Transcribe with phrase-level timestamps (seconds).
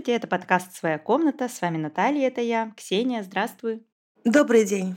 [0.00, 1.46] Здравствуйте, это подкаст «Своя комната».
[1.46, 2.72] С вами Наталья, это я.
[2.74, 3.86] Ксения, здравствуй.
[4.24, 4.96] Добрый день.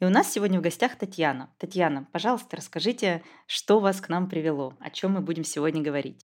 [0.00, 1.50] И у нас сегодня в гостях Татьяна.
[1.56, 6.26] Татьяна, пожалуйста, расскажите, что вас к нам привело, о чем мы будем сегодня говорить.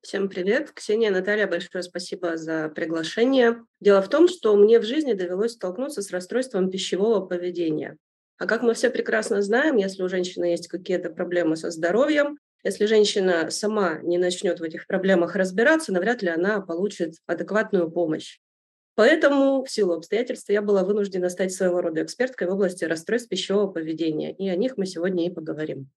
[0.00, 0.72] Всем привет.
[0.72, 3.62] Ксения, Наталья, большое спасибо за приглашение.
[3.78, 7.98] Дело в том, что мне в жизни довелось столкнуться с расстройством пищевого поведения.
[8.38, 12.86] А как мы все прекрасно знаем, если у женщины есть какие-то проблемы со здоровьем, если
[12.86, 18.38] женщина сама не начнет в этих проблемах разбираться, навряд ли она получит адекватную помощь.
[18.94, 23.66] Поэтому в силу обстоятельств я была вынуждена стать своего рода эксперткой в области расстройств пищевого
[23.68, 25.90] поведения, и о них мы сегодня и поговорим.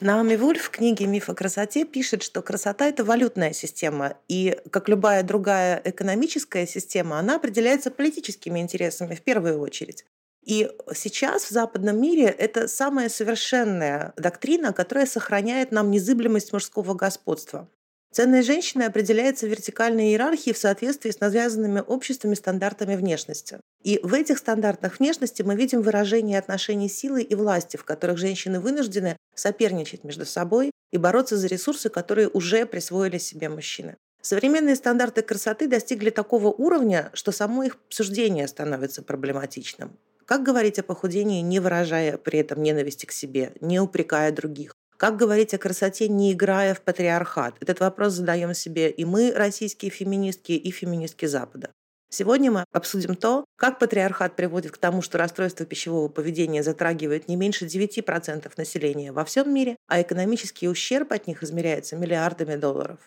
[0.00, 4.88] Наоми Вульф в книге «Миф о красоте» пишет, что красота– это валютная система, и, как
[4.88, 10.06] любая другая экономическая система, она определяется политическими интересами в первую очередь.
[10.44, 17.68] И сейчас в западном мире это самая совершенная доктрина, которая сохраняет нам незыблемость мужского господства.
[18.12, 23.60] Ценность женщины определяется вертикальной иерархии в соответствии с навязанными обществами стандартами внешности.
[23.84, 28.58] И в этих стандартах внешности мы видим выражение отношений силы и власти, в которых женщины
[28.58, 33.96] вынуждены соперничать между собой и бороться за ресурсы, которые уже присвоили себе мужчины.
[34.22, 39.96] Современные стандарты красоты достигли такого уровня, что само их обсуждение становится проблематичным.
[40.30, 44.76] Как говорить о похудении, не выражая при этом ненависти к себе, не упрекая других?
[44.96, 47.56] Как говорить о красоте, не играя в патриархат?
[47.58, 51.72] Этот вопрос задаем себе и мы, российские феминистки, и феминистки Запада.
[52.10, 57.34] Сегодня мы обсудим то, как патриархат приводит к тому, что расстройство пищевого поведения затрагивает не
[57.34, 63.00] меньше 9% населения во всем мире, а экономический ущерб от них измеряется миллиардами долларов.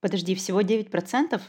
[0.00, 1.40] Подожди, всего 9%?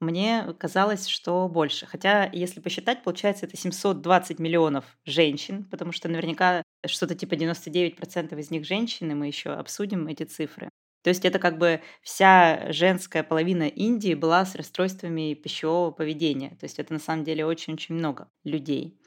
[0.00, 1.86] Мне казалось, что больше.
[1.86, 8.50] Хотя, если посчитать, получается, это 720 миллионов женщин, потому что наверняка что-то типа 99% из
[8.50, 10.68] них женщины, мы еще обсудим эти цифры.
[11.02, 16.50] То есть это как бы вся женская половина Индии была с расстройствами пищевого поведения.
[16.50, 19.00] То есть это на самом деле очень-очень много людей.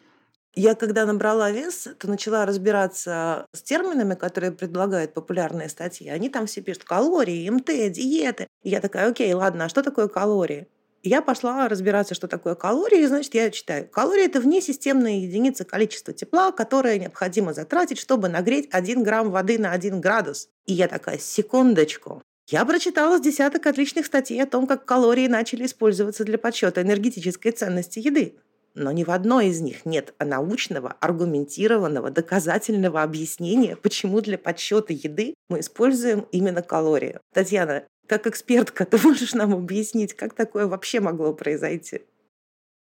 [0.53, 6.09] Я когда набрала вес, то начала разбираться с терминами, которые предлагают популярные статьи.
[6.09, 8.47] Они там все пишут калории, МТ, диеты.
[8.61, 10.67] И я такая, окей, ладно, а что такое калории?
[11.03, 13.05] Я пошла разбираться, что такое калории.
[13.05, 13.87] Значит, я читаю.
[13.87, 19.71] Калории– это внесистемная единица количества тепла, которое необходимо затратить, чтобы нагреть 1 грамм воды на
[19.71, 20.49] 1 градус.
[20.65, 22.21] И я такая, секундочку.
[22.47, 27.51] Я прочитала с десяток отличных статей о том, как калории начали использоваться для подсчета энергетической
[27.51, 28.35] ценности еды.
[28.73, 35.33] Но ни в одной из них нет научного, аргументированного, доказательного объяснения, почему для подсчета еды
[35.49, 37.19] мы используем именно калории.
[37.33, 42.01] Татьяна, как экспертка, ты можешь нам объяснить, как такое вообще могло произойти?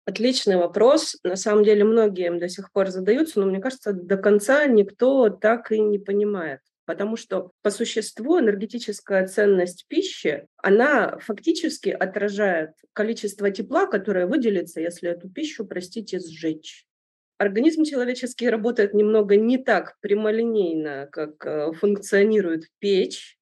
[0.06, 1.18] Отличный вопрос.
[1.23, 5.29] На самом деле многие им до сих пор задаются, но мне кажется, до конца никто
[5.29, 6.62] так и не понимает.
[6.85, 15.09] Потому что по существу энергетическая ценность пищи, она фактически отражает количество тепла, которое выделится, если
[15.09, 16.85] эту пищу, простите, сжечь.
[17.38, 23.36] Организм человеческий работает немного не так прямолинейно, как э, функционирует печь,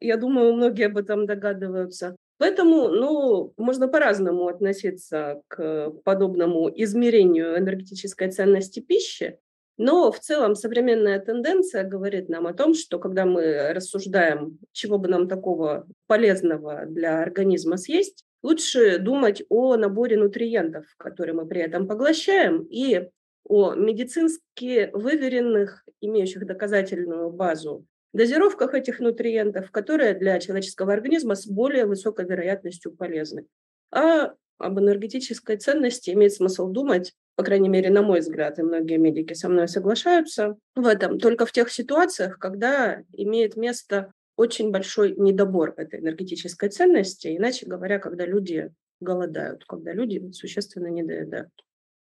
[0.00, 2.16] я думаю, многие об этом догадываются.
[2.38, 9.38] Поэтому, ну, можно по-разному относиться к подобному измерению энергетической ценности пищи,
[9.76, 15.08] но в целом современная тенденция говорит нам о том, что когда мы рассуждаем, чего бы
[15.08, 21.88] нам такого полезного для организма съесть, лучше думать о наборе нутриентов, которые мы при этом
[21.88, 23.08] поглощаем, и
[23.44, 31.86] о медицински выверенных, имеющих доказательную базу дозировках этих нутриентов, которые для человеческого организма с более
[31.86, 33.46] высокой вероятностью полезны.
[33.92, 38.98] А об энергетической ценности имеет смысл думать, по крайней мере, на мой взгляд, и многие
[38.98, 45.14] медики со мной соглашаются в этом, только в тех ситуациях, когда имеет место очень большой
[45.16, 48.70] недобор этой энергетической ценности, иначе говоря, когда люди
[49.00, 51.50] голодают, когда люди существенно недоедают.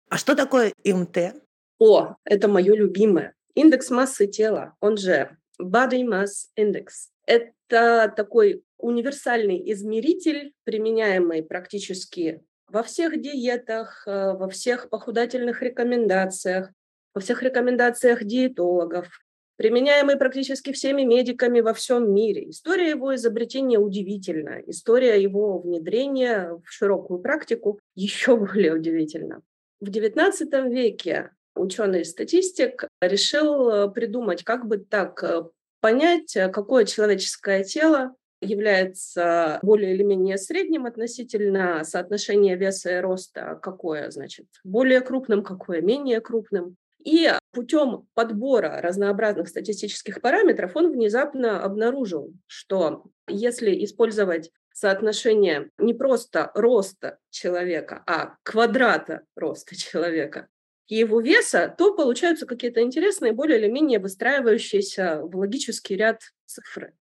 [0.09, 1.35] А что такое ИМТ?
[1.79, 3.35] О, это мое любимое.
[3.55, 7.11] Индекс массы тела, он же Body Mass Index.
[7.27, 16.71] Это такой универсальный измеритель, применяемый практически во всех диетах, э, во всех похудательных рекомендациях,
[17.15, 19.09] во всех рекомендациях диетологов,
[19.57, 22.51] применяемый практически всеми медиками во всем мире.
[22.51, 24.61] История его изобретения удивительна.
[24.67, 29.43] История его внедрения в широкую практику еще более удивительна.
[29.81, 35.45] В XIX веке ученый-статистик решил э, придумать, как бы так э,
[35.81, 43.59] понять, э, какое человеческое тело является более или менее средним относительно соотношения веса и роста,
[43.63, 46.77] какое, значит, более крупным, какое менее крупным.
[46.99, 56.51] И путем подбора разнообразных статистических параметров он внезапно обнаружил, что если использовать соотношение не просто
[56.55, 60.49] роста человека, а квадрата роста человека
[60.89, 66.95] его веса, то получаются какие-то интересные, более или менее выстраивающиеся в логический ряд цифры.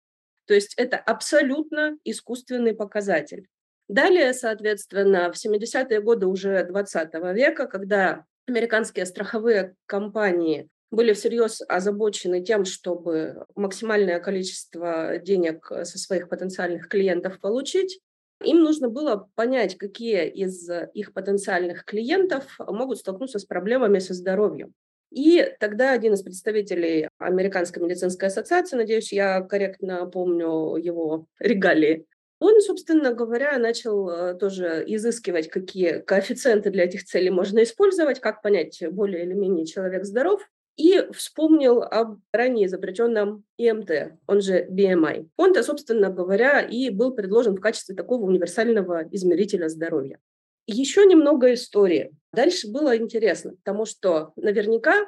[0.45, 3.47] То есть это абсолютно искусственный показатель.
[3.87, 12.43] Далее, соответственно, в 70-е годы уже 20 века, когда американские страховые компании были всерьез озабочены
[12.43, 18.01] тем, чтобы максимальное количество денег со своих потенциальных клиентов получить,
[18.43, 24.73] им нужно было понять, какие из их потенциальных клиентов могут столкнуться с проблемами со здоровьем.
[25.11, 32.05] И тогда один из представителей Американской медицинской ассоциации, надеюсь, я корректно помню его регалии,
[32.41, 38.41] он, собственно говоря, начал э, тоже изыскивать, какие коэффициенты для этих целей можно использовать, как
[38.41, 40.41] понять, более или менее человек здоров,
[40.77, 45.29] и вспомнил об ранее изобретенном ИМТ, он же BMI.
[45.37, 50.19] Он-то, собственно говоря, и был предложен в качестве такого универсального измерителя здоровья.
[50.67, 52.11] Еще немного истории.
[52.33, 55.05] Дальше было интересно, потому что наверняка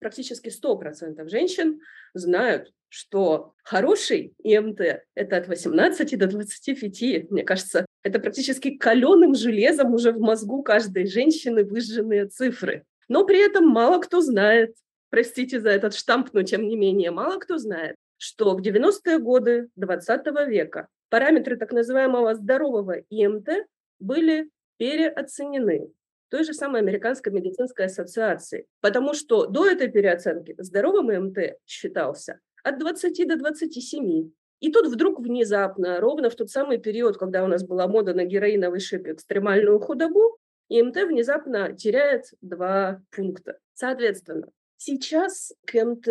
[0.00, 1.80] практически 100% женщин
[2.14, 4.80] знают, что хороший ИМТ–
[5.14, 7.30] это от 18 до 25.
[7.30, 12.84] Мне кажется, это практически каленым железом уже в мозгу каждой женщины выжженные цифры.
[13.08, 14.74] Но при этом мало кто знает,
[15.10, 19.68] простите за этот штамп, но тем не менее, мало кто знает, что в 90-е годы
[19.76, 23.48] 20 века параметры так называемого здорового ИМТ
[23.98, 25.90] были переоценены
[26.28, 32.78] той же самой Американской медицинской ассоциации, потому что до этой переоценки здоровым ИМТ считался от
[32.78, 34.30] 20 до 27.
[34.60, 38.24] И тут вдруг внезапно, ровно в тот самый период, когда у нас была мода на
[38.24, 40.38] героиновый шип и экстремальную худобу,
[40.68, 43.58] ИМТ внезапно теряет два пункта.
[43.74, 46.06] Соответственно, Сейчас к МТ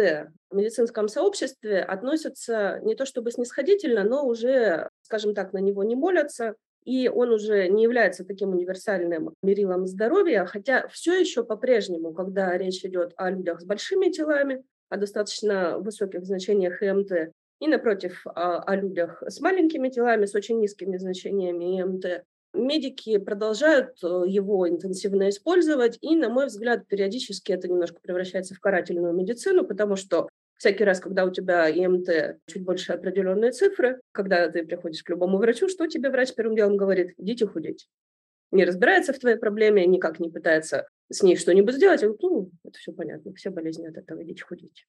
[0.49, 5.95] в медицинском сообществе относятся не то чтобы снисходительно, но уже, скажем так, на него не
[5.95, 12.57] молятся, и он уже не является таким универсальным мерилом здоровья, хотя все еще по-прежнему, когда
[12.57, 18.59] речь идет о людях с большими телами, о достаточно высоких значениях МТ, и, напротив, о,
[18.59, 22.23] о людях с маленькими телами, с очень низкими значениями МТ,
[22.55, 28.59] Медики продолжают э, его интенсивно использовать, и, на мой взгляд, периодически это немножко превращается в
[28.59, 34.49] карательную медицину, потому что всякий раз, когда у тебя ИМТ чуть больше определенные цифры, когда
[34.49, 37.13] ты приходишь к любому врачу, что тебе врач первым делом говорит?
[37.17, 37.87] Идите худеть.
[38.51, 42.01] Не разбирается в твоей проблеме, никак не пытается с ней что-нибудь сделать.
[42.03, 44.87] Ну, это все понятно, все болезни от этого, идите худеть.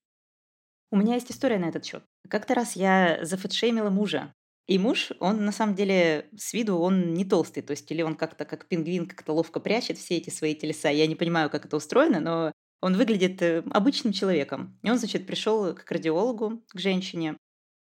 [0.93, 2.05] У меня есть история на этот счет.
[2.29, 4.33] Как-то раз я зафэтшеймила мужа.
[4.67, 8.17] И муж, он на самом деле с виду он не толстый, то есть или он
[8.17, 10.89] как-то как пингвин как-то ловко прячет все эти свои телеса.
[10.89, 14.79] Я не понимаю, как это устроено, но он выглядит э, обычным человеком.
[14.83, 17.37] И он, значит, пришел к кардиологу, к женщине,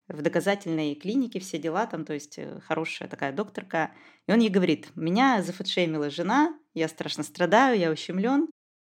[0.09, 3.93] в доказательной клинике, все дела там, то есть э, хорошая такая докторка.
[4.27, 8.49] И он ей говорит, меня зафотшеймила жена, я страшно страдаю, я ущемлен,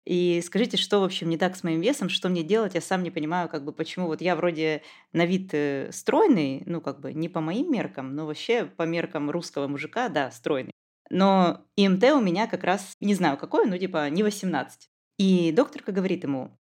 [0.05, 3.03] и скажите, что, в общем, не так с моим весом, что мне делать, я сам
[3.03, 4.81] не понимаю, как бы, почему вот я вроде
[5.13, 9.29] на вид э, стройный, ну, как бы, не по моим меркам, но вообще по меркам
[9.29, 10.71] русского мужика, да, стройный.
[11.11, 14.89] Но ИМТ у меня как раз, не знаю какой, ну, типа, не 18.
[15.17, 16.57] И докторка говорит ему,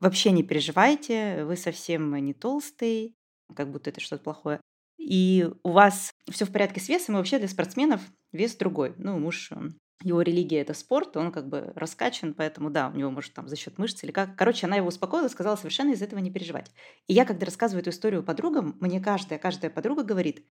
[0.00, 3.16] вообще не переживайте, вы совсем не толстый,
[3.54, 4.60] как будто это что-то плохое.
[4.98, 8.00] И у вас все в порядке с весом, и вообще для спортсменов
[8.32, 8.94] вес другой.
[8.96, 9.52] Ну, муж
[10.02, 13.56] его религия это спорт, он как бы раскачан, поэтому да, у него может там за
[13.56, 14.36] счет мышц или как.
[14.36, 16.70] Короче, она его успокоила сказала совершенно из этого не переживать.
[17.06, 20.44] И я, когда рассказываю эту историю подругам, мне каждая, каждая подруга говорит,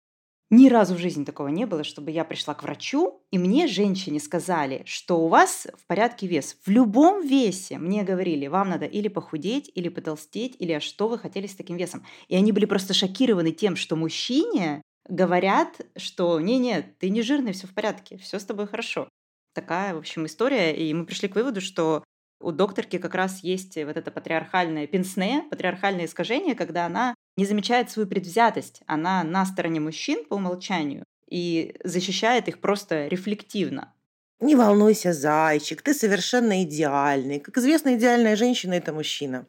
[0.49, 4.21] ни разу в жизни такого не было, чтобы я пришла к врачу, и мне женщине
[4.21, 6.57] сказали, что у вас в порядке вес.
[6.65, 11.19] В любом весе мне говорили, вам надо или похудеть, или потолстеть, или а что вы
[11.19, 12.05] хотели с таким весом.
[12.29, 17.67] И они были просто шокированы тем, что мужчине говорят, что не-не, ты не жирный, все
[17.67, 19.09] в порядке, все с тобой хорошо
[19.57, 20.77] такая, в общем, история.
[20.77, 22.05] И мы пришли к выводу, что
[22.41, 27.91] у докторки как раз есть вот это патриархальное пенсне, патриархальное искажение, когда она не замечает
[27.91, 28.83] свою предвзятость.
[28.87, 33.93] Она на стороне мужчин по умолчанию и защищает их просто рефлективно.
[34.39, 37.41] Не волнуйся, зайчик, ты совершенно идеальный.
[37.41, 39.47] Как известно, идеальная женщина– это мужчина.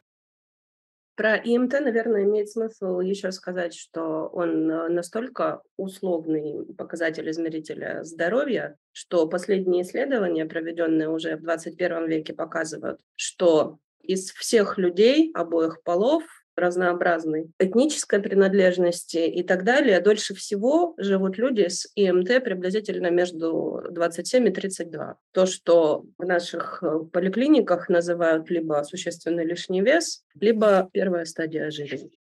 [1.18, 8.78] Про ИМТ, наверное, имеет смысл еще сказать, что он э, настолько условный показатель измерителя здоровья,
[8.92, 16.24] что последние исследования, проведенные уже в 21 веке, показывают, что из всех людей обоих полов
[16.58, 24.48] разнообразной этнической принадлежности и так далее, дольше всего живут люди с ИМТ приблизительно между 27
[24.48, 25.18] и 32.
[25.32, 32.18] То, что в наших э, поликлиниках называют либо существенный лишний вес, либо первая стадия ожирения.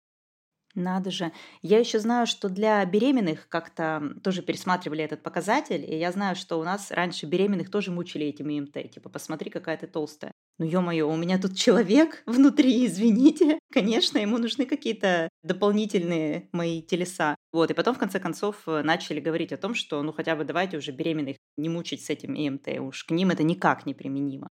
[0.75, 1.31] Надо же.
[1.61, 6.59] Я еще знаю, что для беременных как-то тоже пересматривали этот показатель, и я знаю, что
[6.59, 10.33] у нас раньше беременных тоже мучили этим ИМТ, типа, посмотри, какая ты толстая.
[10.59, 13.59] Ну, ё-моё, у меня тут человек внутри, извините.
[13.71, 17.35] Конечно, ему нужны какие-то дополнительные мои телеса.
[17.51, 20.77] Вот, и потом, в конце концов, начали говорить о том, что, ну, хотя бы давайте
[20.77, 24.47] уже беременных не мучить с этим ИМТ, уж к ним это никак не применимо.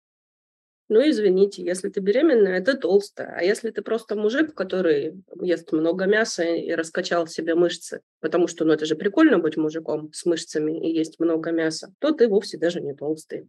[0.89, 3.33] Ну, извините, если ты беременная, это толстая.
[3.37, 8.65] А если ты просто мужик, который ест много мяса и раскачал себе мышцы, потому что,
[8.65, 12.57] ну, это же прикольно быть мужиком с мышцами и есть много мяса, то ты вовсе
[12.57, 13.47] даже не толстый.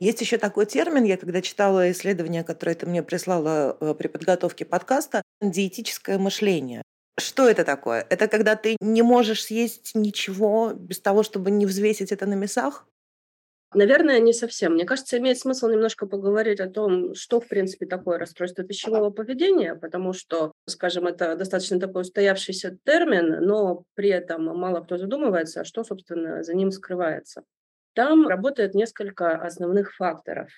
[0.00, 4.64] Есть еще такой термин, я когда читала исследование, которое ты мне прислала э, при подготовке
[4.64, 6.82] подкаста, диетическое мышление.
[7.18, 8.06] Что это такое?
[8.08, 12.86] Это когда ты не можешь съесть ничего без того, чтобы не взвесить это на мясах?
[13.74, 14.72] Наверное, не совсем.
[14.72, 19.74] Мне кажется, имеет смысл немножко поговорить о том, что, в принципе, такое расстройство пищевого поведения,
[19.74, 25.84] потому что, скажем, это достаточно такой устоявшийся термин, но при этом мало кто задумывается, что,
[25.84, 27.44] собственно, за ним скрывается.
[28.00, 30.48] Там работает несколько основных факторов.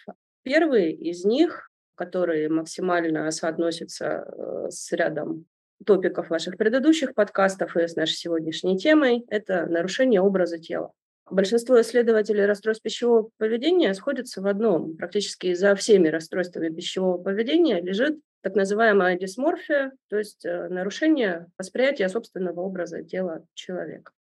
[0.45, 5.47] Первый из них, который максимально соотносится э, с рядом
[5.85, 10.93] топиков ваших предыдущих подкастов и с нашей сегодняшней темой, это нарушение образа тела.
[11.29, 14.97] Большинство исследователей расстройств пищевого поведения сходятся в одном.
[14.97, 22.09] Практически за всеми расстройствами пищевого поведения лежит так называемая дисморфия, то есть э, нарушение восприятия
[22.09, 24.13] собственного образа тела человека.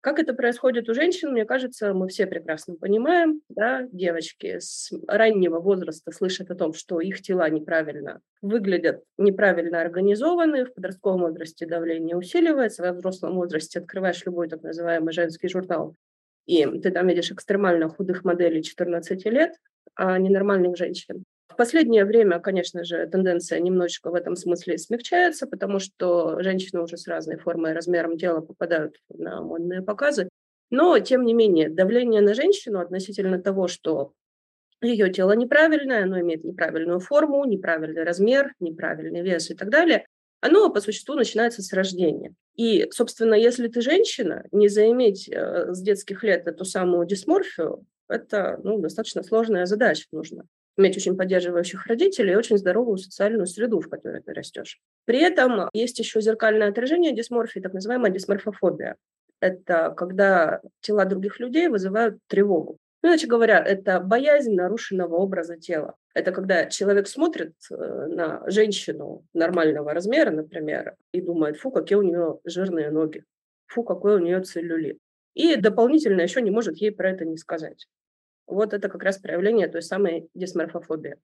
[0.00, 3.40] Как это происходит у женщин, мне кажется, мы все прекрасно понимаем.
[3.48, 3.82] Да?
[3.90, 10.66] Девочки с раннего возраста слышат о том, что их тела неправильно выглядят, неправильно организованы.
[10.66, 15.96] В подростковом возрасте давление усиливается, во взрослом возрасте открываешь любой так называемый женский журнал,
[16.46, 19.54] и ты там видишь экстремально худых моделей 14 лет,
[19.96, 21.24] а ненормальных женщин.
[21.58, 27.08] Последнее время, конечно же, тенденция немножечко в этом смысле смягчается, потому что женщины уже с
[27.08, 30.28] разной формой и размером тела попадают на модные показы.
[30.70, 34.12] Но, тем не менее, давление на женщину относительно того, что
[34.82, 40.06] ее тело неправильное, оно имеет неправильную форму, неправильный размер, неправильный вес и так далее,
[40.40, 42.36] оно по существу начинается с рождения.
[42.54, 48.60] И, собственно, если ты женщина, не заиметь э, с детских лет эту самую дисморфию, это
[48.62, 50.04] ну, достаточно сложная задача.
[50.12, 50.44] Нужно
[50.78, 54.78] иметь очень поддерживающих родителей и очень здоровую социальную среду, в которой ты растешь.
[55.04, 58.96] При этом есть еще зеркальное отражение дисморфии, так называемая дисморфофобия.
[59.40, 62.78] Это когда тела других людей вызывают тревогу.
[63.02, 65.94] Ну, иначе говоря, это боязнь нарушенного образа тела.
[66.14, 72.02] Это когда человек смотрит э, на женщину нормального размера, например, и думает, фу, какие у
[72.02, 73.22] нее жирные ноги,
[73.66, 74.98] фу, какой у нее целлюлит.
[75.34, 77.86] И дополнительно еще не может ей про это не сказать.
[78.48, 81.16] Вот это как раз проявление той самой дисморфофобии.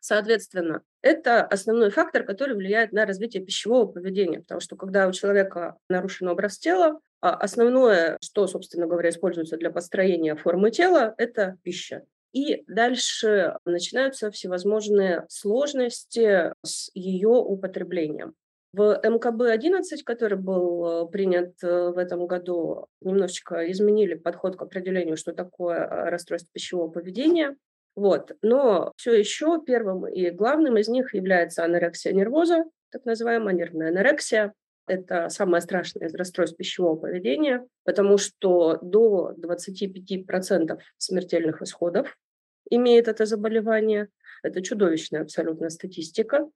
[0.00, 5.76] Соответственно, это основной фактор, который влияет на развитие пищевого поведения, потому что когда у человека
[5.88, 12.04] нарушен образ тела, а основное, что, собственно говоря, используется для построения формы тела, это пища.
[12.32, 18.34] И дальше начинаются всевозможные сложности с ее употреблением.
[18.74, 25.16] В МКБ-11, который был э, принят э, в этом году, немножечко изменили подход к определению,
[25.16, 27.56] что такое э, расстройство пищевого поведения.
[27.96, 28.32] Вот.
[28.42, 34.52] Но все еще первым и главным из них является анорексия нервоза, так называемая нервная анорексия.
[34.86, 42.18] Это самое страшное из расстройств пищевого поведения, потому что до 25% смертельных исходов
[42.70, 44.08] имеет это заболевание.
[44.42, 46.48] Это чудовищная абсолютно статистика.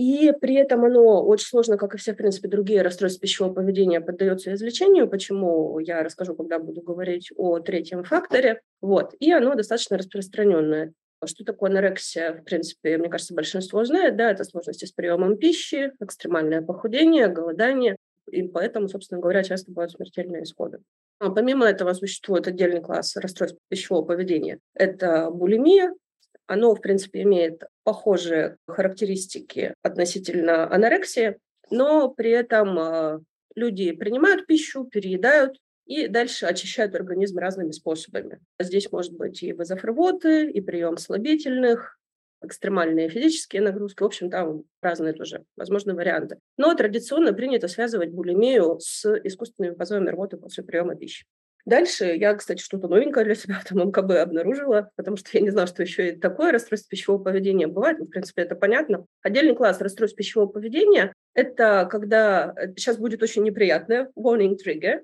[0.00, 4.00] И при этом оно очень сложно, как и все, в принципе, другие расстройства пищевого поведения,
[4.00, 8.62] поддается излечению, почему я расскажу, когда буду говорить о третьем факторе.
[8.80, 9.14] Вот.
[9.20, 10.94] И оно достаточно распространенное.
[11.22, 15.92] Что такое анорексия, в принципе, мне кажется, большинство знает, да, это сложности с приемом пищи,
[16.00, 17.96] экстремальное похудение, голодание,
[18.30, 20.78] и поэтому, собственно говоря, часто бывают смертельные исходы.
[21.18, 24.60] А помимо этого существует отдельный класс расстройств пищевого поведения.
[24.72, 25.92] Это булимия,
[26.50, 31.38] оно, в принципе, имеет похожие характеристики относительно анорексии,
[31.70, 33.20] но при этом а,
[33.54, 38.40] люди принимают пищу, переедают, и дальше очищают организм разными способами.
[38.58, 42.00] Здесь может быть и вызов рвоты, и прием слабительных,
[42.42, 44.02] экстремальные физические нагрузки.
[44.02, 46.38] В общем, там разные тоже возможны варианты.
[46.56, 51.26] Но традиционно принято связывать булимию с искусственными позывами рвоты после приема пищи.
[51.66, 55.66] Дальше я, кстати, что-то новенькое для себя там МКБ обнаружила, потому что я не знала,
[55.66, 57.98] что еще и такое расстройство пищевого поведения бывает.
[57.98, 59.06] Ну, в принципе, это понятно.
[59.22, 65.00] Отдельный класс расстройств пищевого поведения– это когда, сейчас э, будет очень неприятное, warning trigger,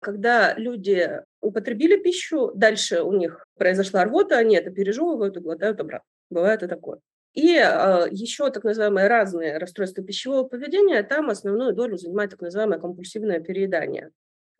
[0.00, 6.06] когда люди употребили пищу, дальше у них произошла рвота, они это пережевывают и глотают обратно.
[6.30, 7.00] Бывает и такое.
[7.34, 12.78] И э, еще так называемые разные расстройства пищевого поведения, там основную долю занимает так называемое
[12.80, 14.10] компульсивное переедание.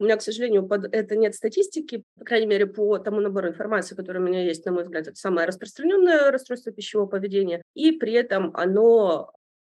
[0.01, 3.95] У меня, к сожалению, под это нет статистики, по крайней мере, по тому набору информации,
[3.95, 8.15] который у меня есть, на мой взгляд, это самое распространенное расстройство пищевого поведения, и при
[8.15, 9.31] этом оно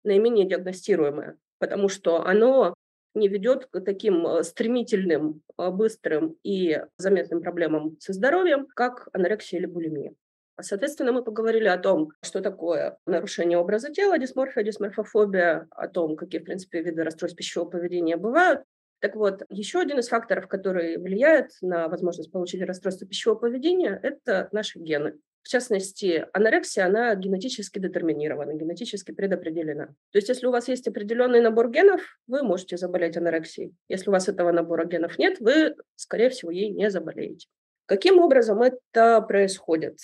[0.05, 2.73] наименее диагностируемое, потому что оно
[3.15, 9.59] не ведет к таким э, стремительным, э, быстрым и заметным проблемам со здоровьем, как анорексия
[9.59, 10.15] или булимия.
[10.61, 16.41] Соответственно, мы поговорили о том, что такое нарушение образа тела, дисморфия, дисморфофобия, о том, какие,
[16.41, 18.63] в принципе, виды расстройств пищевого поведения бывают.
[19.03, 24.49] Так вот, еще один из факторов, который влияет на возможность получить расстройство пищевого поведения, это
[24.53, 25.19] наши гены.
[25.43, 29.87] В частности, анорексия, она генетически детерминирована, генетически предопределена.
[30.13, 33.75] То есть, если у вас есть определенный набор генов, вы можете заболеть анорексией.
[33.89, 37.49] Если у вас этого набора генов нет, вы, скорее всего, ей не заболеете.
[37.87, 39.99] Каким образом это происходит?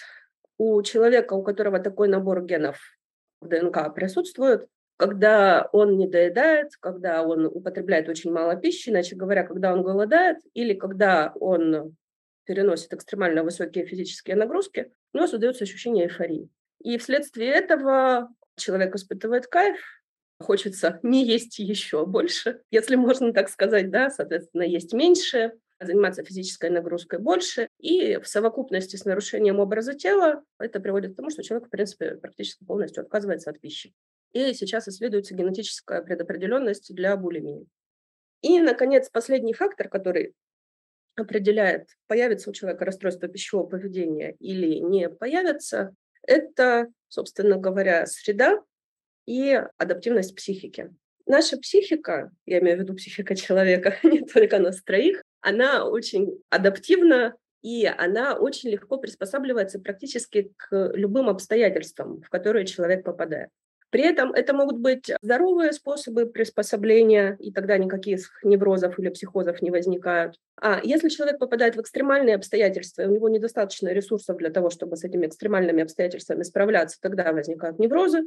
[0.57, 2.81] У человека, у которого такой набор генов
[3.41, 4.67] в ДНК присутствует,
[4.99, 10.39] когда он не доедает, когда он употребляет очень мало пищи, иначе говоря, когда он голодает
[10.55, 11.97] или когда он
[12.45, 16.51] переносит экстремально высокие физические нагрузки, у него создается ощущение эйфории.
[16.83, 19.79] И вследствие этого человек испытывает кайф,
[20.41, 26.71] хочется не есть еще больше, если можно так сказать, да, соответственно, есть меньше, заниматься физической
[26.71, 27.69] нагрузкой больше.
[27.79, 32.17] И в совокупности с нарушением образа тела это приводит к тому, что человек, в принципе,
[32.17, 33.95] практически полностью отказывается от пищи.
[34.39, 37.67] И сейчас исследуется генетическая предопределенность для булимии.
[38.41, 40.33] И, наконец, последний фактор, который
[41.17, 45.93] определяет, появится у человека расстройство пищевого поведения или не появится,
[46.23, 48.63] это, собственно говоря, среда
[49.27, 50.95] и адаптивность психики.
[51.27, 57.35] Наша психика, я имею в виду психика человека, не только нас троих, она очень адаптивна
[57.63, 63.51] и она очень легко приспосабливается практически к любым обстоятельствам, в которые человек попадает.
[63.91, 69.71] При этом это могут быть здоровые способы приспособления, и тогда никаких неврозов или психозов не
[69.71, 70.37] возникают.
[70.61, 74.97] А если человек попадает в экстремальные обстоятельства, и у него недостаточно ресурсов для того, чтобы
[74.97, 78.25] с этими экстремальными обстоятельствами справляться, тогда возникают неврозы.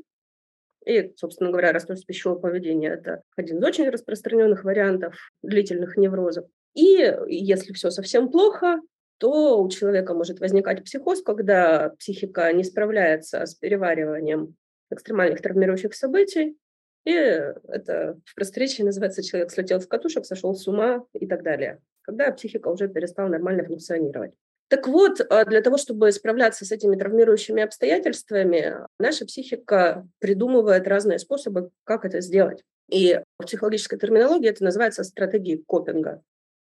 [0.84, 6.45] И, собственно говоря, расстройство пищевого поведения– это один из очень распространенных вариантов длительных неврозов.
[6.74, 8.80] И если все совсем плохо,
[9.19, 14.56] то у человека может возникать психоз, когда психика не справляется с перевариванием
[14.91, 16.58] экстремальных травмирующих событий.
[17.06, 21.80] И это в просторечии называется «человек слетел с катушек, сошел с ума» и так далее,
[22.04, 24.34] когда психика уже перестала нормально функционировать.
[24.71, 31.19] Так вот, а, для того, чтобы справляться с этими травмирующими обстоятельствами, наша психика придумывает разные
[31.19, 32.63] способы, как это сделать.
[32.89, 36.21] И в психологической терминологии это называется стратегией копинга.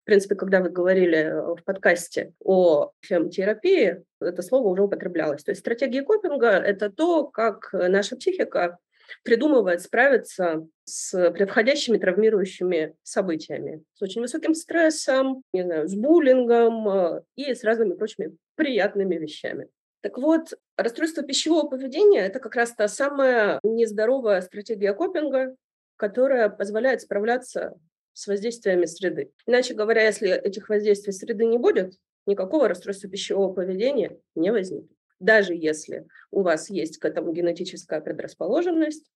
[0.05, 5.43] В принципе, когда вы говорили э, в подкасте о хемотерапии, это слово уже употреблялось.
[5.43, 8.77] То есть стратегия копинга– это то, как наша психика
[9.23, 17.21] придумывает справиться с превходящими травмирующими событиями, с очень высоким стрессом, не знаю, с буллингом э,
[17.35, 19.69] и с разными прочими приятными вещами.
[20.01, 25.55] Так вот, расстройство пищевого поведения– это как раз та самая нездоровая стратегия копинга,
[25.97, 27.73] которая позволяет справляться
[28.15, 29.31] с воздействиями среды.
[29.45, 31.93] Иначе говоря, если этих воздействий среды не будет,
[32.25, 34.97] никакого расстройства пищевого поведения не возникнет.
[35.19, 39.11] Даже если у вас есть к этому генетическая предрасположенность,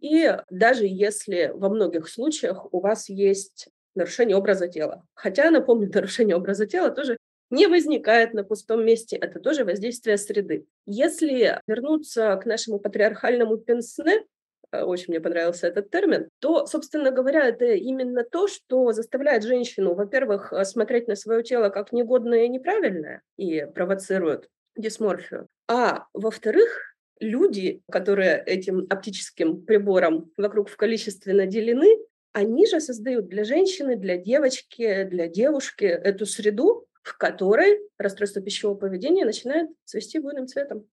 [0.00, 5.04] и даже если во многих случаях у вас есть нарушение образа тела.
[5.14, 7.16] Хотя, напомню, нарушение образа тела тоже
[7.50, 10.66] не возникает на пустом месте, это тоже воздействие среды.
[10.86, 14.24] Если вернуться к нашему патриархальному пенсне,
[14.72, 20.52] очень мне понравился этот термин, то, собственно говоря, это именно то, что заставляет женщину, во-первых,
[20.52, 27.82] э, смотреть на свое тело как негодное и неправильное и провоцирует дисморфию, а во-вторых, люди,
[27.90, 31.98] которые этим оптическим прибором вокруг в количестве наделены,
[32.32, 38.76] они же создают для женщины, для девочки, для девушки эту среду, в которой расстройство пищевого
[38.76, 40.86] поведения начинает цвести буйным цветом.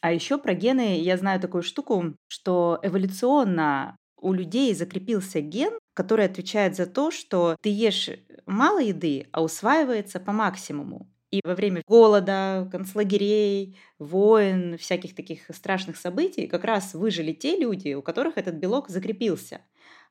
[0.00, 6.26] А еще про гены я знаю такую штуку, что эволюционно у людей закрепился ген, который
[6.26, 8.10] отвечает за то, что ты ешь
[8.46, 11.08] мало еды, а усваивается по максимуму.
[11.32, 17.94] И во время голода, концлагерей, войн, всяких таких страшных событий как раз выжили те люди,
[17.94, 19.60] у которых этот белок закрепился.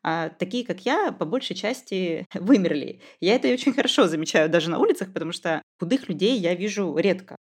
[0.04, 3.02] А такие, как я, по большей части вымерли.
[3.22, 7.38] Я это очень хорошо замечаю даже на улицах, потому что худых людей я вижу редко.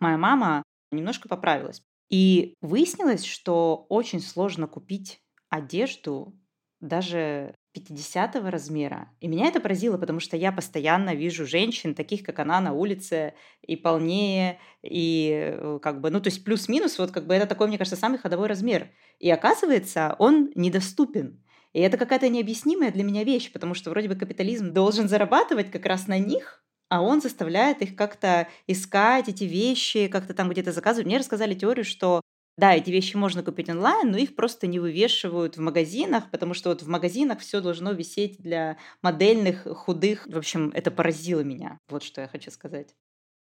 [0.00, 1.82] Моя мама немножко поправилась.
[2.08, 6.34] И выяснилось, что очень сложно купить одежду
[6.80, 9.10] даже 50 размера.
[9.20, 13.34] И меня это поразило, потому что я постоянно вижу женщин, таких как она на улице,
[13.62, 17.68] и полнее, и э, как бы, ну, то есть плюс-минус, вот как бы это такой,
[17.68, 18.90] мне кажется, самый ходовой размер.
[19.18, 21.44] И оказывается, он недоступен.
[21.72, 25.86] И это какая-то необъяснимая для меня вещь, потому что вроде бы капитализм должен зарабатывать как
[25.86, 31.06] раз на них, а он заставляет их как-то искать эти вещи, как-то там где-то заказывать.
[31.06, 32.20] Мне рассказали теорию, что
[32.58, 36.68] да, эти вещи можно купить онлайн, но их просто не вывешивают в магазинах, потому что
[36.70, 40.26] вот в магазинах все должно висеть для модельных, худых.
[40.26, 41.78] В общем, это поразило меня.
[41.88, 42.94] Вот что я хочу сказать.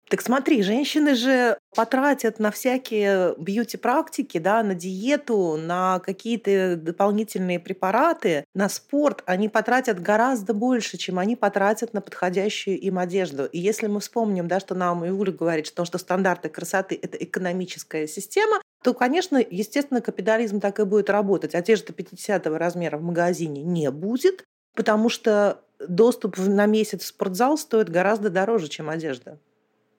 [0.10, 8.46] Так смотри, женщины же потратят на всякие бьюти-практики, да, на диету, на какие-то дополнительные препараты,
[8.54, 9.24] на спорт.
[9.26, 13.46] Они потратят гораздо больше, чем они потратят на подходящую им одежду.
[13.46, 18.08] И если мы вспомним, да, что нам Иуля говорит, что, что стандарты красоты– это экономическая
[18.08, 21.56] система, то, конечно, естественно, капитализм так и будет работать.
[21.56, 24.44] Одежды 50 размера в магазине не будет,
[24.76, 29.40] потому что доступ на месяц в спортзал стоит гораздо дороже, чем одежда.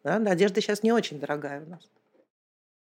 [0.05, 0.17] Да?
[0.17, 1.91] Одежда сейчас не очень дорогая у нас.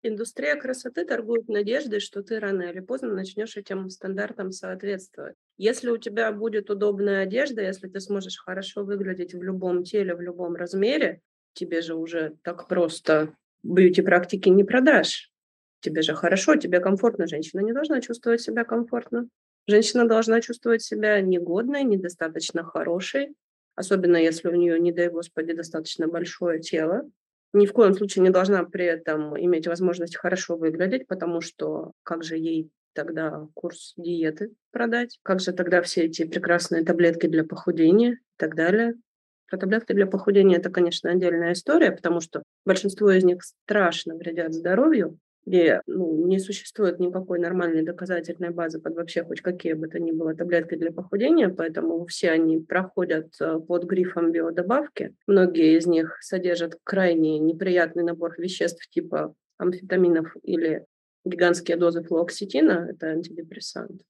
[0.04, 5.36] Индустрия красоты торгует надеждой, что ты рано или поздно начнешь этим стандартам соответствовать.
[5.58, 10.22] Если у тебя будет удобная одежда, если ты сможешь хорошо выглядеть в любом теле, в
[10.22, 11.22] любом размере,
[11.54, 15.32] тебе же уже так просто бьюти-практики не продашь.
[15.80, 17.28] Тебе же хорошо, тебе комфортно.
[17.28, 19.28] Женщина не должна чувствовать себя комфортно.
[19.68, 23.36] Женщина должна чувствовать себя негодной, недостаточно хорошей,
[23.78, 27.10] особенно если у нее, не дай господи, достаточно большое тело.
[27.54, 32.24] Ни в коем случае не должна при этом иметь возможность хорошо выглядеть, потому что как
[32.24, 35.20] же ей тогда курс диеты продать?
[35.24, 38.96] Как же тогда все эти прекрасные таблетки для похудения и так далее?
[39.48, 44.54] Про таблетки для похудения это, конечно, отдельная история, потому что большинство из них страшно вредят
[44.54, 49.98] здоровью, где ну, не существует никакой нормальной доказательной базы под вообще хоть какие бы то
[49.98, 55.16] ни было таблетки для похудения, поэтому все они проходят э, под грифом биодобавки.
[55.26, 60.86] Многие из них содержат крайне неприятный набор веществ типа амфетаминов или
[61.24, 64.02] гигантские дозы флуоксетина, это антидепрессант.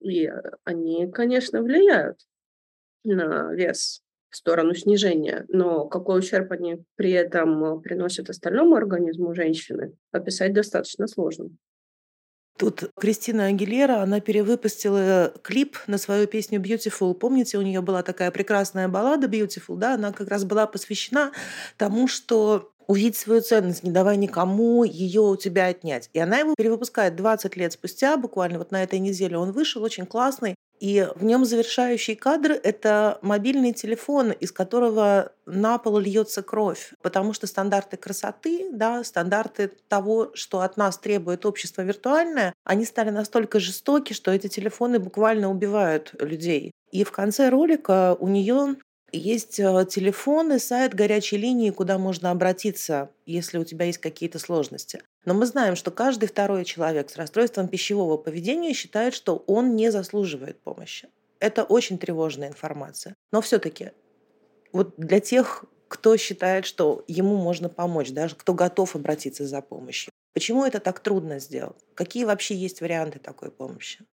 [0.00, 2.18] И э, они, конечно, влияют
[3.04, 9.34] на вес в сторону снижения, но какой ущерб они при этом э, приносят остальному организму
[9.34, 11.50] женщины, описать достаточно сложно.
[12.58, 17.14] Тут Кристина Агилера, она перевыпустила клип на свою песню Beautiful.
[17.14, 21.30] Помните, у нее была такая прекрасная баллада Beautiful, да, она как раз была посвящена
[21.76, 26.08] тому, что увидеть свою ценность, не давай никому ее у тебя отнять.
[26.14, 30.06] И она его перевыпускает 20 лет спустя, буквально вот на этой неделе он вышел, очень
[30.06, 30.56] классный.
[30.80, 36.92] И в нем завершающий кадр– это мобильный телефон, из которого на пол льется кровь.
[37.02, 43.10] Потому что стандарты красоты, да, стандарты того, что от нас требует общество виртуальное, они стали
[43.10, 46.70] настолько жестоки, что эти телефоны буквально убивают людей.
[46.92, 48.76] И в конце ролика у нее
[49.12, 54.38] есть э, телефон и сайт горячей линии, куда можно обратиться, если у тебя есть какие-то
[54.38, 55.02] сложности.
[55.24, 59.90] Но мы знаем, что каждый второй человек с расстройством пищевого поведения считает, что он не
[59.90, 61.08] заслуживает помощи.
[61.40, 63.14] Это очень тревожная информация.
[63.32, 63.92] Но все-таки
[64.72, 70.12] вот для тех, кто считает, что ему можно помочь, даже кто готов обратиться за помощью,
[70.34, 71.76] почему это так трудно сделать?
[71.94, 74.04] Какие вообще есть варианты такой помощи?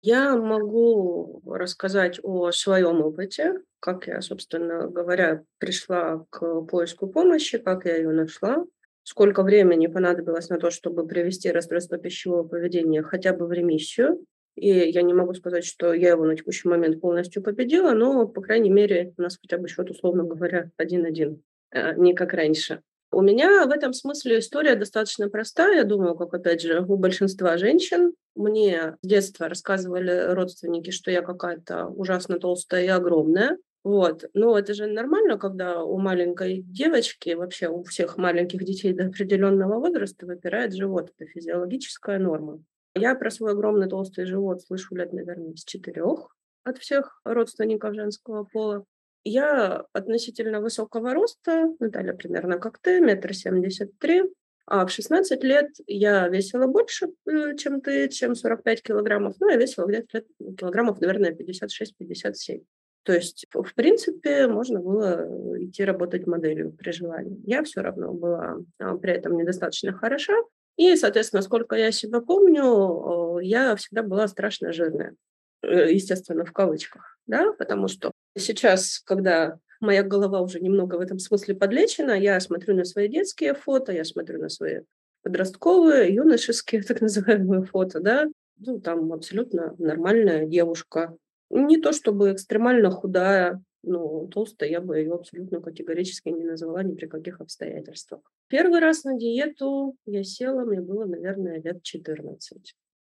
[0.00, 7.84] Я могу рассказать о своем опыте, как я, собственно говоря, пришла к поиску помощи, как
[7.84, 8.64] я ее нашла,
[9.02, 14.24] сколько времени понадобилось на то, чтобы привести расстройство пищевого поведения хотя бы в ремиссию.
[14.54, 18.40] И я не могу сказать, что я его на текущий момент полностью победила, но, по
[18.40, 22.82] крайней мере, у нас хотя бы счет, условно говоря, один-один, а не как раньше.
[23.10, 27.56] У меня в этом смысле история достаточно простая, я думаю, как, опять же, у большинства
[27.56, 28.12] женщин.
[28.38, 33.58] Мне с детства рассказывали родственники, что я какая-то ужасно толстая и огромная.
[33.82, 34.24] Вот.
[34.32, 39.80] Но это же нормально, когда у маленькой девочки, вообще у всех маленьких детей до определенного
[39.80, 41.10] возраста выпирает живот.
[41.18, 42.62] Это физиологическая норма.
[42.94, 48.44] Я про свой огромный толстый живот слышу лет, наверное, с четырех от всех родственников женского
[48.44, 48.84] пола.
[49.24, 54.22] Я относительно высокого роста, Наталья примерно как ты, метр семьдесят три.
[54.70, 59.36] А в 16 лет я весила больше, э, чем ты, чем 45 килограммов.
[59.40, 60.24] Ну, я весила где-то
[60.58, 62.64] килограммов, наверное, 56-57.
[63.04, 65.26] То есть, в принципе, можно было
[65.58, 67.40] идти работать моделью при желании.
[67.46, 70.34] Я все равно была а, при этом недостаточно хороша.
[70.76, 75.14] И, соответственно, сколько я себя помню, я всегда была страшно жирная.
[75.62, 77.18] Э, естественно, в кавычках.
[77.26, 77.52] Да?
[77.52, 82.84] Потому что Сейчас, когда моя голова уже немного в этом смысле подлечена, я смотрю на
[82.84, 84.80] свои детские фото, я смотрю на свои
[85.22, 88.26] подростковые, юношеские, так называемые фото, да,
[88.58, 91.16] ну, там абсолютно нормальная девушка,
[91.50, 96.94] Не то чтобы экстремально худая, но толстая я бы ее абсолютно категорически не назвала ни
[96.94, 98.20] при каких обстоятельствах.
[98.48, 102.74] Первый раз на диету я села, мне было, наверное, лет 14.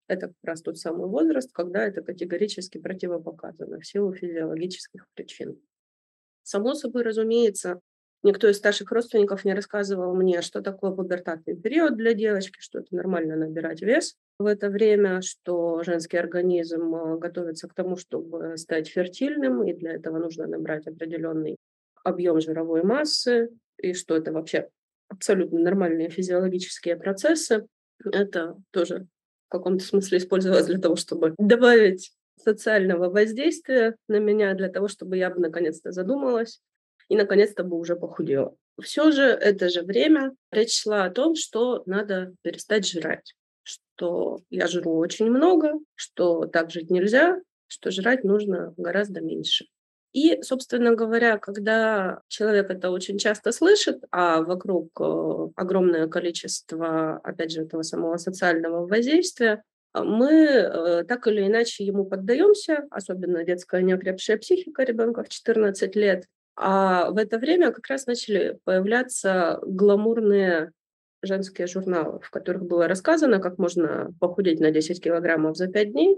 [0.09, 5.59] Это как раз тот самый возраст, когда это категорически противопоказано в силу физиологических причин.
[6.43, 7.81] Само собой, разумеется,
[8.23, 12.95] никто из старших родственников не рассказывал мне, что такое пубертатный период для девочки, что это
[12.95, 18.89] нормально набирать вес в это время, что женский организм э, готовится к тому, чтобы стать
[18.89, 21.57] фертильным, и для этого нужно набрать определенный
[22.05, 24.69] объем жировой массы, и что это вообще
[25.09, 27.67] абсолютно нормальные физиологические процессы.
[28.05, 29.07] Это тоже
[29.49, 35.17] в каком-то смысле использовалось для того, чтобы добавить социального воздействия на меня, для того, чтобы
[35.17, 36.61] я бы наконец-то задумалась
[37.09, 38.55] и наконец-то бы уже похудела.
[38.81, 44.67] Все же это же время речь шла о том, что надо перестать жрать, что я
[44.67, 49.67] жру очень много, что так жить нельзя, что жрать нужно гораздо меньше.
[50.13, 57.53] И, собственно говоря, когда человек это очень часто слышит, а вокруг э, огромное количество, опять
[57.53, 59.63] же, этого самого социального воздействия,
[59.95, 66.27] мы э, так или иначе ему поддаемся, особенно детская неокрепшая психика ребенка в 14 лет.
[66.57, 70.73] А в это время как раз начали появляться гламурные
[71.23, 76.17] женские журналы, в которых было рассказано, как можно похудеть на 10 килограммов за 5 дней,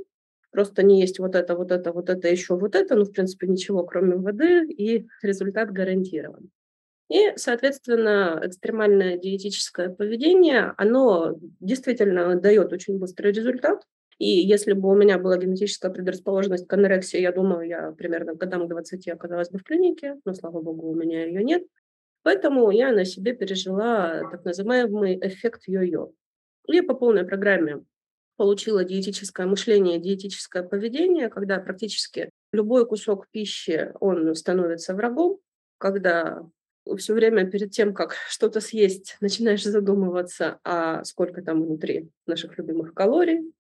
[0.51, 3.47] просто не есть вот это, вот это, вот это, еще вот это, ну, в принципе,
[3.47, 6.51] ничего, кроме воды, и результат гарантирован.
[7.11, 13.83] И, соответственно, экстремальное диетическое поведение, оно действительно дает очень быстрый результат.
[14.19, 18.39] И если бы у меня была генетическая предрасположенность к анорексии, я думаю, я примерно к
[18.39, 21.65] годам 20 оказалась бы в клинике, но, слава богу, у меня ее нет.
[22.23, 26.13] Поэтому я на себе пережила так называемый эффект йо-йо.
[26.69, 27.85] И по полной программе
[28.37, 35.39] получила диетическое мышление, диетическое поведение, когда практически любой кусок пищи, он становится врагом,
[35.79, 36.49] когда
[36.97, 42.95] все время перед тем, как что-то съесть, начинаешь задумываться, а сколько там внутри наших любимых
[42.95, 43.53] калорий,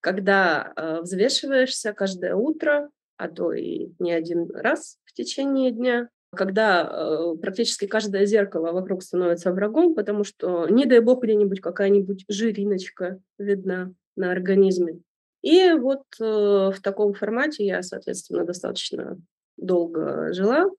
[0.00, 6.82] когда э, взвешиваешься каждое утро, а то и не один раз в течение дня, когда
[6.82, 13.18] э, практически каждое зеркало вокруг становится врагом, потому что, не дай бог, где-нибудь какая-нибудь жириночка
[13.38, 15.00] видна на организме.
[15.42, 19.18] И вот э, в таком формате я, соответственно, достаточно
[19.56, 20.70] долго жила.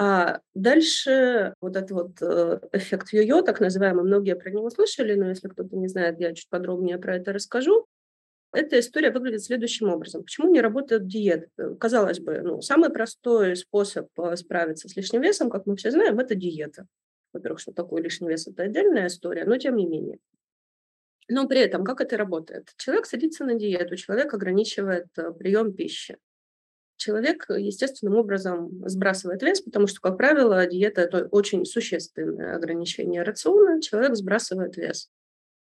[0.00, 5.28] А дальше вот этот вот э, эффект йо-йо, так называемый, многие про него слышали, но
[5.28, 7.84] если кто-то не знает, я чуть подробнее про это расскажу.
[8.52, 10.22] Эта история выглядит следующим образом.
[10.22, 11.74] Почему не работает диета?
[11.80, 16.20] Казалось бы, ну, самый простой способ э, справиться с лишним весом, как мы все знаем,
[16.20, 16.86] это диета.
[17.32, 20.18] Во-первых, что такое лишний вес– это отдельная история, но тем не менее.
[21.28, 22.72] Но при этом как это работает?
[22.76, 26.18] Человек садится на диету, человек ограничивает э, прием пищи.
[26.98, 33.80] Человек естественным образом сбрасывает вес, потому что, как правило, диета– это очень существенное ограничение рациона,
[33.80, 35.08] человек сбрасывает вес.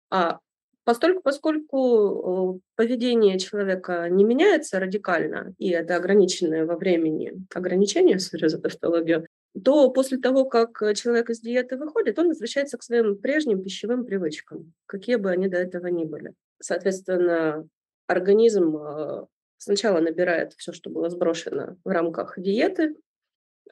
[0.09, 0.39] А
[0.85, 8.59] Постольку, поскольку поведение человека не меняется радикально, и это ограниченное во времени ограничение, сори за
[8.59, 9.25] тавтологию,
[9.63, 14.73] то после того, как человек из диеты выходит, он возвращается к своим прежним пищевым привычкам,
[14.85, 16.33] какие бы они до этого ни были.
[16.59, 17.65] Соответственно,
[18.07, 19.25] организм э,
[19.63, 22.95] сначала набирает все, что было сброшено в рамках диеты,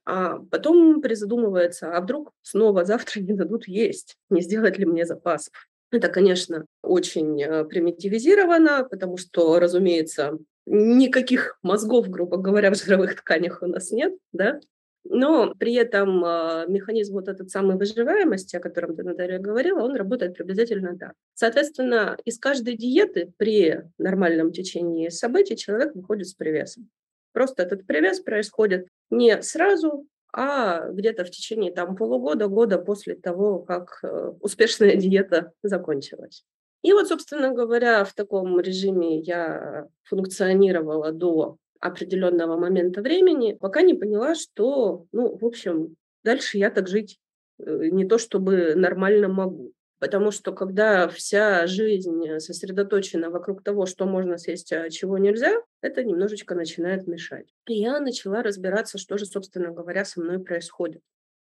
[0.05, 5.53] а потом призадумывается, а вдруг снова завтра не дадут есть, не сделать ли мне запасов.
[5.91, 13.61] Это, конечно, очень э, примитивизировано, потому что, разумеется, никаких мозгов, грубо говоря, в жировых тканях
[13.61, 14.59] у нас нет, да,
[15.03, 19.95] но при этом э, механизм вот этот самой выживаемости, о котором ты, Наталья, говорила, он
[19.95, 21.13] работает приблизительно так.
[21.33, 26.89] Соответственно, из каждой диеты при нормальном течении событий человек выходит с привесом.
[27.33, 33.59] Просто этот привес происходит не сразу, а где-то в течение там, полугода, года после того,
[33.59, 36.43] как э, успешная диета закончилась.
[36.83, 43.93] И вот, собственно говоря, в таком режиме я функционировала до определенного момента времени, пока не
[43.93, 47.19] поняла, что, ну, в общем, дальше я так жить
[47.59, 49.73] э, не то чтобы нормально могу.
[49.99, 56.03] Потому что когда вся жизнь сосредоточена вокруг того, что можно съесть, а чего нельзя, это
[56.03, 57.45] немножечко начинает мешать.
[57.67, 61.01] И я начала разбираться, что же, собственно говоря, со мной происходит.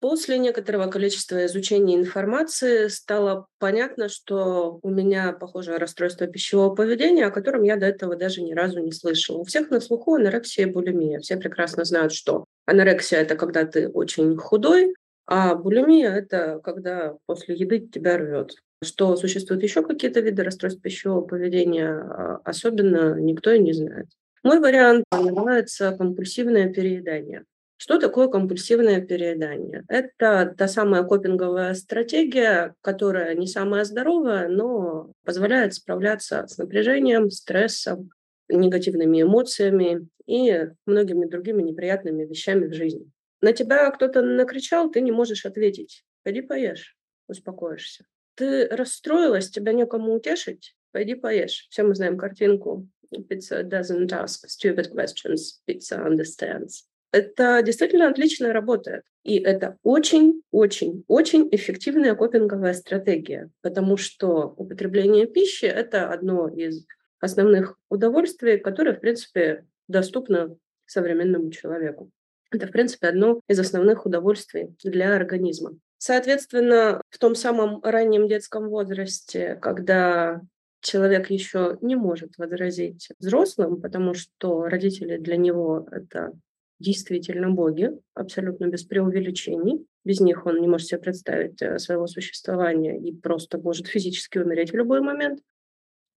[0.02, 7.32] После некоторого количества изучения информации стало понятно, что у меня, похоже, расстройство пищевого поведения, о
[7.32, 9.38] котором я до этого даже ни разу не слышала.
[9.38, 11.20] У всех на слуху анорексия и булимия.
[11.20, 14.94] Все прекрасно знают, что анорексия– это когда ты очень худой,
[15.26, 18.56] а булимия– это когда после еды тебя рвет.
[18.84, 24.08] Что существуют еще какие-то виды расстройств пищевого поведения, а, особенно никто и не знает.
[24.44, 27.46] Мой вариант называется компульсивное переедание.
[27.86, 29.84] Что такое компульсивное переедание?
[29.90, 38.10] Это та самая копинговая стратегия, которая не самая здоровая, но позволяет справляться с напряжением, стрессом,
[38.50, 43.08] негативными эмоциями и многими другими неприятными вещами в жизни.
[43.42, 46.04] На тебя кто-то накричал, ты не можешь ответить.
[46.24, 48.06] Пойди поешь, успокоишься.
[48.34, 51.68] Ты расстроилась, тебя некому утешить, пойди поешь.
[51.70, 52.90] Все мы знаем картинку
[53.30, 56.86] Pizza doesn't ask stupid questions, pizza understands.
[57.16, 59.04] Это действительно отлично работает.
[59.24, 66.86] И это очень-очень-очень эффективная копинговая стратегия, потому что употребление пищи– это одно из
[67.22, 72.12] основных удовольствий, которое, в принципе, доступно современному человеку.
[72.52, 75.78] Это, в принципе, одно из основных удовольствий для организма.
[75.98, 80.42] Соответственно, в том самом раннем детском возрасте, когда
[80.82, 86.34] человек еще не может возразить взрослым, потому что родители для него это
[86.80, 89.86] действительно боги, абсолютно без преувеличений.
[90.04, 94.72] Без них он не может себе представить э, своего существования и просто может физически умереть
[94.72, 95.40] в любой момент.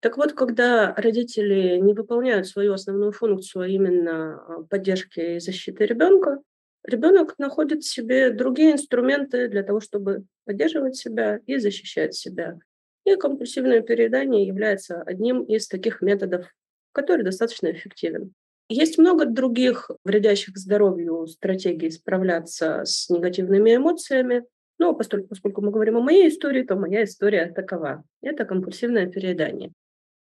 [0.00, 5.86] Так вот, когда родители не выполняют свою основную функцию, а именно а, поддержки и защиты
[5.86, 6.40] ребенка,
[6.84, 12.58] ребенок находит в себе другие инструменты для того, чтобы поддерживать себя и защищать себя.
[13.04, 16.46] И компульсивное переедание является одним из таких методов,
[16.92, 18.34] который достаточно эффективен.
[18.68, 24.44] Есть много других вредящих здоровью стратегий справляться с негативными эмоциями.
[24.78, 28.04] Но поскольку, поскольку мы говорим о моей истории, то моя история такова.
[28.20, 29.72] Это компульсивное переедание.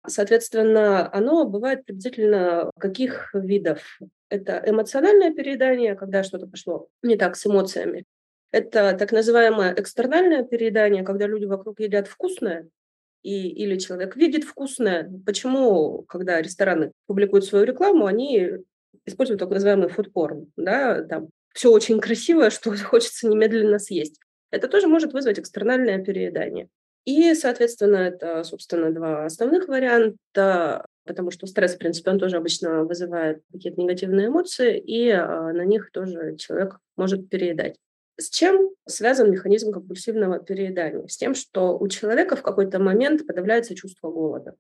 [0.08, 4.00] Соответственно, оно бывает приблизительно каких видов?
[4.30, 8.06] Это эмоциональное переедание, когда что-то пошло не так с эмоциями.
[8.52, 12.68] Это так называемое экстернальное переедание, когда люди вокруг едят вкусное,
[13.24, 15.12] и, или человек видит вкусное.
[15.26, 18.52] Почему, когда рестораны публикуют свою рекламу, они
[19.06, 24.20] используют так называемый фудпорн, да, там все очень красивое, что хочется немедленно съесть.
[24.52, 26.68] Это тоже может вызвать экстернальное переедание.
[27.06, 32.84] И, соответственно, это, собственно, два основных варианта, потому что стресс, в принципе, он тоже обычно
[32.84, 37.76] вызывает какие-то негативные эмоции, и а, на них тоже человек может переедать.
[38.22, 41.08] С чем связан механизм компульсивного переедания?
[41.08, 44.54] С тем, что у человека в какой-то момент подавляется чувство голода.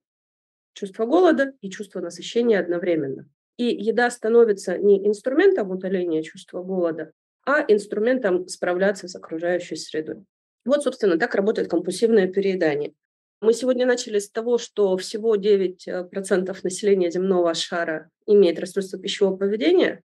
[0.73, 3.29] Чувство голода и чувство насыщения одновременно.
[3.57, 7.11] И еда становится не инструментом утоления чувства голода,
[7.45, 10.25] а инструментом справляться с окружающей средой.
[10.65, 12.93] Вот, собственно, так работает компульсивное переедание.
[13.41, 19.37] Мы сегодня начали с того, что всего 9% э, населения земного шара имеет расстройство пищевого
[19.37, 20.01] поведения,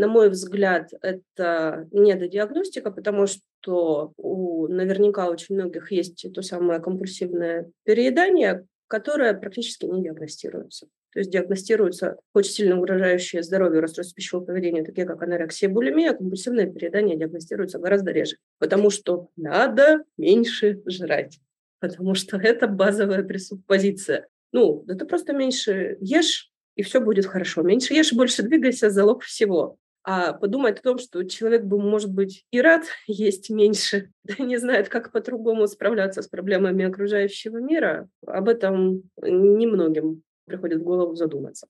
[0.00, 7.70] на мой взгляд, это недодиагностика, потому что у наверняка очень многих есть то самое компульсивное
[7.84, 10.86] переедание, которое практически не диагностируется.
[11.12, 16.66] То есть диагностируются очень сильно угрожающие здоровью расстройства пищевого поведения, такие как анорексия, булимия, компульсивное
[16.66, 21.40] переедание диагностируется гораздо реже, потому что надо меньше жрать,
[21.78, 24.28] потому что это базовая пресуппозиция.
[24.52, 27.60] Ну, да ты просто меньше ешь, и все будет хорошо.
[27.62, 32.44] Меньше ешь, больше двигайся, залог всего а подумать о том, что человек бы, может быть,
[32.50, 38.48] и рад есть меньше, да не знает, как по-другому справляться с проблемами окружающего мира, об
[38.48, 41.66] этом немногим приходит в голову задуматься.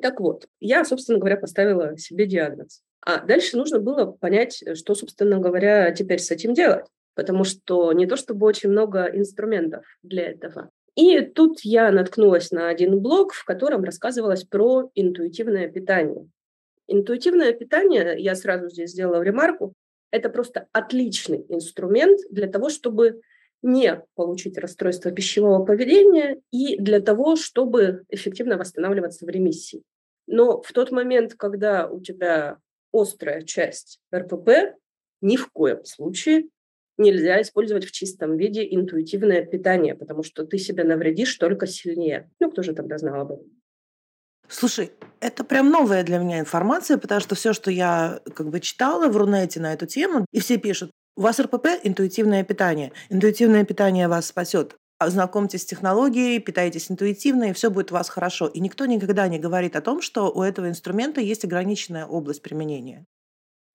[0.00, 2.82] Так вот, я, собственно говоря, поставила себе диагноз.
[3.04, 6.86] А дальше нужно было понять, что, собственно говоря, теперь с этим делать.
[7.14, 10.70] Потому что не то чтобы очень много инструментов для этого.
[10.94, 16.28] И тут я наткнулась на один блог, в котором рассказывалось про интуитивное питание.
[16.92, 19.74] Интуитивное питание, я сразу здесь сделала ремарку,
[20.10, 23.20] это просто отличный инструмент для того, чтобы
[23.62, 29.84] не получить расстройство пищевого поведения и для того, чтобы эффективно восстанавливаться в ремиссии.
[30.26, 32.58] Но в тот момент, когда у тебя
[32.92, 34.74] острая часть РПП,
[35.20, 36.48] ни в коем случае
[36.98, 42.28] нельзя использовать в чистом виде интуитивное питание, потому что ты себя навредишь только сильнее.
[42.40, 43.59] Ну, кто же тогда знал об этом?
[44.50, 44.90] Слушай,
[45.20, 49.16] это прям новая для меня информация, потому что все, что я как бы читала в
[49.16, 52.92] Рунете на эту тему, и все пишут, у вас РПП– интуитивное питание.
[53.10, 54.74] Интуитивное питание вас спасет.
[55.00, 58.48] Знакомьтесь с технологией, питайтесь интуитивно, и все будет у вас хорошо.
[58.48, 63.06] И никто никогда не говорит о том, что у этого инструмента есть ограниченная область применения.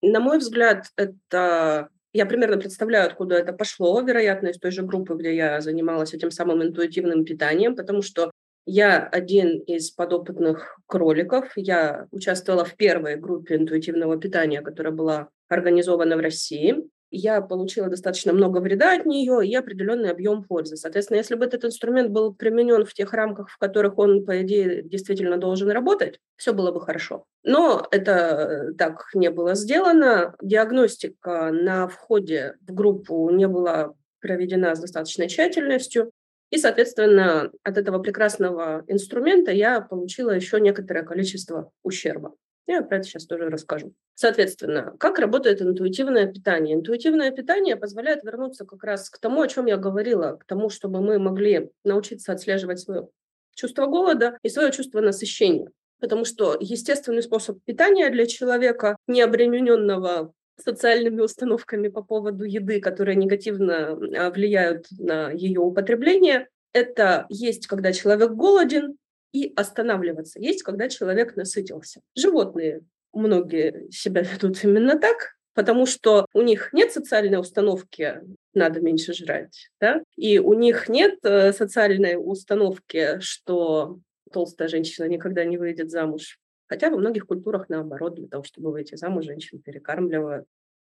[0.00, 5.14] На мой взгляд, это я примерно представляю, откуда это пошло, вероятно, из той же группы,
[5.14, 8.30] где я занималась этим самым интуитивным питанием, потому что
[8.66, 11.52] я один из подопытных кроликов.
[11.56, 16.76] Я участвовала в первой группе интуитивного питания, которая была организована в России.
[17.12, 20.76] я получила достаточно много вреда от нее и определенный объем пользы.
[20.76, 24.82] Соответственно, если бы этот инструмент был применен в тех рамках, в которых он, по идее,
[24.82, 27.24] действительно должен работать, все было бы хорошо.
[27.44, 30.34] Но это так не было сделано.
[30.40, 36.12] Диагностика на входе в группу не была проведена с достаточной тщательностью.
[36.52, 42.34] И, соответственно, от этого прекрасного инструмента я получила еще некоторое количество ущерба.
[42.66, 43.94] Я про это сейчас тоже расскажу.
[44.14, 46.76] Соответственно, как работает интуитивное питание?
[46.76, 51.00] Интуитивное питание позволяет вернуться как раз к тому, о чем я говорила, к тому, чтобы
[51.00, 53.08] мы могли научиться отслеживать свое
[53.54, 55.70] чувство голода и свое чувство насыщения.
[56.00, 63.16] Потому что естественный способ питания для человека, не обремененного социальными установками по поводу еды, которые
[63.16, 68.96] негативно а, влияют на ее употребление, это есть, когда человек голоден,
[69.32, 70.38] и останавливаться.
[70.38, 72.00] Есть, когда человек насытился.
[72.14, 72.82] Животные
[73.12, 78.20] многие себя ведут именно так, потому что у них нет социальной установки
[78.54, 80.02] «надо меньше жрать», да?
[80.16, 83.98] и у них нет э, социальной установки, что
[84.32, 86.38] толстая женщина никогда не выйдет замуж.
[86.72, 90.46] Хотя во многих культурах наоборот, для того, чтобы выйти замуж, женщин перекармливают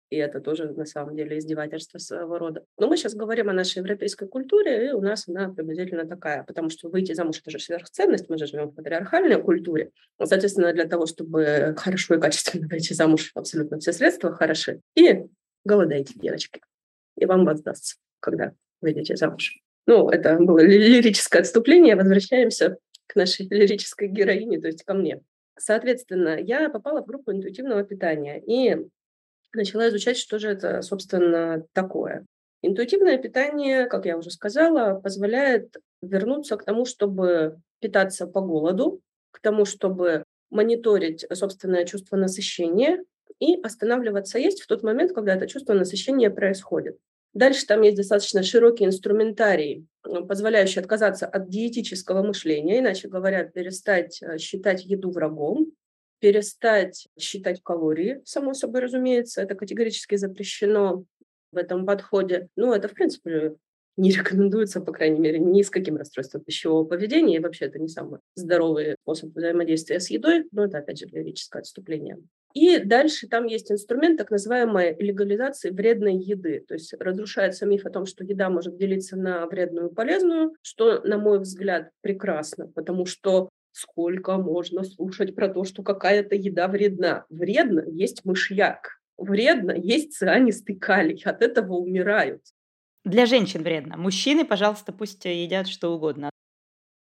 [0.10, 2.64] и это тоже на самом деле издевательство своего рода.
[2.78, 6.70] Но мы сейчас говорим о нашей европейской культуре, и у нас она приблизительно такая, потому
[6.70, 9.92] что выйти замуж– это же сверхценность, мы же живем в патриархальной культуре.
[10.24, 14.80] Соответственно, для того, чтобы хорошо и качественно выйти замуж, абсолютно все средства хороши.
[14.96, 15.26] И
[15.66, 16.62] голодаете, девочки,
[17.18, 19.58] и вам воздастся, когда выйдете замуж.
[19.86, 22.78] Ну, это было лирическое отступление, возвращаемся
[23.08, 25.22] к нашей лирической героине, то есть ко мне.
[25.58, 28.88] Соответственно, я попала в группу интуитивного питания, и
[29.54, 32.26] начала изучать, что же это, собственно, такое.
[32.62, 39.02] Интуитивное питание, как я уже сказала, позволяет вернуться к тому, чтобы питаться по голоду,
[39.32, 43.04] к тому, чтобы мониторить собственное чувство насыщения
[43.40, 46.98] и останавливаться есть в тот момент, когда это чувство насыщения происходит.
[47.34, 54.38] Дальше там есть достаточно широкий инструментарий, позволяющий отказаться от диетического мышления, иначе говоря, перестать э,
[54.38, 55.72] считать еду врагом,
[56.20, 61.06] перестать считать калории, само собой разумеется, это категорически запрещено
[61.52, 62.50] в этом подходе.
[62.56, 63.56] Ну, это, в принципе,
[63.98, 67.38] не рекомендуется, по крайней мере, ни с каким расстройством пищевого поведения.
[67.38, 71.62] И вообще это не самый здоровый способ взаимодействия с едой, но это, опять же, лирическое
[71.62, 72.18] отступление.
[72.54, 76.64] И дальше там есть инструмент так называемой легализации вредной еды.
[76.68, 81.02] То есть разрушается миф о том, что еда может делиться на вредную и полезную, что,
[81.02, 87.26] на мой взгляд, прекрасно, потому что Сколько можно слушать про то, что какая-то еда вредна?
[87.30, 89.00] Вредно есть мышьяк.
[89.18, 91.20] Вредно есть цианистый калий.
[91.26, 92.44] От этого умирают.
[93.04, 93.98] Для женщин вредно.
[93.98, 96.30] Мужчины, пожалуйста, пусть едят что угодно.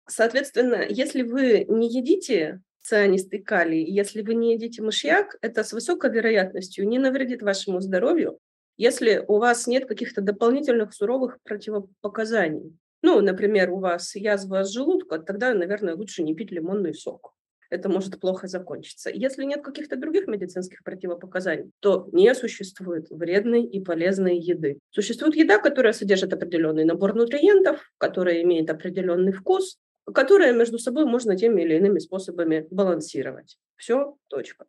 [0.09, 6.11] Соответственно, если вы не едите цианистый калий, если вы не едите мышьяк, это с высокой
[6.11, 8.39] вероятностью не навредит вашему здоровью,
[8.77, 12.77] если у вас нет каких-то дополнительных суровых противопоказаний.
[13.03, 17.35] Ну, например, у вас язва с желудка, тогда, наверное, лучше не пить лимонный сок.
[17.71, 19.11] Это может плохо закончиться.
[19.11, 24.79] Если нет каких-то других медицинских противопоказаний, то не существует вредной и полезной еды.
[24.91, 29.79] Существует еда, которая содержит определенный набор нутриентов, которая имеет определенный вкус,
[30.13, 33.59] которая между собой можно теми или иными способами балансировать.
[33.77, 34.67] Все, точка.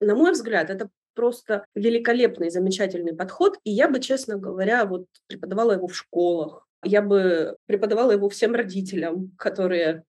[0.00, 5.72] На мой взгляд, это просто великолепный, замечательный подход, и я бы, честно говоря, вот преподавала
[5.72, 10.04] его в школах, я бы преподавала его всем родителям, которые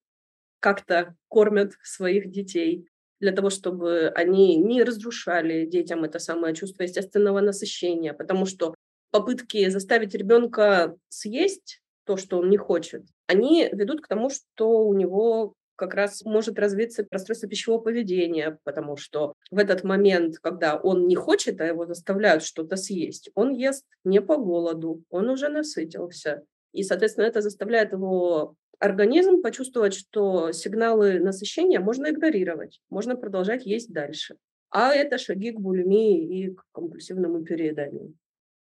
[0.59, 2.87] как-то кормят своих детей,
[3.19, 8.75] для того, чтобы они не разрушали детям это самое чувство естественного насыщения, потому что
[9.11, 14.93] попытки заставить ребенка съесть то, что он не хочет, они ведут к тому, что у
[14.93, 21.07] него как раз может развиться расстройство пищевого поведения, потому что в этот момент, когда он
[21.07, 26.43] не хочет, а его заставляют что-то съесть, он ест не по голоду, он уже насытился,
[26.73, 33.93] и, соответственно, это заставляет его организм почувствовать, что сигналы насыщения можно игнорировать, можно продолжать есть
[33.93, 34.35] дальше.
[34.69, 38.15] А это шаги к булимии и к компульсивному перееданию.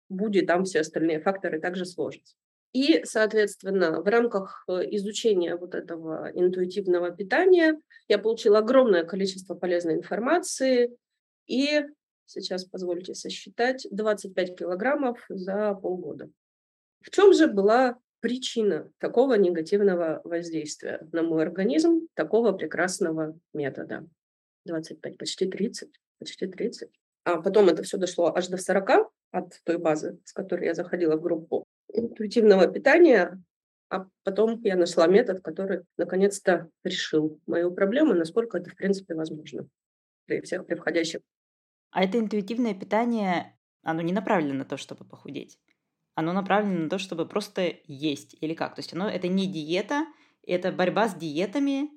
[0.07, 2.35] Будет там все остальные факторы также сложатся.
[2.73, 9.95] И, соответственно, в рамках э, изучения вот этого интуитивного питания я получила огромное количество полезной
[9.95, 10.95] информации
[11.47, 11.85] и
[12.25, 16.29] сейчас позвольте сосчитать 25 килограммов за полгода.
[17.01, 24.07] В чем же была причина такого негативного воздействия на мой организм, такого прекрасного метода?
[24.65, 26.89] 25, почти 30, почти 30.
[27.23, 31.17] А потом это все дошло аж до 40 от той базы, с которой я заходила
[31.17, 33.41] в группу интуитивного питания,
[33.89, 39.67] а потом я нашла метод, который наконец-то решил мою проблему, насколько это в принципе возможно
[40.25, 41.21] при всех приходящих.
[41.91, 45.57] А это интуитивное питание оно не направлено на то, чтобы похудеть.
[46.15, 48.75] Оно направлено на то, чтобы просто есть или как.
[48.75, 50.05] То есть оно это не диета,
[50.45, 51.89] это борьба с диетами.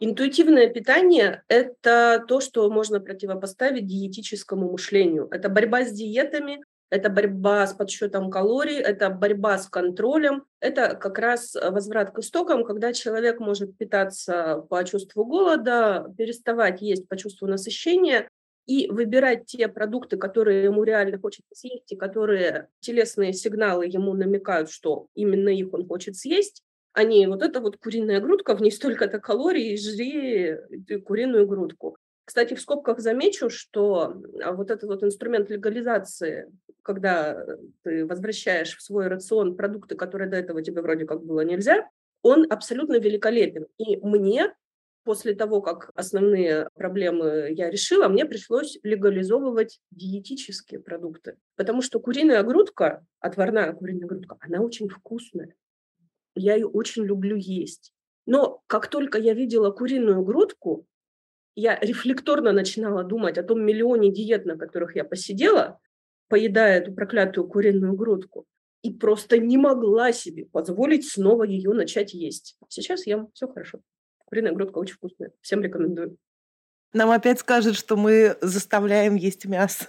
[0.00, 5.28] Интуитивное питание– это то, что можно противопоставить диетическому мышлению.
[5.30, 11.18] Это борьба с диетами, это борьба с подсчетом калорий, это борьба с контролем, это как
[11.18, 17.46] раз возврат к истокам, когда человек может питаться по чувству голода, переставать есть по чувству
[17.46, 18.28] насыщения
[18.66, 24.70] и выбирать те продукты, которые ему реально хочется съесть, и которые телесные сигналы ему намекают,
[24.70, 26.62] что именно их он хочет съесть,
[26.92, 30.56] а не вот эта вот куриная грудка, в ней столько-то калорий, жри
[31.04, 31.96] куриную грудку.
[32.24, 36.50] Кстати, в скобках замечу, что а, вот этот вот инструмент легализации,
[36.82, 37.44] когда
[37.82, 41.88] ты возвращаешь в свой рацион продукты, которые до этого тебе вроде как было нельзя,
[42.22, 43.66] он абсолютно великолепен.
[43.76, 44.54] И мне
[45.04, 51.36] после того, как основные проблемы я решила, мне пришлось легализовывать диетические продукты.
[51.56, 55.54] Потому что куриная грудка, отварная куриная грудка, она очень вкусная.
[56.34, 57.92] Я ее очень люблю есть.
[58.26, 60.86] Но как только я видела куриную грудку,
[61.54, 65.78] я рефлекторно начинала думать о том миллионе диет, на которых я посидела,
[66.28, 68.46] поедая эту проклятую куриную грудку,
[68.82, 72.56] и просто не могла себе позволить снова ее начать есть.
[72.68, 73.80] Сейчас ем, все хорошо.
[74.24, 75.32] Куриная грудка очень вкусная.
[75.40, 76.18] Всем рекомендую.
[76.92, 79.86] Нам опять скажут, что мы заставляем есть мясо.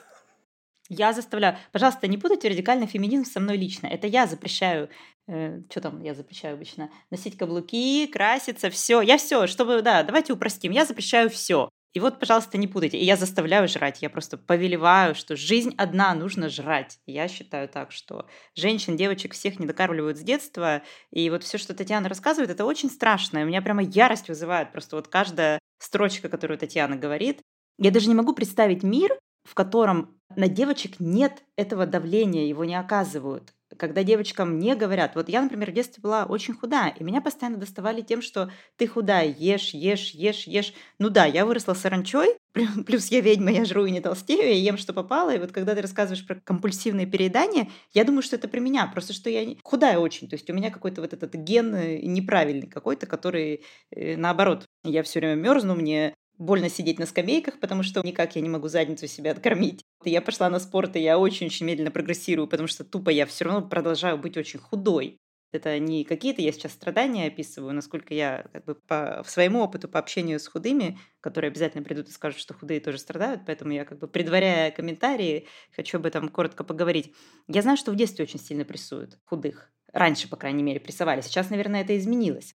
[0.90, 1.58] Я заставляю.
[1.72, 3.88] Пожалуйста, не путайте радикальный феминизм со мной лично.
[3.88, 4.90] Это я запрещаю.
[5.28, 6.92] Э, что там я запрещаю обычно?
[7.10, 9.02] Носить каблуки, краситься, все.
[9.02, 10.72] Я все, чтобы, да, давайте упростим.
[10.72, 11.70] Я запрещаю все.
[11.96, 12.98] И вот, пожалуйста, не путайте.
[12.98, 14.02] И я заставляю жрать.
[14.02, 17.00] Я просто повелеваю, что жизнь одна, нужно жрать.
[17.08, 20.84] Я считаю так, что женщин, девочек всех не докармливают с детства.
[21.12, 23.40] И вот все, что Татьяна рассказывает, это очень страшно.
[23.40, 27.42] И у меня прямо ярость вызывает просто вот каждая строчка, которую Татьяна говорит.
[27.78, 32.76] Я даже не могу представить мир, в котором на девочек нет этого давления, его не
[32.76, 33.54] оказывают.
[33.78, 37.58] Когда девочкам не говорят, вот я, например, в детстве была очень худая, и меня постоянно
[37.58, 40.74] доставали тем, что ты худая, ешь, ешь, ешь, ешь.
[41.00, 42.38] Ну да, я выросла саранчой,
[42.86, 45.76] плюс я ведьма, я жру и не толстею, я ем, что попало, и вот когда
[45.76, 49.98] ты рассказываешь про компульсивные переедания, я думаю, что это про меня, просто что я худая
[49.98, 54.66] очень, то есть у меня какой-то вот этот ген э, неправильный какой-то, который э, наоборот,
[54.84, 58.68] я все время мерзну, мне больно сидеть на скамейках, потому что никак я не могу
[58.68, 59.84] задницу себя откормить.
[60.04, 63.68] Я пошла на спорт, и я очень-очень медленно прогрессирую, потому что тупо я все равно
[63.68, 65.18] продолжаю быть очень худой.
[65.52, 70.00] Это не какие-то я сейчас страдания описываю, насколько я как бы по своему опыту, по
[70.00, 74.00] общению с худыми, которые обязательно придут и скажут, что худые тоже страдают, поэтому я как
[74.00, 77.14] бы предваряя комментарии, хочу об этом коротко поговорить.
[77.48, 79.72] Я знаю, что в детстве очень сильно прессуют худых.
[79.94, 81.22] Раньше, по крайней мере, прессовали.
[81.22, 82.55] Сейчас, наверное, это изменилось.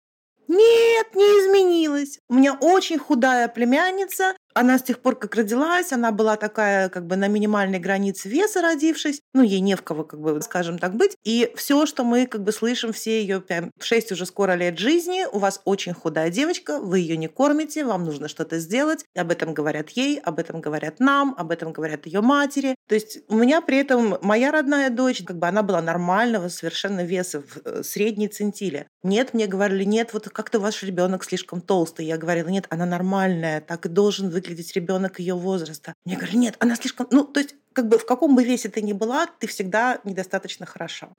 [0.48, 2.20] Нет, не изменилось.
[2.30, 7.06] У меня очень худая племянница, она с тех пор, как родилась, она была такая как
[7.06, 9.22] бы на минимальной границе веса родившись.
[9.34, 11.16] Ну, ей не в кого, как бы, скажем так, быть.
[11.24, 15.26] И все, что мы как бы слышим, все ее прям 6 уже скоро лет жизни,
[15.32, 19.06] у вас очень худая девочка, вы ее не кормите, вам нужно что-то сделать.
[19.16, 22.76] Об этом говорят ей, об этом говорят нам, об этом говорят ее матери.
[22.88, 27.04] То есть у меня при этом моя родная дочь, как бы она была нормального совершенно
[27.04, 28.88] веса в э, средней центиле.
[29.04, 32.06] Нет, мне говорили, нет, вот как-то ваш ребенок слишком толстый.
[32.06, 35.94] Я говорила, нет, она нормальная, так и должен выглядеть выглядеть ребенок ее возраста.
[36.06, 37.08] Мне говорили, нет, она слишком...
[37.12, 40.66] Ну, то есть, как бы в каком бы весе ты ни была, ты всегда недостаточно
[40.66, 41.10] хороша.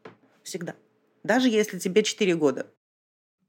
[0.43, 0.75] Всегда.
[1.23, 2.73] Даже если тебе 4 года.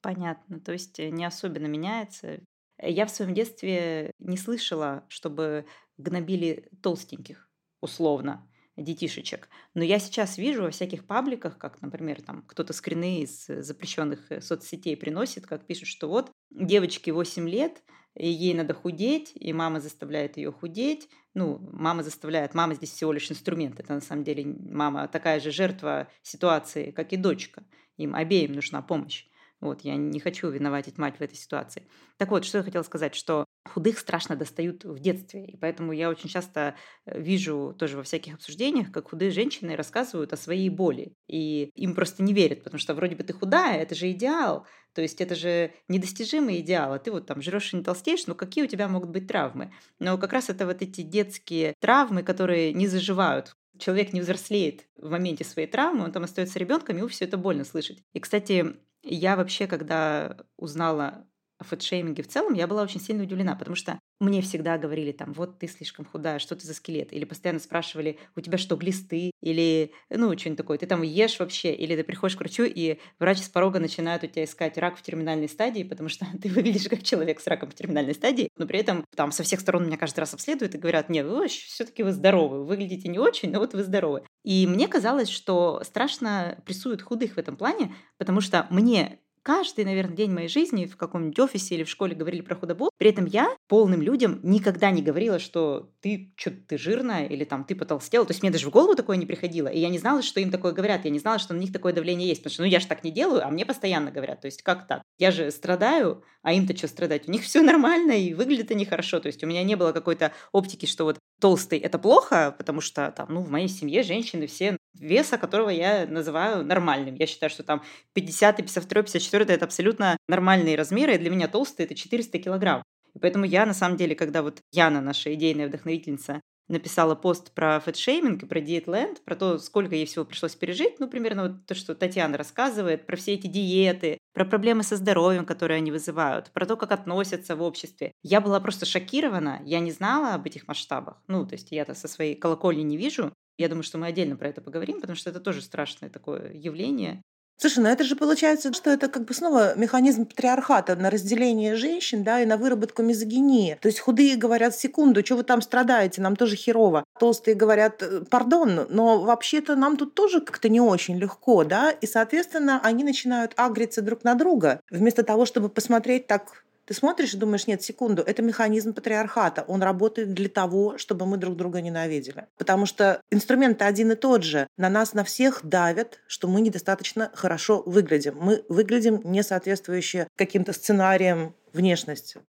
[0.01, 0.59] Понятно.
[0.59, 2.39] То есть э, не особенно меняется.
[2.81, 5.65] Я в своем детстве не слышала, чтобы
[5.97, 7.49] гнобили толстеньких,
[7.81, 9.49] условно, детишечек.
[9.73, 14.41] Но я сейчас вижу во всяких пабликах, как, например, там кто-то скрины из запрещенных э,
[14.41, 17.83] соцсетей приносит, как пишут, что вот девочке 8 лет,
[18.15, 21.09] и ей надо худеть, и мама заставляет ее худеть.
[21.33, 23.79] Ну, мама заставляет, мама здесь всего лишь инструмент.
[23.79, 27.63] Это на самом деле мама такая же жертва ситуации, как и дочка.
[27.97, 29.25] Им обеим нужна помощь.
[29.61, 31.87] Вот, я не хочу виноватить мать в этой ситуации.
[32.17, 33.45] Так вот, что я хотела сказать, что
[33.79, 36.75] худых страшно достают в детстве, и поэтому я очень часто
[37.05, 41.95] э, вижу тоже во всяких обсуждениях, как худые женщины рассказывают о своей боли, и им
[41.95, 45.33] просто не верят, потому что вроде бы ты худая, это же идеал, то есть это
[45.35, 48.89] же недостижимый идеал, а ты вот там жрешь и не толстеешь, но какие у тебя
[48.89, 49.71] могут быть травмы?
[49.99, 55.09] Но как раз это вот эти детские травмы, которые не заживают, человек не взрослеет в
[55.09, 58.03] моменте своей травмы, он там остается ребенком, ему все это больно слышать.
[58.11, 61.28] И, кстати, я вообще, когда узнала
[61.59, 65.33] о фэтшейминге в целом, я была очень сильно удивлена, потому что мне всегда говорили там,
[65.33, 67.11] вот ты слишком худая, что ты за скелет?
[67.13, 69.31] Или постоянно спрашивали, у тебя что, глисты?
[69.41, 71.73] Или, ну, что-нибудь такое, ты там ешь вообще?
[71.73, 75.01] Или ты приходишь к врачу, и врач с порога начинает у тебя искать рак в
[75.01, 78.79] терминальной стадии, потому что ты выглядишь как человек с раком в терминальной стадии, но при
[78.79, 82.13] этом там со всех сторон меня каждый раз обследуют и говорят, нет, вы все-таки вы
[82.13, 84.23] здоровы, вы выглядите не очень, но вот вы здоровы.
[84.43, 90.15] И мне казалось, что страшно прессуют худых в этом плане, потому что мне каждый, наверное,
[90.15, 92.89] день моей жизни в каком-нибудь офисе или в школе говорили про худобу.
[92.97, 97.63] При этом я полным людям никогда не говорила, что ты что ты жирная или там
[97.63, 98.25] ты потолстела.
[98.25, 99.67] То есть мне даже в голову такое не приходило.
[99.67, 101.05] И я не знала, что им такое говорят.
[101.05, 102.41] Я не знала, что на них такое давление есть.
[102.41, 104.41] Потому что ну я же так не делаю, а мне постоянно говорят.
[104.41, 105.01] То есть как так?
[105.17, 107.27] Я же страдаю, а им-то что страдать?
[107.27, 109.19] У них все нормально и выглядит они хорошо.
[109.19, 113.11] То есть у меня не было какой-то оптики, что вот толстый это плохо, потому что
[113.15, 117.15] там, ну, в моей семье женщины все веса которого я называю нормальным.
[117.15, 117.83] Я считаю, что там
[118.13, 122.83] 50, 52, 54 это абсолютно нормальные размеры, и для меня толстый это 400 килограмм.
[123.19, 128.43] Поэтому я, на самом деле, когда вот Яна, наша идейная вдохновительница, написала пост про фэтшейминг
[128.43, 131.95] и про диетленд, про то, сколько ей всего пришлось пережить, ну, примерно вот то, что
[131.95, 136.77] Татьяна рассказывает, про все эти диеты, про проблемы со здоровьем, которые они вызывают, про то,
[136.77, 138.11] как относятся в обществе.
[138.21, 141.21] Я была просто шокирована, я не знала об этих масштабах.
[141.27, 144.47] Ну, то есть я-то со своей колокольни не вижу, я думаю, что мы отдельно про
[144.47, 147.21] это поговорим, потому что это тоже страшное такое явление.
[147.61, 152.23] Слушай, ну это же получается, что это как бы снова механизм патриархата на разделение женщин,
[152.23, 153.77] да, и на выработку мизогинии.
[153.81, 157.03] То есть худые говорят, секунду, что вы там страдаете, нам тоже херово.
[157.19, 162.07] Толстые говорят, «Э, пардон, но вообще-то нам тут тоже как-то не очень легко, да, и,
[162.07, 167.37] соответственно, они начинают агриться друг на друга, вместо того, чтобы посмотреть так ты смотришь и
[167.37, 169.63] думаешь, нет, секунду, это механизм патриархата.
[169.67, 172.47] Он работает для того, чтобы мы друг друга ненавидели.
[172.57, 174.65] Потому что инструмент один и тот же.
[174.75, 178.37] На нас, на всех давят, что мы недостаточно хорошо выглядим.
[178.41, 182.39] Мы выглядим не соответствующие каким-то сценариям внешности.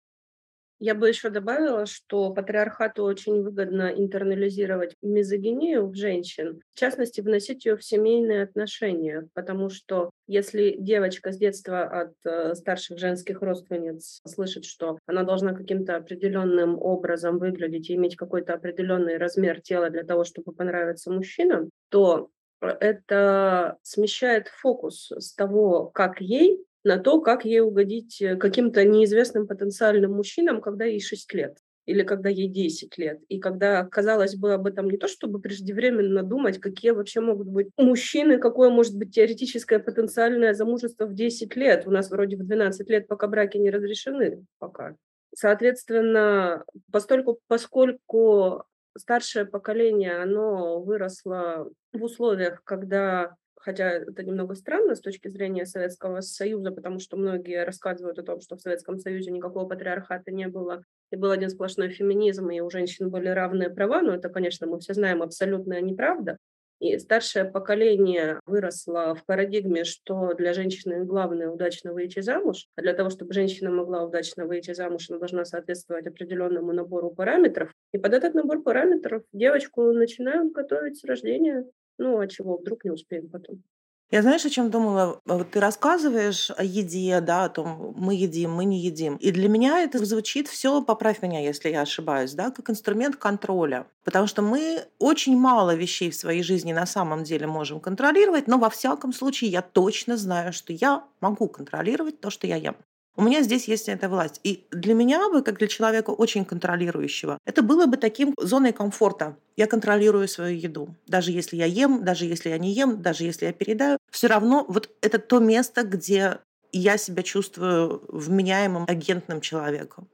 [0.83, 7.67] Я бы еще добавила, что патриархату очень выгодно интернализировать мизогинию в женщин, в частности, вносить
[7.67, 14.23] ее в семейные отношения, потому что если девочка с детства от э, старших женских родственниц
[14.27, 20.03] слышит, что она должна каким-то определенным образом выглядеть и иметь какой-то определенный размер тела для
[20.03, 22.31] того, чтобы понравиться мужчинам, то
[22.63, 29.47] это смещает фокус с того, как ей на то, как ей угодить э, каким-то неизвестным
[29.47, 33.21] потенциальным мужчинам, когда ей 6 лет или когда ей 10 лет.
[33.29, 37.69] И когда, казалось бы, об этом не то, чтобы преждевременно думать, какие вообще могут быть
[37.77, 41.87] мужчины, какое может быть теоретическое потенциальное замужество в 10 лет.
[41.87, 44.95] У нас вроде в 12 лет пока браки не разрешены пока.
[45.35, 48.65] Соответственно, постольку, поскольку
[48.97, 56.21] старшее поколение, оно выросло в условиях, когда хотя это немного странно с точки зрения Советского
[56.21, 60.83] Союза, потому что многие рассказывают о том, что в Советском Союзе никакого патриархата не было,
[61.13, 64.81] и был один сплошной феминизм, и у женщин были равные права, но это, конечно, мы
[64.81, 66.39] все знаем, абсолютная неправда.
[66.81, 72.95] И старшее поколение выросло в парадигме, что для женщины главное удачно выйти замуж, а для
[72.95, 77.71] того, чтобы женщина могла удачно выйти замуж, она должна соответствовать определенному набору параметров.
[77.93, 81.67] И под этот набор параметров девочку начинают готовить с рождения.
[82.01, 83.63] Ну, а чего, вдруг не успеем потом.
[84.11, 85.21] Я знаешь, о чем думала?
[85.27, 89.17] Вот ты рассказываешь о еде, да, о том, мы едим, мы не едим.
[89.17, 93.87] И для меня это звучит все, поправь меня, если я ошибаюсь, да, как инструмент контроля.
[94.03, 98.59] Потому что мы очень мало вещей в своей жизни на самом деле можем контролировать, но
[98.59, 102.77] во всяком случае я точно знаю, что я могу контролировать то, что я ем.
[103.21, 104.41] У меня здесь есть эта власть.
[104.45, 109.37] И для меня бы, как для человека очень контролирующего, это было бы таким зоной комфорта.
[109.59, 110.97] Я контролирую свою еду.
[111.07, 114.65] Даже если я ем, даже если я не ем, даже если я передаю, все равно
[114.67, 116.39] вот это то место, где
[116.73, 120.09] я себя чувствую вменяемым агентным человеком.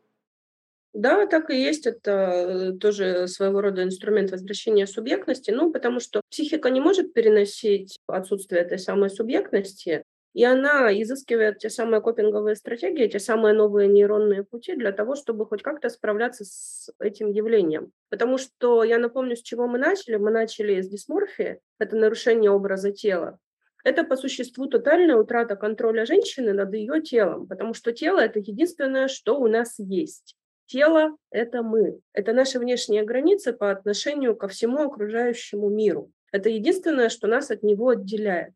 [0.92, 1.86] Да, так и есть.
[1.86, 7.98] Это э, тоже своего рода инструмент возвращения субъектности, ну, потому что психика не может переносить
[8.08, 10.02] отсутствие этой самой субъектности,
[10.36, 15.46] и она изыскивает те самые копинговые стратегии, те самые новые нейронные пути для того, чтобы
[15.46, 17.90] хоть как-то справляться с этим явлением.
[18.10, 20.16] Потому что я напомню, с чего мы начали.
[20.16, 23.38] Мы начали с дисморфии, это нарушение образа тела.
[23.82, 29.08] Это по существу тотальная утрата контроля женщины над ее телом, потому что тело– это единственное,
[29.08, 30.36] что у нас есть.
[30.66, 31.98] Тело– это мы.
[32.12, 36.12] Это наши внешние границы по отношению ко всему окружающему миру.
[36.30, 38.52] Это единственное, что нас от него отделяет.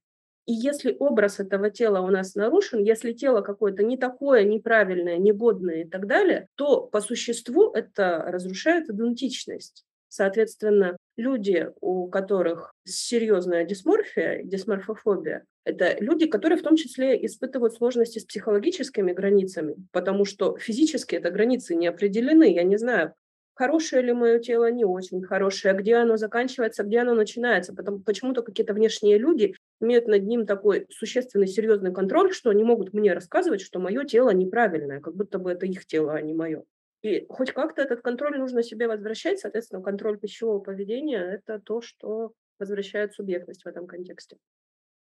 [0.50, 5.84] И если образ этого тела у нас нарушен, если тело какое-то не такое, неправильное, негодное
[5.84, 9.84] и так далее, то по существу это разрушает идентичность.
[10.08, 18.18] Соответственно, люди, у которых серьезная дисморфия, дисморфофобия, это люди, которые в том числе испытывают сложности
[18.18, 22.52] с психологическими границами, потому что физически это границы не определены.
[22.52, 23.14] Я не знаю,
[23.60, 27.74] хорошее ли мое тело, не очень хорошее, где оно заканчивается, где оно начинается.
[27.74, 32.94] Потому почему-то какие-то внешние люди имеют над ним такой существенный, серьезный контроль, что они могут
[32.94, 36.62] мне рассказывать, что мое тело неправильное, как будто бы это их тело, а не мое.
[37.02, 42.32] И хоть как-то этот контроль нужно себе возвращать, соответственно, контроль пищевого поведения– это то, что
[42.58, 44.38] возвращает субъектность в этом контексте.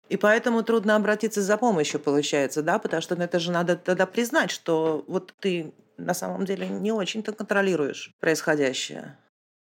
[0.08, 4.06] И поэтому трудно обратиться за помощью, получается, да, потому что ну, это же надо тогда
[4.06, 9.18] признать, что вот ты на самом деле не очень-то контролируешь происходящее.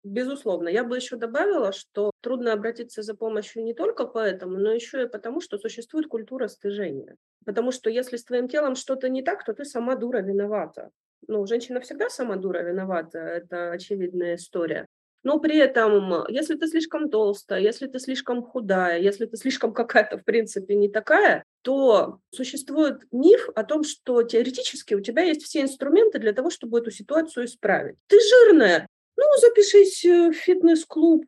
[0.04, 0.70] Безусловно.
[0.70, 5.08] Я бы еще добавила, что трудно обратиться за помощью не только поэтому, но еще и
[5.10, 7.16] потому, что существует культура стыжения.
[7.44, 10.92] Потому что если с твоим телом что-то не так, то ты сама дура виновата.
[11.28, 14.86] Ну, женщина всегда сама дура виновата, это очевидная история.
[15.26, 20.20] Но при этом, если ты слишком толстая, если ты слишком худая, если ты слишком какая-то,
[20.20, 25.62] в принципе, не такая, то существует миф о том, что теоретически у тебя есть все
[25.62, 27.96] инструменты для того, чтобы эту ситуацию исправить.
[28.06, 31.26] Ты жирная, ну, запишись в фитнес-клуб,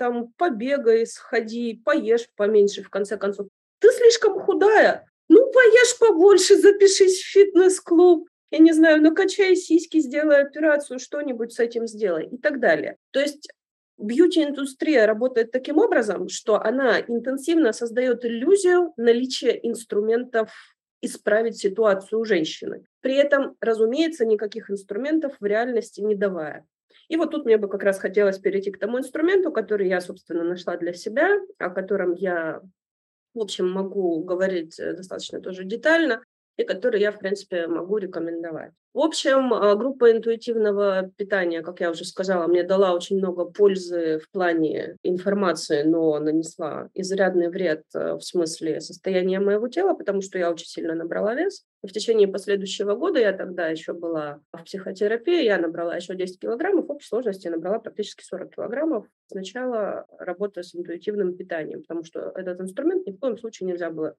[0.00, 3.46] там, побегай, сходи, поешь поменьше, в конце концов.
[3.78, 10.42] Ты слишком худая, ну, поешь побольше, запишись в фитнес-клуб я не знаю, накачай сиськи, сделай
[10.42, 12.96] операцию, что-нибудь с этим сделай и так далее.
[13.10, 13.48] То есть
[13.98, 20.50] бьюти-индустрия работает таким образом, что она интенсивно создает иллюзию наличия инструментов
[21.00, 22.84] исправить ситуацию у женщины.
[23.00, 26.66] При этом, разумеется, никаких инструментов в реальности не давая.
[27.08, 30.44] И вот тут мне бы как раз хотелось перейти к тому инструменту, который я, собственно,
[30.44, 32.60] нашла для себя, о котором я,
[33.34, 36.22] в общем, могу говорить э, достаточно тоже детально
[36.58, 38.72] и которые я, в принципе, могу рекомендовать.
[38.92, 44.18] В общем, а, группа интуитивного питания, как я уже сказала, мне дала очень много пользы
[44.18, 50.36] в плане информации, но нанесла изрядный вред э, в смысле состояния моего тела, потому что
[50.36, 51.64] я очень сильно набрала вес.
[51.84, 56.40] И в течение последующего года, я тогда еще была в психотерапии, я набрала еще 10
[56.40, 59.06] килограммов, в общей сложности набрала практически 40 килограммов.
[59.28, 64.16] Сначала работа с интуитивным питанием, потому что этот инструмент ни в коем случае нельзя было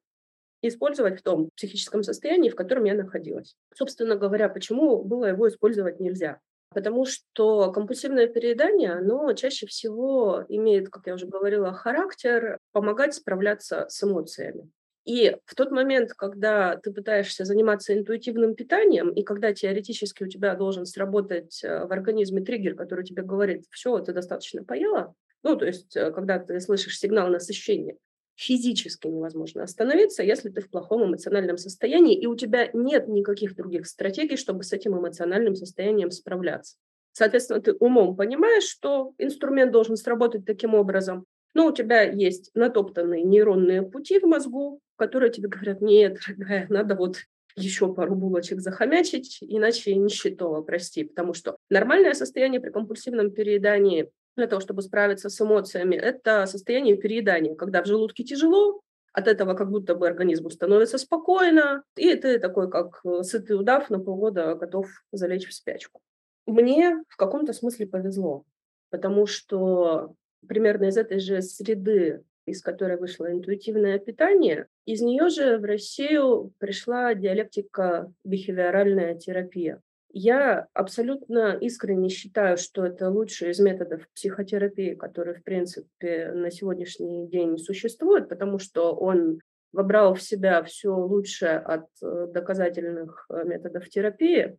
[0.62, 3.55] использовать в том психическом состоянии, в котором я находилась.
[3.76, 6.39] Собственно говоря, почему было его использовать нельзя?
[6.72, 13.88] Потому что компульсивное переедание, оно чаще всего имеет, как я уже говорила, характер помогать справляться
[13.89, 14.70] с эмоциями.
[15.05, 20.53] И в тот момент, когда ты пытаешься заниматься интуитивным питанием, и когда теоретически у тебя
[20.53, 25.66] должен сработать э, в организме триггер, который тебе говорит, все, ты достаточно поела, ну, то
[25.66, 27.97] есть, э, когда ты слышишь сигнал насыщения,
[28.39, 33.85] физически невозможно остановиться, если ты в плохом эмоциональном состоянии, и у тебя нет никаких других
[33.85, 36.77] стратегий, чтобы с этим эмоциональным состоянием справляться.
[37.11, 43.23] Соответственно, ты умом понимаешь, что инструмент должен сработать таким образом, но у тебя есть натоптанные
[43.23, 47.17] нейронные пути в мозгу, которые тебе говорят, нет, дорогая, надо вот
[47.57, 51.03] еще пару булочек захомячить, иначе нищетово, прости.
[51.03, 54.09] Потому что нормальное состояние при компульсивном переедании
[54.39, 58.81] для того, чтобы справиться с эмоциями, это состояние переедания, когда в желудке тяжело,
[59.13, 63.89] от этого как будто бы организму становится спокойно, и ты такой, как э, сытый удав
[63.89, 66.01] на полгода готов залечь в спячку.
[66.45, 68.45] Мне в каком-то смысле повезло,
[68.89, 70.15] потому что
[70.47, 76.53] примерно из этой же среды, из которой вышло интуитивное питание, из нее же в Россию
[76.57, 79.81] пришла диалектика бихевиоральная терапия.
[80.12, 87.28] Я абсолютно искренне считаю, что это лучший из методов психотерапии, который, в принципе, на сегодняшний
[87.28, 89.39] день существует, потому что он
[89.72, 94.57] вобрал в себя все лучшее от э, доказательных э, методов терапии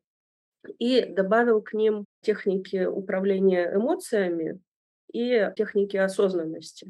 [0.78, 4.60] и добавил к ним техники управления эмоциями
[5.12, 6.86] и техники осознанности.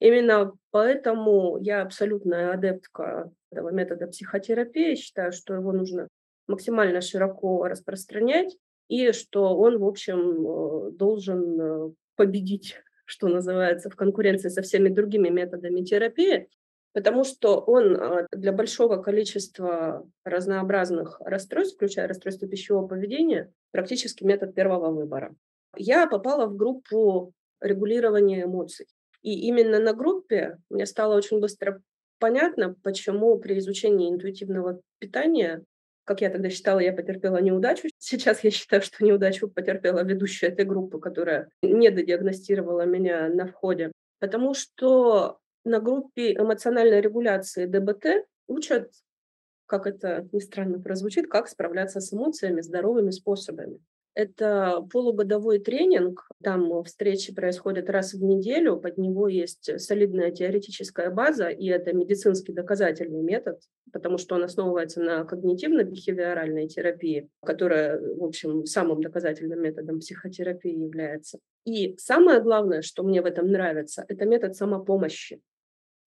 [0.00, 4.94] Именно поэтому я абсолютная адептка этого метода психотерапии.
[4.94, 6.08] Считаю, что его нужно
[6.48, 8.56] максимально широко распространять,
[8.88, 14.88] и что он, в общем, э, должен э, победить, что называется, в конкуренции со всеми
[14.88, 16.48] другими методами терапии,
[16.92, 24.54] потому что он э, для большого количества разнообразных расстройств, включая расстройство пищевого поведения, практически метод
[24.54, 25.36] первого выбора.
[25.76, 28.86] Я попала в группу регулирования эмоций.
[29.22, 31.82] И именно на группе мне стало очень быстро
[32.18, 35.64] понятно, почему при изучении интуитивного питания
[36.08, 37.88] как я тогда считала, я потерпела неудачу.
[37.98, 43.92] Сейчас я считаю, что неудачу потерпела ведущая этой группы, которая не додиагностировала меня на входе.
[44.18, 48.90] Потому что на группе эмоциональной регуляции ДБТ учат,
[49.66, 53.78] как это ни странно прозвучит, как справляться с эмоциями здоровыми способами.
[54.14, 56.28] Это полугодовой тренинг.
[56.42, 58.76] Там встречи происходят раз в неделю.
[58.76, 63.60] Под него есть солидная теоретическая база, и это медицинский доказательный метод,
[63.92, 71.38] потому что он основывается на когнитивно-бихевиоральной терапии, которая, в общем, самым доказательным методом психотерапии является.
[71.64, 75.40] И самое главное, что мне в этом нравится, это метод самопомощи.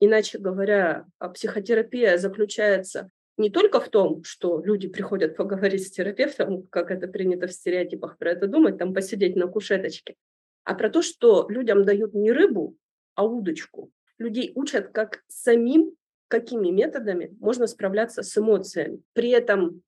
[0.02, 3.10] Иначе говоря, психотерапия заключается
[3.42, 8.18] не только в том, что люди приходят поговорить с терапевтом, как это принято в стереотипах
[8.18, 10.16] про это думать, там посидеть на кушеточке,
[10.64, 12.78] а про то, что людям дают не рыбу,
[13.16, 13.92] а удочку.
[14.18, 15.96] Людей учат, как самим,
[16.28, 19.02] какими методами можно справляться с эмоциями.
[19.14, 19.82] При этом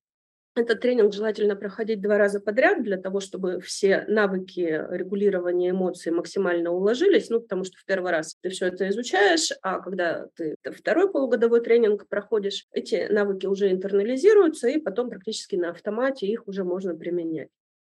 [0.55, 6.71] этот тренинг желательно проходить два раза подряд для того, чтобы все навыки регулирования эмоций максимально
[6.71, 11.11] уложились, ну, потому что в первый раз ты все это изучаешь, а когда ты второй
[11.11, 16.95] полугодовой тренинг проходишь, эти навыки уже интернализируются, и потом практически на автомате их уже можно
[16.95, 17.49] применять.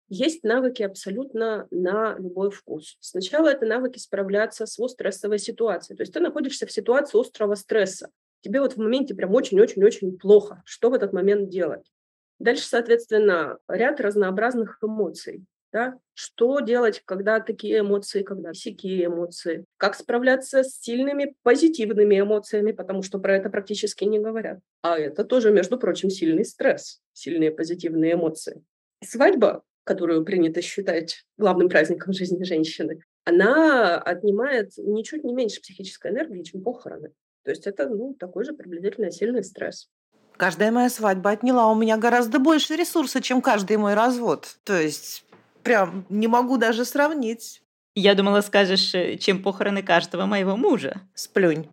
[0.08, 2.96] Есть навыки абсолютно на любой вкус.
[2.98, 5.98] Сначала это навыки справляться с стрессовой ситуацией.
[5.98, 8.08] То есть ты находишься в ситуации острого стресса.
[8.40, 10.62] Тебе вот в моменте прям очень-очень-очень плохо.
[10.64, 11.92] Что в этот момент делать?
[12.38, 15.44] Дальше, соответственно, ряд разнообразных эмоций.
[15.70, 15.98] Да?
[16.14, 19.64] Что делать, когда такие эмоции, когда всякие эмоции?
[19.76, 24.60] Как справляться с сильными позитивными эмоциями, потому что про это практически не говорят.
[24.82, 28.62] А это тоже, между прочим, сильный стресс, сильные позитивные эмоции.
[29.04, 36.42] Свадьба, которую принято считать главным праздником жизни женщины, она отнимает ничуть не меньше психической энергии,
[36.42, 37.12] чем похороны.
[37.44, 39.90] То есть это ну, такой же приблизительно сильный стресс.
[40.38, 44.56] Каждая моя свадьба отняла у меня гораздо больше ресурса, чем каждый мой развод.
[44.62, 45.24] То есть
[45.64, 47.60] прям не могу даже сравнить.
[47.96, 51.00] Я думала, скажешь, э, чем похороны каждого моего мужа.
[51.12, 51.68] Сплюнь.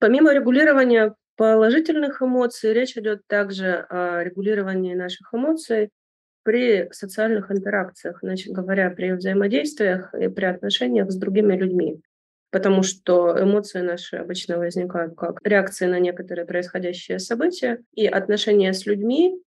[0.00, 5.90] Помимо регулирования положительных эмоций, речь идет также о регулировании наших эмоций
[6.42, 12.00] при социальных интеракциях, значит говоря, при взаимодействиях и при отношениях с другими людьми
[12.50, 18.86] потому что эмоции наши обычно возникают как реакции на некоторые происходящие события, и отношения с
[18.86, 19.40] людьми,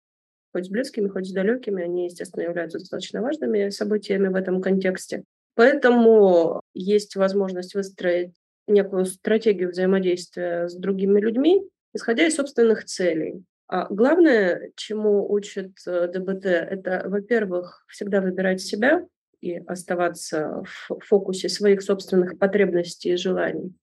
[0.53, 5.23] хоть с близкими, хоть с далекими, они, естественно, являются достаточно важными событиями в этом контексте.
[5.55, 8.33] Поэтому есть возможность выстроить
[8.67, 11.61] некую стратегию взаимодействия с другими людьми,
[11.93, 13.43] исходя из собственных целей.
[13.67, 19.05] А главное, чему учит э, ДБТ, это, во-первых, всегда выбирать себя,
[19.41, 23.73] и оставаться в фокусе своих собственных потребностей и желаний.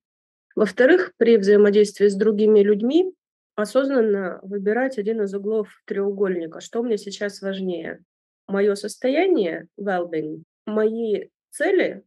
[0.54, 3.12] Во-вторых, при взаимодействии с другими людьми
[3.54, 6.60] осознанно выбирать один из углов треугольника.
[6.60, 8.02] Что мне сейчас важнее?
[8.46, 12.04] Мое состояние, well-being, мои цели,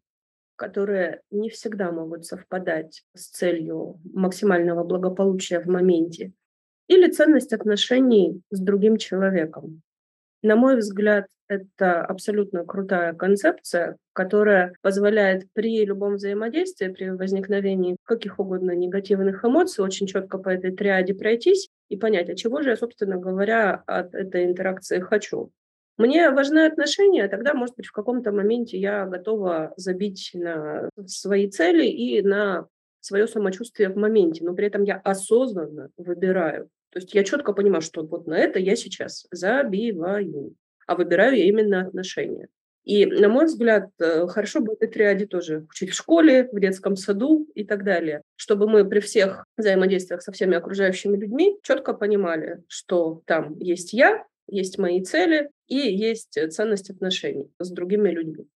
[0.56, 6.34] которые не всегда могут совпадать с целью максимального благополучия в моменте,
[6.88, 9.82] или ценность отношений с другим человеком.
[10.42, 18.40] На мой взгляд, это абсолютно крутая концепция, которая позволяет при любом взаимодействии, при возникновении каких
[18.40, 22.78] угодно негативных эмоций очень четко по этой триаде пройтись и понять, а чего же я,
[22.78, 25.52] собственно говоря, от этой интеракции хочу.
[25.98, 31.86] Мне важны отношения, тогда, может быть, в каком-то моменте я готова забить на свои цели
[31.86, 32.68] и на
[33.02, 37.82] свое самочувствие в моменте, но при этом я осознанно выбираю то есть я четко понимаю,
[37.82, 40.56] что вот на это я сейчас забиваю,
[40.92, 42.50] а выбираю я именно отношения.
[42.84, 46.98] И, на мой взгляд, э, хорошо бы этой триаде тоже учить в школе, в детском
[46.98, 52.64] саду и так далее, чтобы мы при всех взаимодействиях со всеми окружающими людьми четко понимали,
[52.68, 58.48] что там есть я, есть мои цели и есть ценность отношений с другими людьми.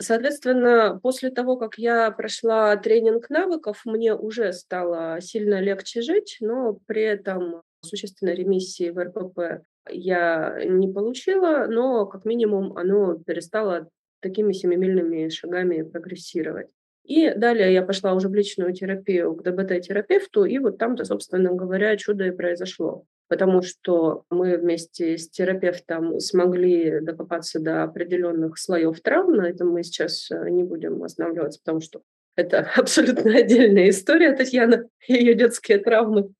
[0.00, 6.78] Соответственно, после того, как я прошла тренинг навыков, мне уже стало сильно легче жить, но
[6.86, 13.88] при этом существенной ремиссии в РПП я не получила, но как минимум оно перестало
[14.20, 16.68] такими семимильными шагами прогрессировать.
[17.04, 21.96] И далее я пошла уже в личную терапию к ДБТ-терапевту, и вот там-то, собственно говоря,
[21.96, 29.36] чудо и произошло потому что мы вместе с терапевтом смогли докопаться до определенных слоев травм.
[29.36, 32.02] На этом мы сейчас э, не будем останавливаться, потому что
[32.36, 36.30] это абсолютно отдельная история Татьяна ее детские травмы.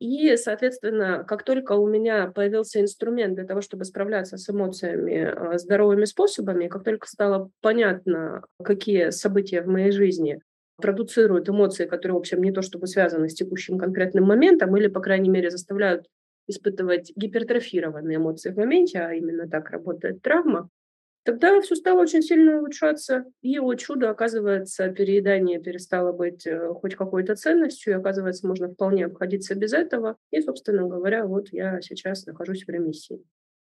[0.00, 5.58] И, соответственно, как только у меня появился инструмент для того, чтобы справляться с эмоциями э,
[5.58, 10.40] здоровыми способами, как только стало понятно, какие события в моей жизни
[10.80, 15.00] продуцируют эмоции, которые, в общем, не то чтобы связаны с текущим конкретным моментом, или, по
[15.00, 16.06] крайней мере, заставляют
[16.48, 20.70] испытывать гипертрофированные эмоции в моменте, а именно так работает травма,
[21.24, 23.24] тогда все стало очень сильно улучшаться.
[23.42, 29.06] И, о чудо, оказывается, переедание перестало быть э, хоть какой-то ценностью, и, оказывается, можно вполне
[29.06, 30.16] обходиться без этого.
[30.30, 33.22] И, собственно говоря, вот я сейчас нахожусь в ремиссии.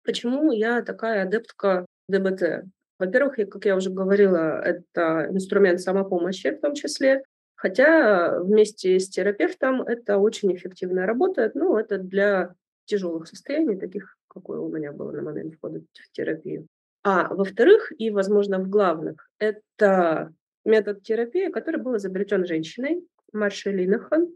[0.03, 2.65] Почему я такая адептка ДБТ.
[2.97, 7.23] Во-первых, как я уже говорила, это инструмент самопомощи в том числе,
[7.55, 14.59] хотя вместе с терапевтом это очень эффективно работает, ну, это для тяжелых состояний, таких, какое
[14.59, 16.67] у меня было на момент входа в терапию.
[17.03, 20.33] А во-вторых, и, возможно, в главных, это
[20.65, 24.27] метод терапии, который был изобретен женщиной, Маршей Линахан.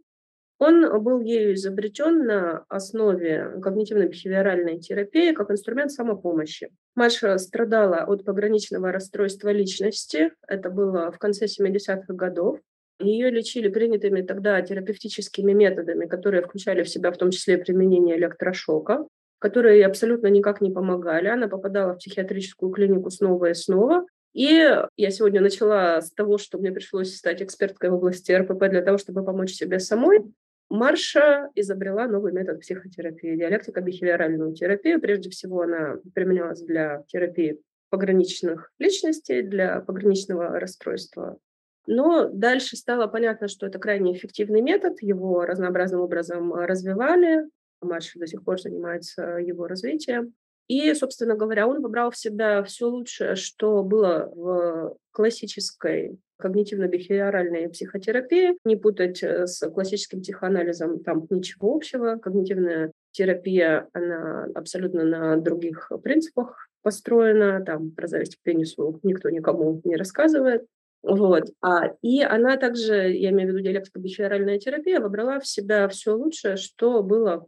[0.60, 6.70] Он был ею изобретен на основе когнитивно-бихевиоральной терапии как инструмент самопомощи.
[6.96, 10.32] Маша страдала от пограничного расстройства личности.
[10.48, 12.60] Это было в конце 70-х годов.
[13.00, 19.06] Ее лечили принятыми тогда терапевтическими методами, которые включали в себя в том числе применение электрошока,
[19.44, 21.28] которые абсолютно никак не помогали.
[21.28, 24.06] Она попадала в психиатрическую клинику снова и снова.
[24.32, 24.48] И
[24.96, 28.98] я сегодня начала с того, что мне пришлось стать эксперткой в области РПП для того,
[28.98, 30.22] чтобы помочь себе самой.
[30.70, 35.02] Марша изобрела новый метод психотерапии, диалектико-бихевиоральную терапию.
[35.02, 41.38] Прежде всего она применялась для терапии пограничных личностей, для пограничного расстройства.
[41.86, 47.44] Но дальше стало понятно, что это крайне эффективный метод, его разнообразным образом развивали.
[47.84, 50.34] Марша до сих пор занимается его развитием.
[50.68, 58.58] И, собственно говоря, он выбрал в себя все лучшее, что было в классической когнитивно-бихевиоральной психотерапии,
[58.66, 62.16] не путать э, с классическим психоанализом, там ничего общего.
[62.16, 69.82] Когнитивная терапия, она абсолютно на других принципах построена, там про зависть к пенису никто никому
[69.84, 70.66] не рассказывает.
[71.02, 71.50] Вот.
[71.62, 76.56] А, и она также, я имею в виду диалектико-бихевиоральная терапия, выбрала в себя все лучшее,
[76.56, 77.46] что было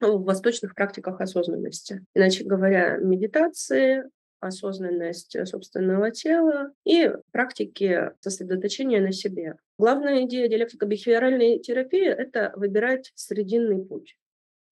[0.00, 2.04] в восточных практиках осознанности.
[2.14, 4.04] Иначе говоря, медитации,
[4.40, 9.56] осознанность э, собственного тела и практики сосредоточения на себе.
[9.78, 14.16] Главная идея диалектико-бихевиоральной терапии– это выбирать срединный путь.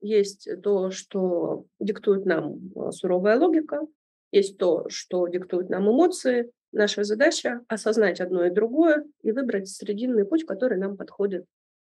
[0.00, 3.86] Есть то, что диктует нам э, суровая логика,
[4.32, 6.50] есть то, что диктует нам эмоции.
[6.72, 11.44] Наша задача– осознать одно и другое и выбрать срединный путь, который нам подходит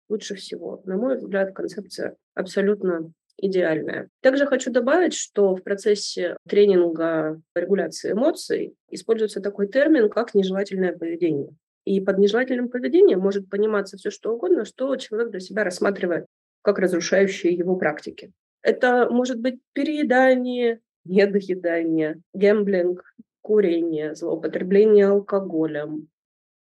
[0.09, 0.83] лучше всего.
[0.85, 4.09] На мой взгляд, концепция абсолютно идеальная.
[4.21, 11.51] Также хочу добавить, что в процессе тренинга регуляции эмоций используется такой термин, как нежелательное поведение.
[11.85, 16.27] И под нежелательным поведением может пониматься все, что угодно, что человек для себя рассматривает
[16.63, 18.33] как разрушающие его практики.
[18.63, 23.03] Это может быть переедание, недоедание, гэмблинг,
[23.41, 26.09] курение, злоупотребление алкоголем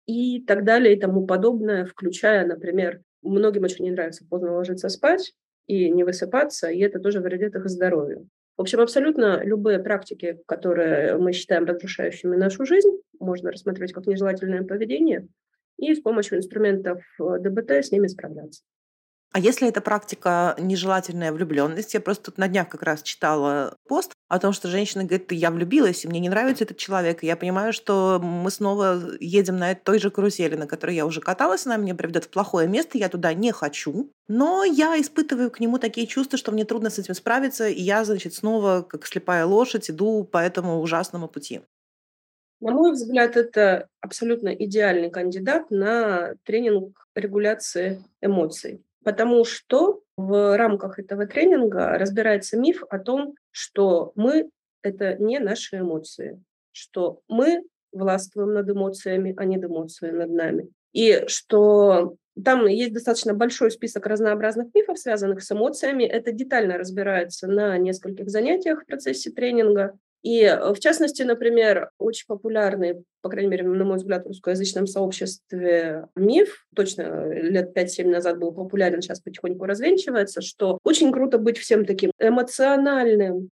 [0.05, 5.33] и так далее и тому подобное, включая, например, многим очень не нравится поздно ложиться спать,
[5.67, 8.27] и не высыпаться, и это тоже вредит их здоровью.
[8.57, 12.89] В общем, абсолютно любые практики, которые мы считаем разрушающими нашу жизнь,
[13.19, 15.27] можно рассматривать как нежелательное поведение
[15.77, 18.63] и с помощью инструментов э, ДБТ с ними справляться.
[19.33, 24.13] А если это практика нежелательная влюбленность, я просто тут на днях как раз читала пост
[24.29, 27.35] о том, что женщина говорит, я влюбилась, и мне не нравится этот человек, и я
[27.35, 31.77] понимаю, что мы снова едем на той же карусели, на которой я уже каталась, она
[31.77, 36.07] меня приведет в плохое место, я туда не хочу, но я испытываю к нему такие
[36.07, 40.23] чувства, что мне трудно с этим справиться, и я, значит, снова, как слепая лошадь, иду
[40.23, 41.61] по этому ужасному пути.
[42.59, 50.99] На мой взгляд, это абсолютно идеальный кандидат на тренинг регуляции эмоций потому что в рамках
[50.99, 54.49] этого тренинга разбирается миф о том, что мы—
[54.81, 56.43] это не наши эмоции,
[56.73, 60.67] что мы властвуем над эмоциями, а не эмоции над нами.
[60.91, 66.03] И что там есть достаточно большой список разнообразных мифов, связанных с эмоциями.
[66.03, 69.97] Это детально разбирается на нескольких занятиях в процессе тренинга.
[70.23, 74.87] И э, в частности, например, очень популярный, по крайней мере, на мой взгляд, в русскоязычном
[74.87, 81.37] сообществе миф, точно э, лет 5-7 назад был популярен, сейчас потихоньку развенчивается, что очень круто
[81.37, 83.49] быть всем таким эмоциональным,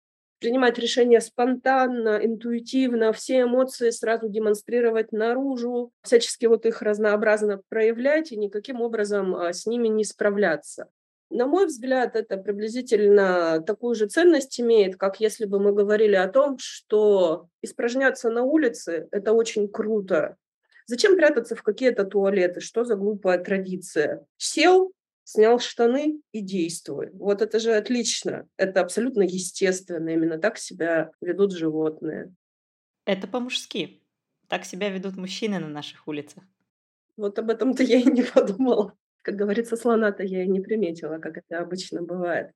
[0.41, 8.37] принимать решения спонтанно, интуитивно, все эмоции сразу демонстрировать наружу, всячески вот их разнообразно проявлять и
[8.37, 10.89] никаким образом а, с ними не справляться.
[11.31, 16.29] На мой взгляд, это приблизительно такую же ценность имеет, как если бы мы говорили о
[16.29, 20.37] том, что испражняться на улице– это очень круто.
[20.87, 22.61] Зачем прятаться в какие-то туалеты?
[22.61, 24.25] Что за глупая традиция?
[24.39, 24.93] Сел,
[25.25, 27.11] снял штаны и действуй.
[27.13, 28.49] Вот это же отлично.
[28.57, 30.09] Это абсолютно естественно.
[30.09, 32.35] Именно так себя ведут животные.
[33.05, 34.03] Это по-мужски.
[34.49, 36.43] Так себя ведут мужчины на наших улицах.
[37.19, 38.95] Вот об этом-то я и не подумала.
[39.23, 42.51] Как говорится, слона-то я и не приметила, как это обычно бывает.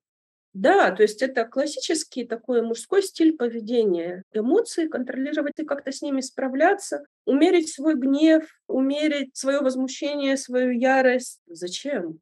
[0.54, 4.22] Да, то есть это классический такой мужской стиль поведения.
[4.32, 11.40] Эмоции контролировать и как-то с ними справляться, умерить свой гнев, умерить свое возмущение, свою ярость.
[11.46, 12.20] Зачем?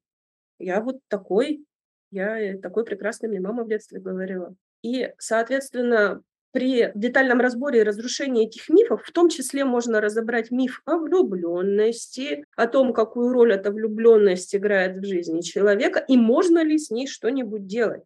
[0.61, 1.65] Я вот такой,
[2.13, 4.55] я такой прекрасный, мне мама в детстве говорила.
[4.83, 6.23] И, соответственно,
[6.53, 12.45] при детальном разборе и разрушении этих мифов, в том числе можно разобрать миф о влюбленности,
[12.57, 17.07] о том, какую роль эта влюбленность играет в жизни человека, и можно ли с ней
[17.07, 18.03] что-нибудь делать.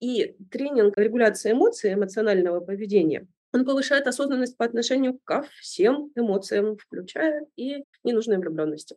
[0.00, 7.46] И тренинг регуляции эмоций, эмоционального поведения, он повышает осознанность по отношению ко всем эмоциям, включая
[7.56, 8.96] и ненужные влюбленности.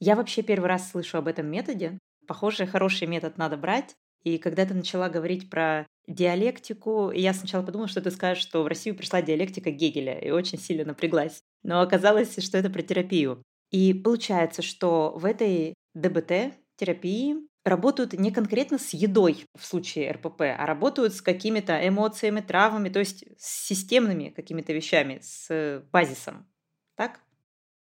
[0.00, 1.98] Я вообще первый раз слышу об этом методе.
[2.26, 3.94] Похоже, хороший метод надо брать.
[4.24, 8.66] И когда ты начала говорить про диалектику, я сначала подумала, что ты скажешь, что в
[8.66, 11.40] Россию пришла диалектика Гегеля, и очень сильно напряглась.
[11.62, 13.42] Но оказалось, что это про терапию.
[13.70, 20.42] И получается, что в этой ДБТ терапии работают не конкретно с едой в случае РПП,
[20.58, 26.48] а работают с какими-то эмоциями, травмами, то есть с системными какими-то вещами, с базисом.
[26.96, 27.20] Так?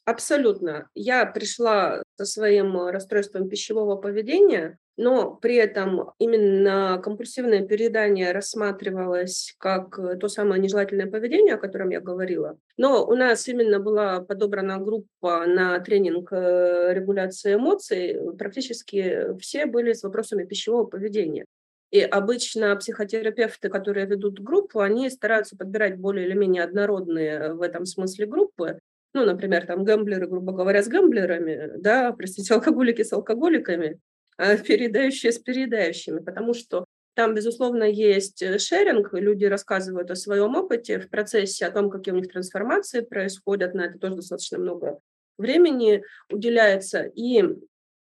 [0.04, 0.88] Абсолютно.
[0.94, 9.96] Я пришла со своим расстройством пищевого поведения, но при этом именно компульсивное переедание рассматривалось как
[10.20, 12.58] то самое нежелательное поведение, о котором я говорила.
[12.76, 18.18] Но у нас именно была подобрана группа на тренинг э, регуляции эмоций.
[18.36, 21.44] Практически все были с вопросами пищевого поведения.
[21.92, 27.86] И обычно психотерапевты, которые ведут группу, они стараются подбирать более или менее однородные в этом
[27.86, 28.80] смысле группы.
[29.14, 34.00] Ну, например, там гэмблеры, грубо говоря, с гэмблерами, да, простите, алкоголики с алкоголиками.
[34.38, 36.84] Э, передающие с передающими, потому что
[37.14, 42.14] там, безусловно, есть э, шеринг, люди рассказывают о своем опыте в процессе, о том, какие
[42.14, 45.00] у них трансформации происходят, на это тоже достаточно много
[45.38, 47.02] времени уделяется.
[47.02, 47.42] И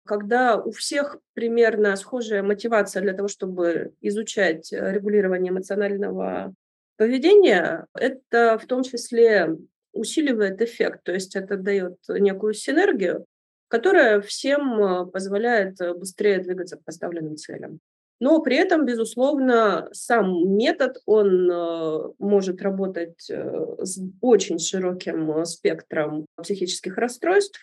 [0.05, 6.53] когда у всех примерно схожая мотивация для того, чтобы изучать э, регулирование эмоционального
[6.97, 9.55] поведения, это в том числе
[9.93, 13.25] усиливает эффект, то есть это дает некую синергию,
[13.68, 17.80] которая всем э, позволяет э, быстрее двигаться к поставленным целям.
[18.22, 26.97] Но при этом, безусловно, сам метод, он э, может работать с очень широким спектром психических
[26.97, 27.59] расстройств,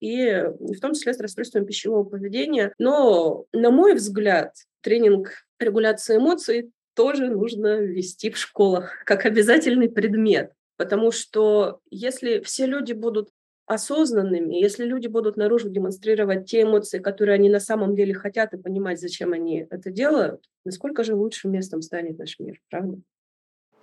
[0.00, 2.74] и в том числе с расстройством пищевого поведения.
[2.78, 5.30] Но, на мой взгляд, тренинг
[5.60, 10.52] регуляции эмоций тоже нужно ввести в школах как обязательный предмет.
[10.76, 13.28] Потому что если все люди будут
[13.66, 18.58] осознанными, если люди будут наружу демонстрировать те эмоции, которые они на самом деле хотят и
[18.58, 22.98] понимать, зачем они это делают, насколько же лучшим местом станет наш мир, правда?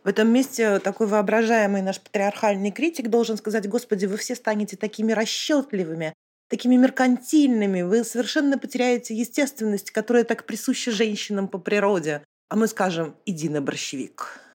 [0.04, 5.12] В этом месте такой воображаемый наш патриархальный критик должен сказать, господи, вы все станете такими
[5.12, 6.14] расчетливыми,
[6.50, 12.24] такими меркантильными, вы совершенно потеряете естественность, которая так присуща женщинам по природе.
[12.50, 14.49] А мы скажем, иди на борщевик.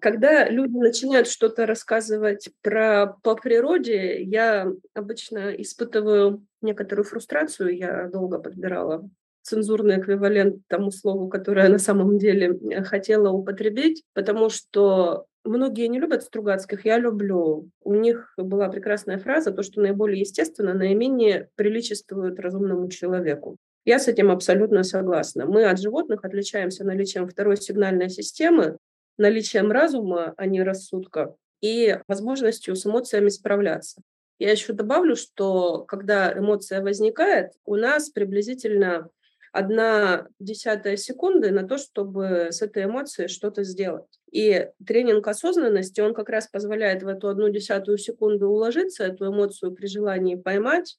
[0.00, 7.76] Когда люди начинают что-то рассказывать про по природе, я обычно испытываю некоторую фрустрацию.
[7.76, 9.08] Я долго подбирала
[9.42, 15.98] цензурный эквивалент тому слову, которое на самом деле э, хотела употребить, потому что многие не
[15.98, 17.68] любят Стругацких, я люблю.
[17.82, 23.56] У них была прекрасная фраза, то, что наиболее естественно, наименее приличествует разумному человеку.
[23.84, 25.46] Я с этим абсолютно согласна.
[25.46, 28.76] Мы от животных отличаемся наличием второй сигнальной системы,
[29.18, 34.02] наличием разума, а не рассудка, и возможностью с эмоциями справляться.
[34.38, 39.10] Я еще добавлю, что когда эмоция возникает, у нас приблизительно
[39.52, 44.06] одна десятая секунды на то, чтобы с этой эмоцией что-то сделать.
[44.30, 49.72] И тренинг осознанности, он как раз позволяет в эту одну десятую секунду уложиться, эту эмоцию
[49.72, 50.96] при желании поймать,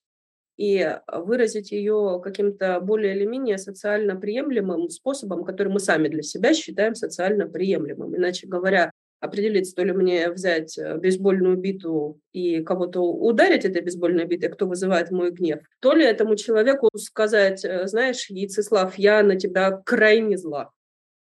[0.59, 6.53] и выразить ее каким-то более или менее социально приемлемым способом, который мы сами для себя
[6.53, 8.13] считаем социально приемлемым.
[8.17, 8.91] Иначе говоря,
[9.21, 14.67] определить, то ли мне взять э, бейсбольную биту и кого-то ударить этой бейсбольной битой, кто
[14.67, 20.37] вызывает мой гнев, то ли этому человеку сказать, э, знаешь, Яйцеслав, я на тебя крайне
[20.37, 20.71] зла.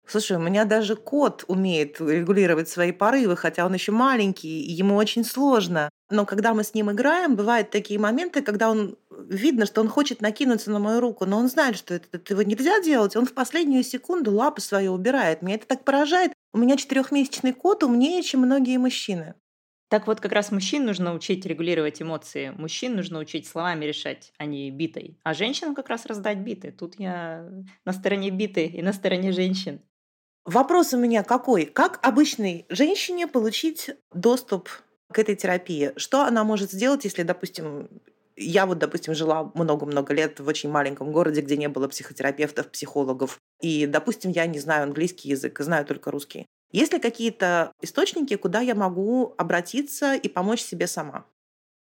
[0.08, 4.96] Слушай, у меня даже кот умеет регулировать свои порывы, хотя он еще маленький, и ему
[4.96, 5.90] очень сложно.
[6.10, 10.22] Но когда мы с ним играем, бывают такие моменты, когда он видно, что он хочет
[10.22, 13.16] накинуться на мою руку, но он знает, что это, этого нельзя делать.
[13.16, 15.42] Он в последнюю секунду лапы свои убирает.
[15.42, 16.34] Меня это так поражает.
[16.52, 19.36] У меня четырехмесячный кот умнее, чем многие мужчины.
[19.90, 22.54] Так вот, как раз мужчин нужно учить регулировать эмоции.
[22.58, 25.20] Мужчин нужно учить словами решать, а не битой.
[25.24, 26.72] А женщинам как раз раздать биты.
[26.72, 27.50] Тут я
[27.86, 29.82] на стороне биты и на стороне женщин.
[30.46, 31.66] Вопрос у меня какой?
[31.66, 34.70] Как обычной женщине получить доступ
[35.12, 35.92] к этой терапии?
[35.98, 37.90] Что она может сделать, если, допустим,
[38.36, 43.40] я вот, допустим, жила много-много лет в очень маленьком городе, где не было психотерапевтов, психологов,
[43.62, 46.46] и, допустим, я не знаю английский язык, знаю только русский.
[46.72, 51.26] Есть ли какие-то источники, куда я могу обратиться и помочь себе сама?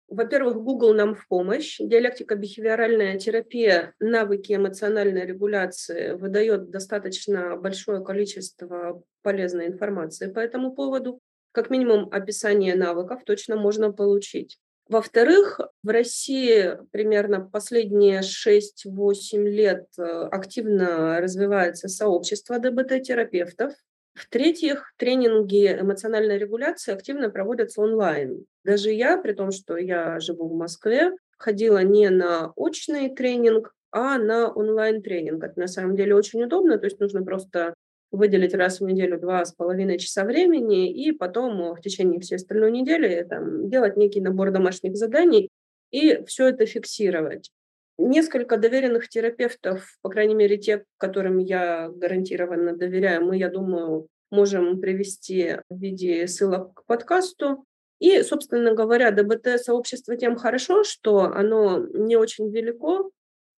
[0.08, 1.78] Во-первых, Google нам в помощь.
[1.78, 11.20] Диалектика-бихевиоральная терапия, навыки эмоциональной регуляции выдает достаточно большое количество полезной информации по этому поводу.
[11.52, 14.58] Как минимум описание навыков точно можно получить.
[14.88, 23.72] Во-вторых, в России примерно последние 6-8 лет э, активно развивается сообщество ДБТ-терапевтов.
[24.14, 28.44] В-третьих, тренинги эмоциональной регуляции активно проводятся онлайн.
[28.64, 34.18] Даже я, при том, что я живу в Москве, ходила не на очный тренинг, а
[34.18, 35.42] на онлайн-тренинг.
[35.42, 37.74] Это на самом деле очень удобно, то есть нужно просто
[38.10, 42.70] выделить раз в неделю два с половиной часа времени и потом в течение всей остальной
[42.72, 45.48] недели там, делать некий набор домашних заданий
[45.90, 47.50] и все это фиксировать.
[47.98, 54.80] Несколько доверенных терапевтов, по крайней мере, те, которым я гарантированно доверяю, мы, я думаю, можем
[54.80, 57.64] привести в виде ссылок к подкасту.
[57.98, 63.10] И, собственно говоря, ДБТ-сообщество тем хорошо, что оно не очень велико,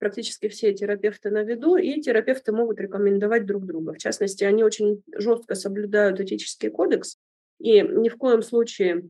[0.02, 3.92] практически все терапевты на виду, и терапевты могут рекомендовать друг друга.
[3.92, 7.18] В частности, они очень жестко соблюдают этический кодекс
[7.60, 9.04] и ни в коем случае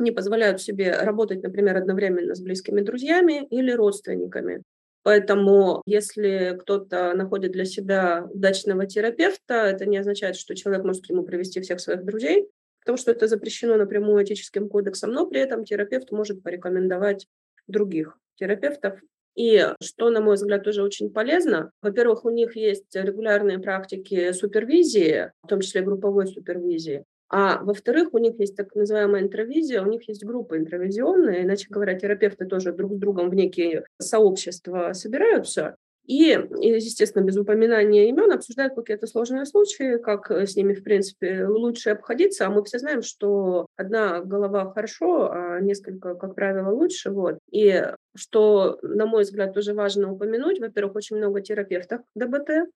[0.00, 4.64] не позволяют себе работать, например, одновременно с близкими друзьями или родственниками.
[5.04, 11.10] Поэтому, если кто-то находит для себя удачного терапевта, это не означает, что человек может к
[11.10, 12.48] нему привести всех своих друзей,
[12.80, 17.28] потому что это запрещено напрямую этическим кодексом, но при этом терапевт может порекомендовать
[17.68, 18.98] других терапевтов
[19.34, 25.32] и что, на мой взгляд, тоже очень полезно, во-первых, у них есть регулярные практики супервизии,
[25.42, 30.06] в том числе групповой супервизии, а во-вторых, у них есть так называемая интровизия, у них
[30.08, 36.38] есть группы интровизионные, иначе говоря, терапевты тоже друг с другом в некие сообщества собираются, и,
[36.60, 42.46] естественно, без упоминания имен обсуждают какие-то сложные случаи, как с ними, в принципе, лучше обходиться.
[42.46, 47.10] А мы все знаем, что одна голова хорошо, а несколько, как правило, лучше.
[47.10, 47.38] Вот.
[47.50, 47.82] И
[48.14, 52.68] что, на мой взгляд, тоже важно упомянуть, во-первых, очень много терапевтов ДБТ,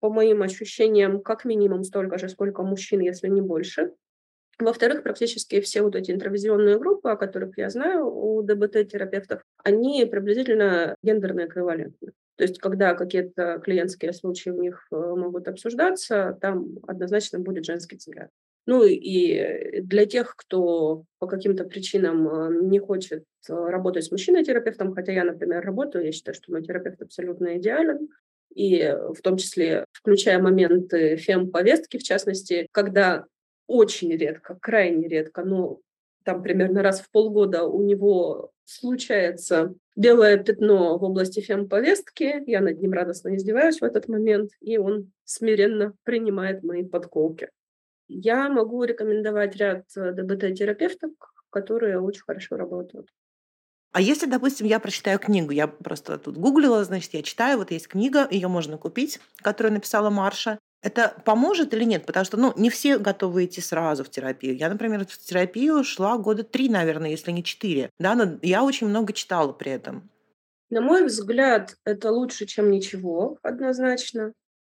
[0.00, 3.92] по моим ощущениям, как минимум столько же, сколько мужчин, если не больше.
[4.58, 10.96] Во-вторых, практически все вот эти интервизионные группы, о которых я знаю у ДБТ-терапевтов, они приблизительно
[11.02, 12.12] гендерно эквивалентны.
[12.36, 17.96] То есть, когда какие-то клиентские случаи у них э, могут обсуждаться, там однозначно будет женский
[17.96, 18.30] взгляд.
[18.66, 24.94] Ну и для тех, кто по каким-то причинам э, не хочет э, работать с мужчиной-терапевтом,
[24.94, 28.08] хотя я, например, работаю, я считаю, что мой терапевт абсолютно идеален,
[28.54, 33.26] и в том числе включая моменты фем-повестки, в частности, когда
[33.66, 35.80] очень редко, крайне редко, но
[36.24, 42.80] там примерно раз в полгода у него случается белое пятно в области фемповестки, я над
[42.80, 47.50] ним радостно издеваюсь в этот момент, и он смиренно принимает мои подколки.
[48.08, 51.10] Я могу рекомендовать ряд э, ДБТ-терапевтов,
[51.50, 53.08] которые очень хорошо работают.
[53.92, 57.88] А если, допустим, я прочитаю книгу, я просто тут гуглила, значит, я читаю, вот есть
[57.88, 62.06] книга, ее можно купить, которую написала Марша, это поможет или нет?
[62.06, 64.56] Потому что, ну, не все готовы идти сразу в терапию.
[64.56, 67.90] Я, например, в терапию шла года три, наверное, если не четыре.
[67.98, 70.08] Да, но я очень много читала при этом.
[70.70, 74.32] На мой взгляд, это лучше, чем ничего, однозначно.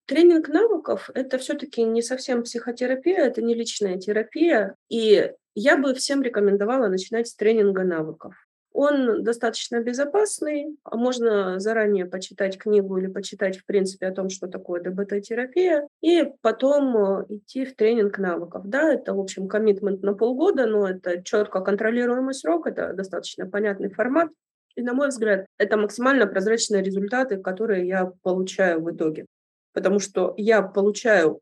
[0.07, 4.75] Тренинг навыков– это все-таки не совсем психотерапия, это не личная терапия.
[4.89, 8.35] И я бы всем рекомендовала начинать с тренинга навыков.
[8.73, 14.47] Он достаточно безопасный, а можно заранее почитать книгу или почитать, в принципе, о том, что
[14.47, 18.63] такое ДБТ-терапия, и потом э, идти в тренинг навыков.
[18.67, 23.89] Да, это, в общем, коммитмент на полгода, но это четко контролируемый срок, это достаточно понятный
[23.89, 24.29] формат.
[24.77, 29.27] И, на мой взгляд, это максимально прозрачные результаты, которые я получаю в итоге.
[29.73, 31.41] Потому что я получаю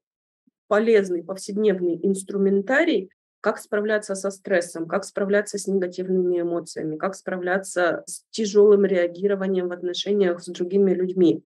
[0.69, 3.11] полезный повседневный инструментарий,
[3.47, 9.73] как справляться со стрессом, как справляться с негативными эмоциями, как справляться с тяжелым реагированием в
[9.73, 11.45] отношениях с другими людьми.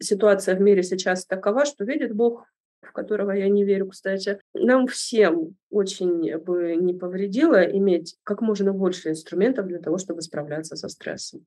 [0.00, 2.46] Ситуация в мире сейчас такова, что видит Бог,
[2.80, 8.72] в которого я не верю, кстати, нам всем очень бы не повредило иметь как можно
[8.72, 11.44] больше инструментов для того, чтобы справляться со стрессом.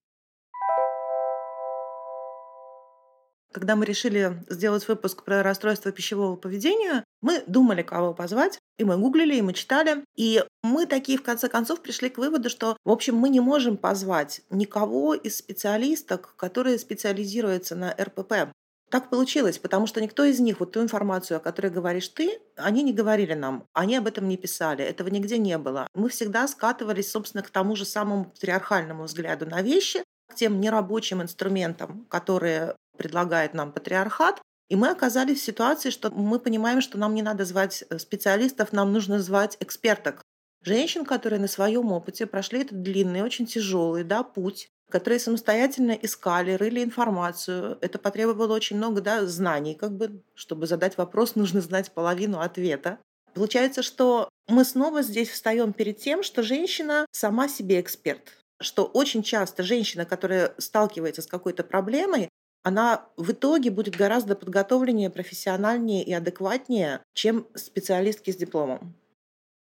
[3.55, 8.97] Когда мы решили сделать выпуск про расстройство пищевого поведения, мы думали, кого позвать, и мы
[8.97, 10.03] гуглили, и мы читали.
[10.17, 13.77] И мы такие, в конце концов, пришли к выводу, что, в общем, мы не можем
[13.77, 18.51] позвать никого из специалисток, которые специализируются на РПП.
[18.91, 22.83] Так получилось, потому что никто из них, вот ту информацию, о которой говоришь ты, они
[22.83, 25.87] не говорили нам, они об этом не писали, этого нигде не было.
[25.93, 31.21] Мы всегда скатывались, собственно, к тому же самому патриархальному взгляду на вещи, к тем нерабочим
[31.21, 34.41] инструментам, которые предлагает нам патриархат.
[34.69, 38.73] И мы оказались в ситуации, что мы понимаем, что нам не надо звать э, специалистов,
[38.73, 40.21] нам нужно звать эксперток.
[40.63, 46.53] женщин, которые на своем опыте прошли этот длинный, очень тяжелый да, путь, которые самостоятельно искали,
[46.53, 47.77] рыли информацию.
[47.81, 52.97] Это потребовало очень много да, знаний, как бы, чтобы задать вопрос, нужно знать половину ответа.
[53.33, 58.37] Получается, что мы снова здесь встаем перед тем, что женщина сама себе эксперт.
[58.61, 62.29] Что очень часто женщина, которая сталкивается с какой-то проблемой,
[62.65, 68.95] она в итоге будет гораздо подготовленнее, профессиональнее и адекватнее, чем специалистки с дипломом.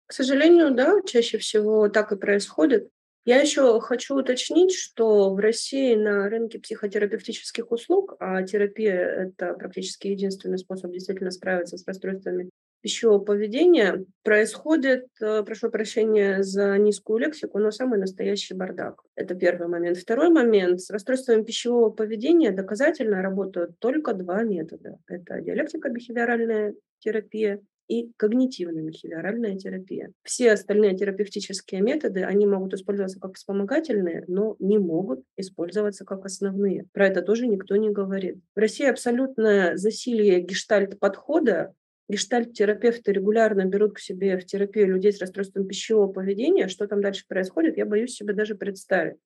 [0.07, 2.87] К сожалению, да, чаще всего так и происходит.
[3.25, 10.07] Я еще хочу уточнить, что в России на рынке психотерапевтических услуг, а терапия– это практически
[10.07, 12.49] единственный способ действительно справиться с расстройствами
[12.85, 19.01] пищевого поведения, происходит, э, прошу прощения за низкую лексику, но самый настоящий бардак.
[19.15, 19.97] Это первый момент.
[19.97, 20.81] Второй момент.
[20.81, 24.99] С расстройствами пищевого поведения доказательно работают только два метода.
[25.07, 30.11] Это диалектика-бихевиоральная терапия и когнитивно-бихевиоральная терапия.
[30.21, 36.85] Все остальные терапевтические методы, они могут использоваться как вспомогательные, но не могут использоваться как основные.
[36.93, 38.37] Про это тоже никто не говорит.
[38.55, 41.73] В России абсолютное засилие гештальт-подхода
[42.09, 47.25] гештальт-терапевты регулярно берут к себе в терапию людей с расстройством пищевого поведения, что там дальше
[47.27, 49.17] происходит, я боюсь себе даже представить.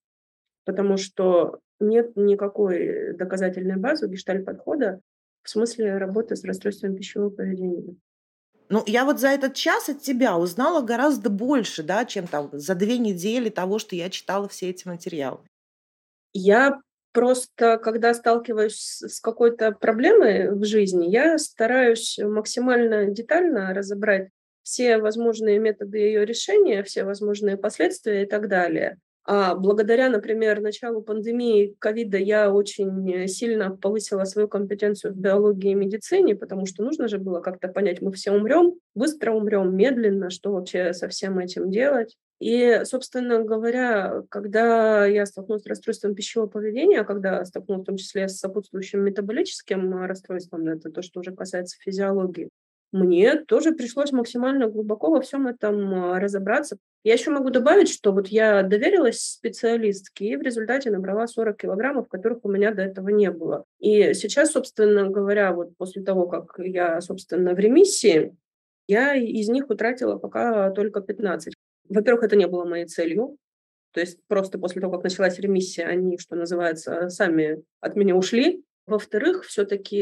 [0.65, 5.01] Потому что нет никакой доказательной базы гештальт-подхода
[5.43, 7.95] в смысле работы с расстройством пищевого поведения.
[8.69, 12.75] Ну, я вот за этот час от тебя узнала гораздо больше, да, чем там за
[12.75, 15.39] две недели того, что я читала все эти материалы.
[16.33, 16.79] Я
[17.19, 24.29] просто, когда сталкиваюсь с какой-то проблемой в жизни, я стараюсь максимально детально разобрать
[24.63, 28.99] все возможные методы ее решения, все возможные последствия и так далее.
[29.25, 35.75] А благодаря, например, началу пандемии ковида я очень сильно повысила свою компетенцию в биологии и
[35.75, 40.53] медицине, потому что нужно же было как-то понять, мы все умрем, быстро умрем, медленно, что
[40.53, 42.15] вообще со всем этим делать.
[42.39, 48.29] И, собственно говоря, когда я столкнулась с расстройством пищевого поведения, когда столкнулась в том числе
[48.29, 52.49] с сопутствующим метаболическим расстройством, это то, что уже касается физиологии,
[52.91, 56.77] мне тоже пришлось максимально глубоко во всем этом а, разобраться.
[57.03, 62.07] Я еще могу добавить, что вот я доверилась специалистке и в результате набрала 40 килограммов,
[62.07, 63.63] которых у меня до этого не было.
[63.79, 68.35] И сейчас, собственно говоря, вот после того, как я, собственно, в ремиссии,
[68.87, 71.53] я из них утратила пока только 15.
[71.89, 73.37] Во-первых, это не было моей целью.
[73.91, 78.63] То есть просто после того, как началась ремиссия, они, что называется, сами от меня ушли.
[78.85, 79.97] Во-вторых, все-таки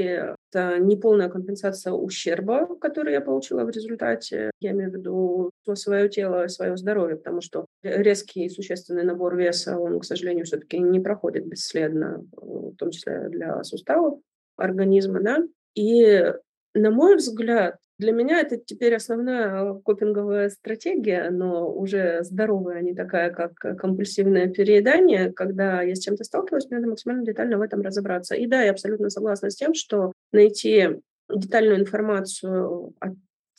[0.52, 4.52] это неполная компенсация ущерба, который я получила в результате.
[4.62, 9.78] Я имею в виду свое тело, свое здоровье, потому что резкий и существенный набор веса,
[9.78, 14.20] он, к сожалению, все-таки не проходит бесследно, в том числе для суставов
[14.56, 15.22] организма.
[15.22, 15.38] Да?
[15.76, 16.34] И,
[16.74, 22.94] на мой взгляд, для меня это теперь основная копинговая стратегия, но уже здоровая, а не
[22.94, 25.32] такая, как компульсивное переедание.
[25.32, 28.36] Когда я с чем-то сталкиваюсь, мне надо максимально детально в этом разобраться.
[28.36, 31.00] И да, я абсолютно согласна с тем, что найти
[31.34, 33.16] детальную информацию о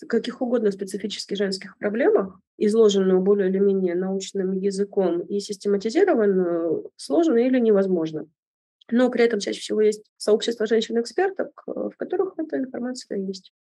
[0.07, 7.59] каких угодно специфических женских проблемах, изложенную более или менее научным языком и систематизированную, сложно или
[7.59, 8.29] невозможно.
[8.91, 13.53] Но при этом чаще всего есть сообщество женщин-эксперток, в которых эта информация есть.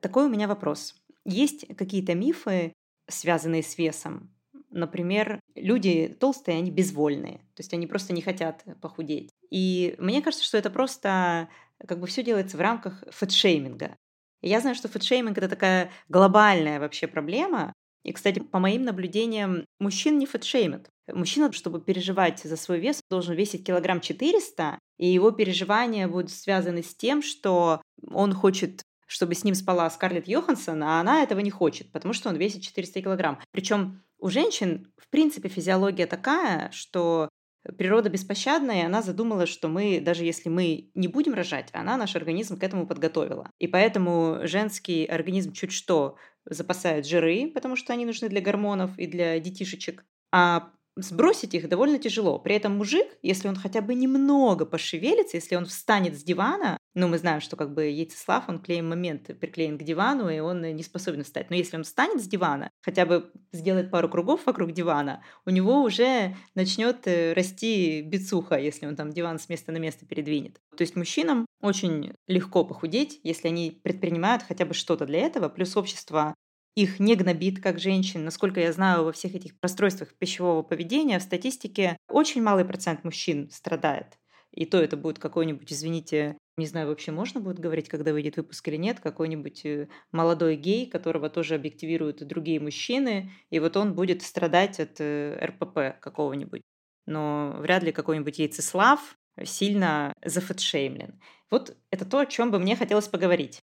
[0.00, 0.94] Такой у меня вопрос.
[1.24, 2.72] Есть какие-то мифы,
[3.08, 4.34] связанные с весом?
[4.70, 9.30] Например, люди толстые, они безвольные, то есть они просто не хотят похудеть.
[9.50, 11.48] И мне кажется, что это просто
[11.86, 13.96] как бы все делается в рамках фэтшейминга.
[14.40, 17.72] Я знаю, что фэтшейминг– это такая глобальная вообще проблема.
[18.04, 20.88] И, кстати, по моим наблюдениям, мужчин не фэтшеймят.
[21.12, 26.82] Мужчина, чтобы переживать за свой вес, должен весить килограмм 400, и его переживания будут связаны
[26.82, 31.50] с тем, что он хочет чтобы с ним спала Скарлетт Йоханссон, а она этого не
[31.50, 33.40] хочет, потому что он весит 400 килограмм.
[33.50, 37.28] Причем у женщин, в принципе, физиология такая, что
[37.76, 42.14] природа беспощадная, и она задумала, что мы, даже если мы не будем рожать, она наш
[42.16, 43.50] организм к этому подготовила.
[43.58, 49.06] И поэтому женский организм чуть что запасает жиры, потому что они нужны для гормонов и
[49.06, 52.38] для детишечек, а сбросить их довольно тяжело.
[52.38, 57.06] При этом мужик, если он хотя бы немного пошевелится, если он встанет с дивана, ну,
[57.06, 60.82] мы знаем, что как бы яйцеслав, он клеем момент приклеен к дивану, и он не
[60.82, 61.48] способен встать.
[61.48, 65.82] Но если он встанет с дивана, хотя бы сделает пару кругов вокруг дивана, у него
[65.82, 70.60] уже начнет э, расти бицуха, если он там диван с места на место передвинет.
[70.76, 75.76] То есть мужчинам очень легко похудеть, если они предпринимают хотя бы что-то для этого, плюс
[75.76, 76.34] общество
[76.74, 78.24] их не гнобит, как женщин.
[78.24, 83.50] Насколько я знаю, во всех этих расстройствах пищевого поведения в статистике очень малый процент мужчин
[83.50, 84.18] страдает.
[84.52, 88.66] И то это будет какой-нибудь, извините, не знаю, вообще можно будет говорить, когда выйдет выпуск
[88.68, 94.22] или нет, какой-нибудь э, молодой гей, которого тоже объективируют другие мужчины, и вот он будет
[94.22, 96.62] страдать от э, РПП какого-нибудь.
[97.06, 101.20] Но вряд ли какой-нибудь яйцеслав сильно зафэтшеймлен.
[101.50, 103.60] Вот это то, о чем бы мне хотелось поговорить.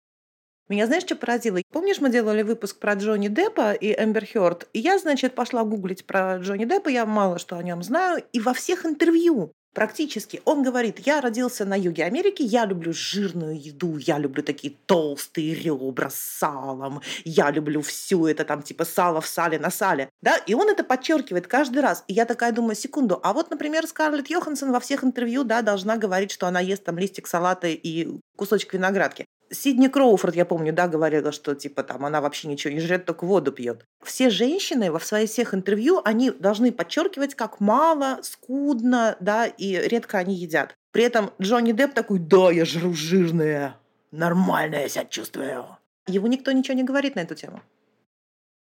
[0.68, 1.60] Меня знаешь, что поразило?
[1.70, 4.68] Помнишь, мы делали выпуск про Джонни Деппа и Эмбер Хёрд?
[4.72, 8.40] И я, значит, пошла гуглить про Джонни Деппа, я мало что о нем знаю, и
[8.40, 10.42] во всех интервью Практически.
[10.44, 15.54] Он говорит, я родился на юге Америки, я люблю жирную еду, я люблю такие толстые
[15.54, 20.10] ребра с салом, я люблю всю это там типа сало в сале на сале.
[20.20, 22.04] Да, и он это подчеркивает каждый раз.
[22.06, 25.96] И я такая думаю, секунду, а вот, например, Скарлетт Йоханссон во всех интервью, да, должна
[25.96, 29.24] говорить, что она ест там листик салата и кусочек виноградки.
[29.52, 33.24] Сидни Кроуфорд, я помню, да, говорила, что типа там она вообще ничего не жрет, только
[33.26, 33.84] воду пьет.
[34.02, 40.18] Все женщины во своих всех интервью, они должны подчеркивать, как мало, скудно, да, и редко
[40.18, 40.74] они едят.
[40.90, 43.76] При этом Джонни Депп такой, да, я жру жирное,
[44.10, 45.66] нормально я себя чувствую.
[46.06, 47.62] Его никто ничего не говорит на эту тему.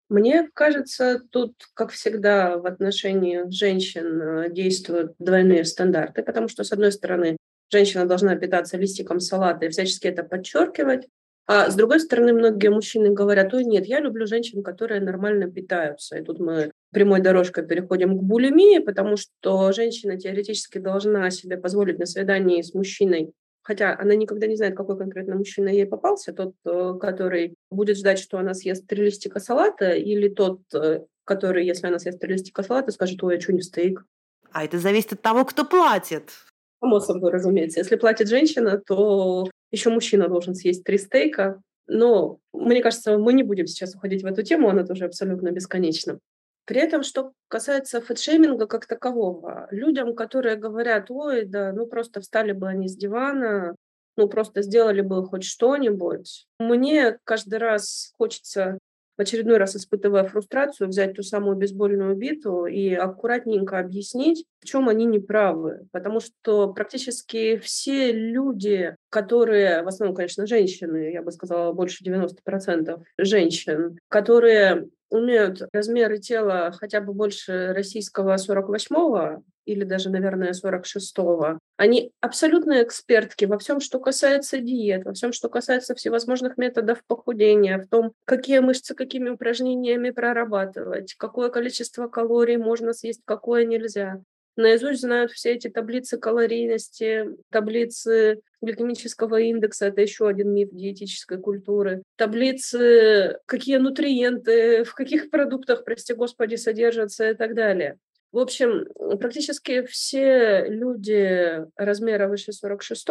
[0.10, 6.72] Мне кажется, тут, как всегда, в отношении женщин э, действуют двойные стандарты, потому что, с
[6.72, 7.38] одной стороны,
[7.72, 11.08] женщина должна питаться листиком салата и всячески это подчеркивать.
[11.52, 16.16] А с другой стороны, многие мужчины говорят, ой, нет, я люблю женщин, которые нормально питаются.
[16.18, 21.98] И тут мы прямой дорожкой переходим к булимии, потому что женщина теоретически должна себе позволить
[21.98, 23.34] на свидании с мужчиной,
[23.64, 28.20] хотя она никогда не знает, какой конкретно мужчина ей попался, тот, э, который будет ждать,
[28.20, 32.62] что она съест три листика салата, или тот, э, который, если она съест три листика
[32.62, 34.04] салата, скажет, ой, а что не стейк?
[34.52, 36.32] А это зависит от того, кто платит.
[36.82, 37.80] Само собой, разумеется.
[37.80, 41.62] Если платит женщина, то еще мужчина должен съесть три стейка.
[41.88, 46.20] Но мне кажется, мы не будем сейчас уходить в эту тему, она тоже абсолютно бесконечна.
[46.66, 52.52] При этом, что касается фэтшейминга как такового, людям, которые говорят, ой, да, ну просто встали
[52.52, 53.76] бы они с дивана,
[54.18, 58.78] ну просто сделали бы хоть что-нибудь, мне каждый раз хочется
[59.20, 64.88] в очередной раз испытывая фрустрацию, взять ту самую бейсбольную биту и аккуратненько объяснить, в чем
[64.88, 65.88] они неправы.
[65.92, 73.02] Потому что практически все люди, которые, в основном, конечно, женщины, я бы сказала, больше 90%
[73.18, 81.60] женщин, которые умеют размеры тела хотя бы больше российского 48-го или даже, наверное, 46-го.
[81.78, 87.78] Они абсолютно экспертки во всем, что касается диет, во всем, что касается всевозможных методов похудения,
[87.78, 94.22] в том, какие мышцы какими упражнениями прорабатывать, какое количество калорий можно съесть, какое нельзя
[94.60, 102.04] наизусть знают все эти таблицы калорийности, таблицы гликемического индекса, это еще один миф диетической культуры,
[102.18, 107.98] таблицы, какие нутриенты, в каких продуктах, прости господи, содержатся и так далее.
[108.32, 108.86] В общем,
[109.18, 113.08] практически все люди размера выше 46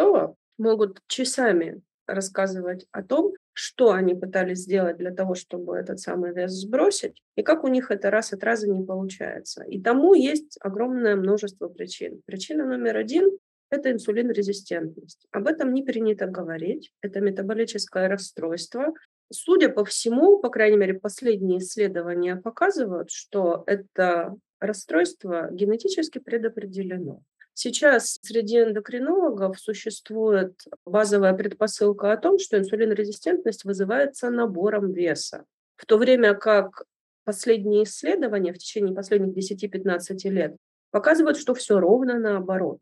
[0.57, 6.51] могут часами рассказывать о том, что они пытались сделать для того, чтобы этот самый вес
[6.51, 9.63] сбросить, и как у них это раз от раза не получается.
[9.63, 12.21] И тому есть огромное множество причин.
[12.25, 13.29] Причина номер один–
[13.69, 15.27] это инсулинрезистентность.
[15.31, 16.91] Об этом не принято говорить.
[17.01, 18.93] Это метаболическое расстройство.
[19.31, 27.21] Судя по всему, по крайней мере, последние исследования показывают, что это расстройство генетически предопределено.
[27.53, 30.53] Сейчас среди эндокринологов существует
[30.85, 35.45] базовая предпосылка о том, что инсулинорезистентность вызывается набором веса.
[35.75, 36.83] В то время как
[37.25, 40.55] последние исследования в течение последних 10-15 лет
[40.91, 42.79] показывают, что все ровно наоборот.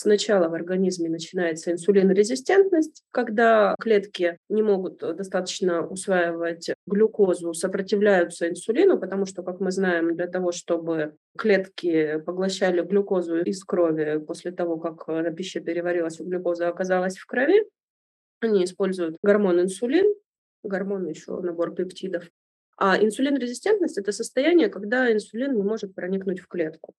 [0.00, 9.26] Сначала в организме начинается инсулинорезистентность, когда клетки не могут достаточно усваивать глюкозу, сопротивляются инсулину, потому
[9.26, 15.34] что, как мы знаем, для того, чтобы клетки поглощали глюкозу из крови после того, как
[15.34, 17.68] пища переварилась, глюкоза оказалась в крови,
[18.38, 20.14] они используют гормон инсулин,
[20.62, 22.30] гормон еще набор пептидов.
[22.76, 26.94] А инсулинрезистентность– это состояние, когда инсулин не может проникнуть в клетку.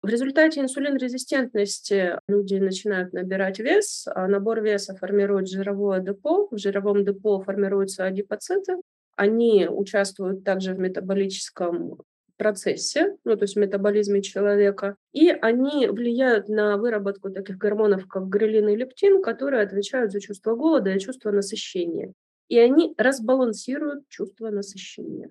[0.00, 7.04] В результате инсулинрезистентности люди начинают набирать вес, а набор веса формирует жировое депо, в жировом
[7.04, 8.76] депо формируются адипоциты,
[9.16, 12.00] они участвуют также в метаболическом
[12.36, 18.28] процессе, ну, то есть в метаболизме человека, и они влияют на выработку таких гормонов, как
[18.28, 22.12] грелин и лептин, которые отвечают за чувство голода и чувство насыщения.
[22.48, 25.30] И они разбалансируют чувство насыщения.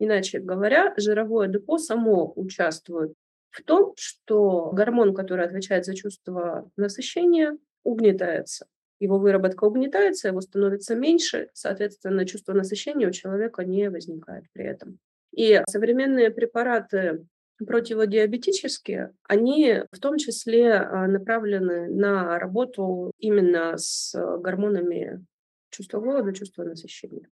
[0.00, 3.14] Иначе говоря, жировое депо само участвует
[3.58, 8.66] в том, что гормон, который отвечает за чувство насыщения, угнетается.
[9.00, 14.98] Его выработка угнетается, его становится меньше, соответственно, чувство насыщения у человека не возникает при этом.
[15.32, 17.24] И современные препараты
[17.64, 25.24] противодиабетические, они в том числе а, направлены на работу именно с гормонами
[25.70, 27.28] чувства голода, чувства насыщения.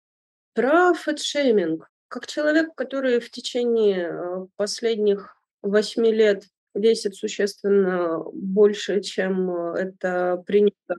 [0.55, 1.89] Про фэтшейминг.
[2.09, 6.45] Как человек, который в течение а, последних восьми лет
[6.75, 10.97] весит существенно больше, чем это принято.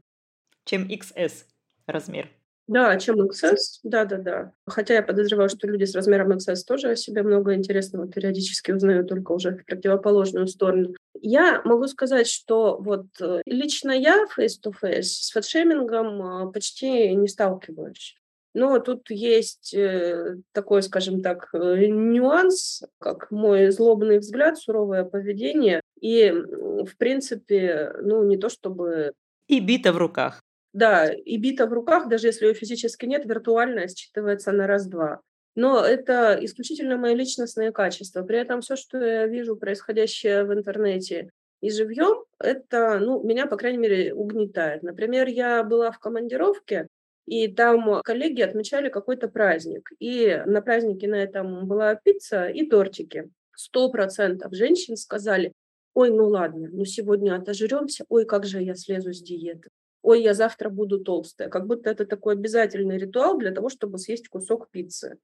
[0.65, 1.45] Чем XS
[1.87, 2.29] размер.
[2.67, 4.53] Да, чем XS, да-да-да.
[4.65, 9.09] Хотя я подозреваю, что люди с размером XS тоже о себе много интересного периодически узнают,
[9.09, 10.93] только уже в противоположную сторону.
[11.21, 18.15] Я могу сказать, что вот э, лично я face-to-face с фэтшеймингом а, почти не сталкиваюсь.
[18.53, 25.81] Но тут есть э, такой, скажем так, э, нюанс, как мой злобный взгляд, суровое поведение.
[25.99, 29.13] И, в принципе, ну, не то чтобы...
[29.47, 30.41] И бита в руках.
[30.73, 35.21] Да, и бита в руках, даже если ее физически нет, виртуально считывается на раз-два.
[35.55, 38.23] Но это исключительно мои личностные качества.
[38.23, 41.29] При этом все, что я вижу происходящее в интернете
[41.61, 44.83] и живьем, это, ну, меня, по крайней мере, угнетает.
[44.83, 46.87] Например, я была в командировке,
[47.25, 49.89] и там коллеги отмечали какой-то праздник.
[49.99, 53.29] И на празднике на этом была пицца и тортики.
[53.55, 55.53] Сто процентов женщин сказали,
[55.93, 59.69] ой, ну ладно, ну сегодня отожремся, ой, как же я слезу с диеты
[60.03, 61.49] ой, я завтра буду толстая.
[61.49, 65.17] Как будто это такой обязательный ритуал для того, чтобы съесть кусок пиццы.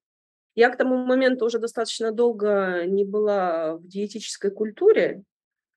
[0.55, 5.23] Я к тому моменту уже достаточно долго не была в диетической культуре,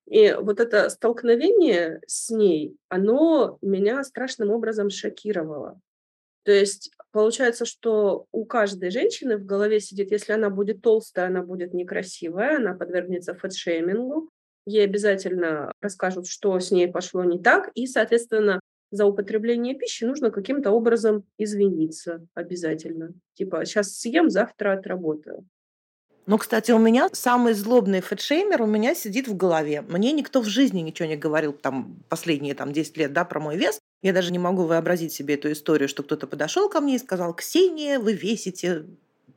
[0.08, 5.80] и вот это столкновение с ней, оно меня страшным образом шокировало.
[6.44, 11.42] То есть получается, что у каждой женщины в голове сидит, если она будет толстая, она
[11.42, 14.30] будет некрасивая, она подвергнется фэтшеймингу,
[14.66, 18.60] ей обязательно расскажут, что с ней пошло не так, и, соответственно,
[18.90, 23.14] за употребление пищи нужно каким-то образом извиниться обязательно.
[23.34, 25.46] Типа, сейчас съем, завтра отработаю.
[26.26, 29.82] Ну, кстати, у меня самый злобный фэтшеймер у меня сидит в голове.
[29.82, 33.56] Мне никто в жизни ничего не говорил там последние там, 10 лет да, про мой
[33.56, 33.80] вес.
[34.02, 37.34] Я даже не могу вообразить себе эту историю, что кто-то подошел ко мне и сказал,
[37.34, 38.84] Ксения, вы весите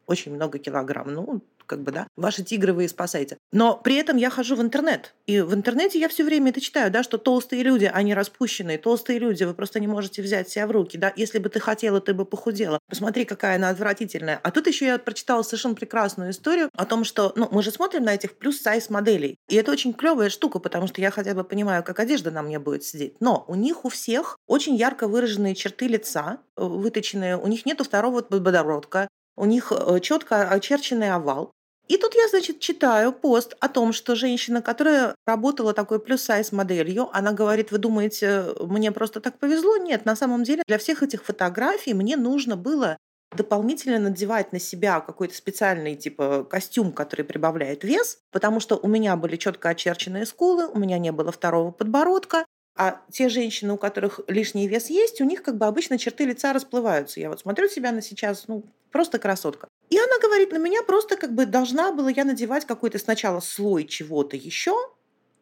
[0.08, 1.14] очень много килограмм.
[1.14, 3.38] Ну, как бы, да, ваши тигры вы спасаете.
[3.52, 6.92] Но при этом я хожу в интернет, и в интернете я все время это читаю,
[6.92, 10.72] да, что толстые люди, они распущенные, толстые люди, вы просто не можете взять себя в
[10.72, 12.80] руки, да, если бы ты хотела, ты бы похудела.
[12.88, 14.40] Посмотри, какая она отвратительная.
[14.44, 18.04] А тут еще я прочитала совершенно прекрасную историю о том, что, ну, мы же смотрим
[18.04, 21.84] на этих плюс-сайз моделей, и это очень клевая штука, потому что я хотя бы понимаю,
[21.84, 23.16] как одежда на мне будет сидеть.
[23.20, 27.84] Но у них у всех очень ярко выраженные черты лица, э, выточенные, у них нету
[27.84, 31.52] второго подбородка, у них э, четко очерченный овал.
[31.88, 37.10] И тут я, значит, читаю пост о том, что женщина, которая работала такой плюс-сайз моделью,
[37.14, 39.78] она говорит, вы думаете, мне просто так повезло?
[39.78, 42.98] Нет, на самом деле для всех этих фотографий мне нужно было
[43.36, 49.16] дополнительно надевать на себя какой-то специальный типа костюм, который прибавляет вес, потому что у меня
[49.16, 52.46] были четко очерченные скулы, у меня не было второго подбородка,
[52.76, 56.54] а те женщины, у которых лишний вес есть, у них как бы обычно черты лица
[56.54, 57.20] расплываются.
[57.20, 59.68] Я вот смотрю себя на сейчас, ну, просто красотка.
[59.90, 63.86] И она говорит, на меня просто как бы должна была я надевать какой-то сначала слой
[63.86, 64.76] чего-то еще,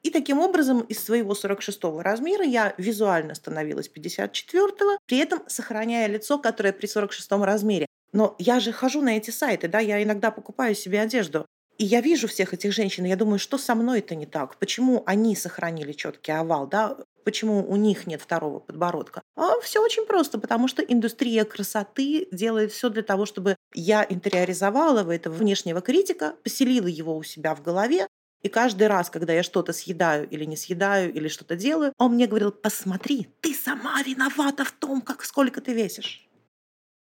[0.04, 6.38] и таким образом из своего 46 размера я визуально становилась 54-го, при этом сохраняя лицо,
[6.38, 7.88] которое при 46 размере.
[8.12, 11.46] Но я же хожу на эти сайты, да, я иногда покупаю себе одежду.
[11.78, 14.58] И я вижу всех этих женщин, и я думаю, что со мной это не так?
[14.58, 16.98] Почему они сохранили четкий овал, да?
[17.24, 19.22] Почему у них нет второго подбородка?
[19.36, 25.10] А все очень просто, потому что индустрия красоты делает все для того, чтобы я интериоризовала
[25.12, 28.08] этого внешнего критика, поселила его у себя в голове,
[28.44, 32.28] и каждый раз, когда я что-то съедаю или не съедаю, или что-то делаю, он мне
[32.28, 36.28] говорил, посмотри, ты сама виновата в том, как сколько ты весишь.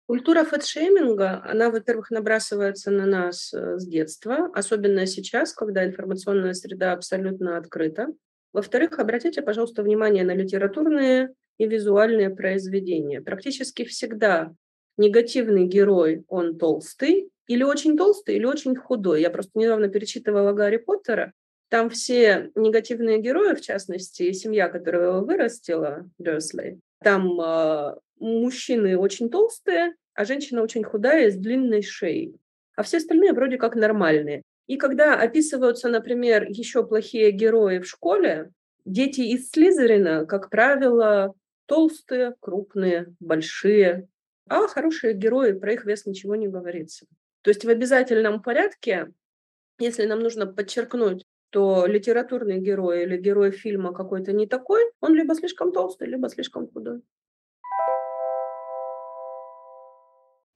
[0.09, 6.93] Культура фэтшейминга, она, во-первых, набрасывается на нас э, с детства, особенно сейчас, когда информационная среда
[6.93, 8.07] абсолютно открыта.
[8.51, 11.29] Во-вторых, обратите, пожалуйста, внимание на литературные
[11.59, 13.21] и визуальные произведения.
[13.21, 14.51] Практически всегда
[14.97, 19.21] негативный герой, он толстый, или очень толстый, или очень худой.
[19.21, 21.33] Я просто недавно перечитывала Гарри Поттера.
[21.69, 29.29] Там все негативные герои, в частности, семья, которая его вырастила, Дерсли, там э, мужчины очень
[29.29, 32.35] толстые, а женщина очень худая с длинной шеей.
[32.75, 34.41] А все остальные вроде как нормальные.
[34.67, 38.51] И когда описываются, например, еще плохие герои в школе,
[38.83, 41.33] дети из Слизерина, как правило,
[41.67, 44.09] толстые, крупные, большие,
[44.49, 47.05] а хорошие герои, про их вес ничего не говорится.
[47.41, 49.13] То есть в обязательном порядке,
[49.79, 55.33] если нам нужно подчеркнуть, то литературный герой или герой фильма какой-то не такой, он либо
[55.33, 57.03] слишком толстый, либо слишком худой.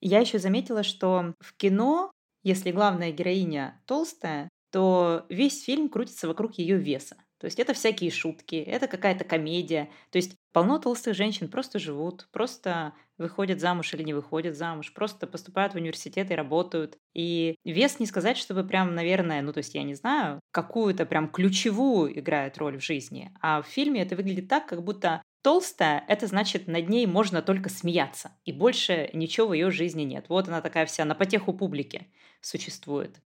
[0.05, 2.11] Я еще заметила, что в кино
[2.43, 7.15] если главная героиня толстая, то весь фильм крутится вокруг ее веса.
[7.39, 9.89] То есть это всякие шутки, это какая-то комедия.
[10.11, 15.27] То есть полно толстых женщин просто живут, просто выходят замуж или не выходят замуж, просто
[15.27, 16.97] поступают в университет и работают.
[17.13, 21.29] И вес не сказать, чтобы прям, наверное, ну то есть я не знаю, какую-то прям
[21.29, 23.31] ключевую играет роль в жизни.
[23.41, 27.69] А в фильме это выглядит так, как будто толстая, это значит, над ней можно только
[27.69, 30.25] смеяться, и больше ничего в ее жизни нет.
[30.29, 32.07] Вот она такая вся на потеху публики
[32.41, 33.21] существует.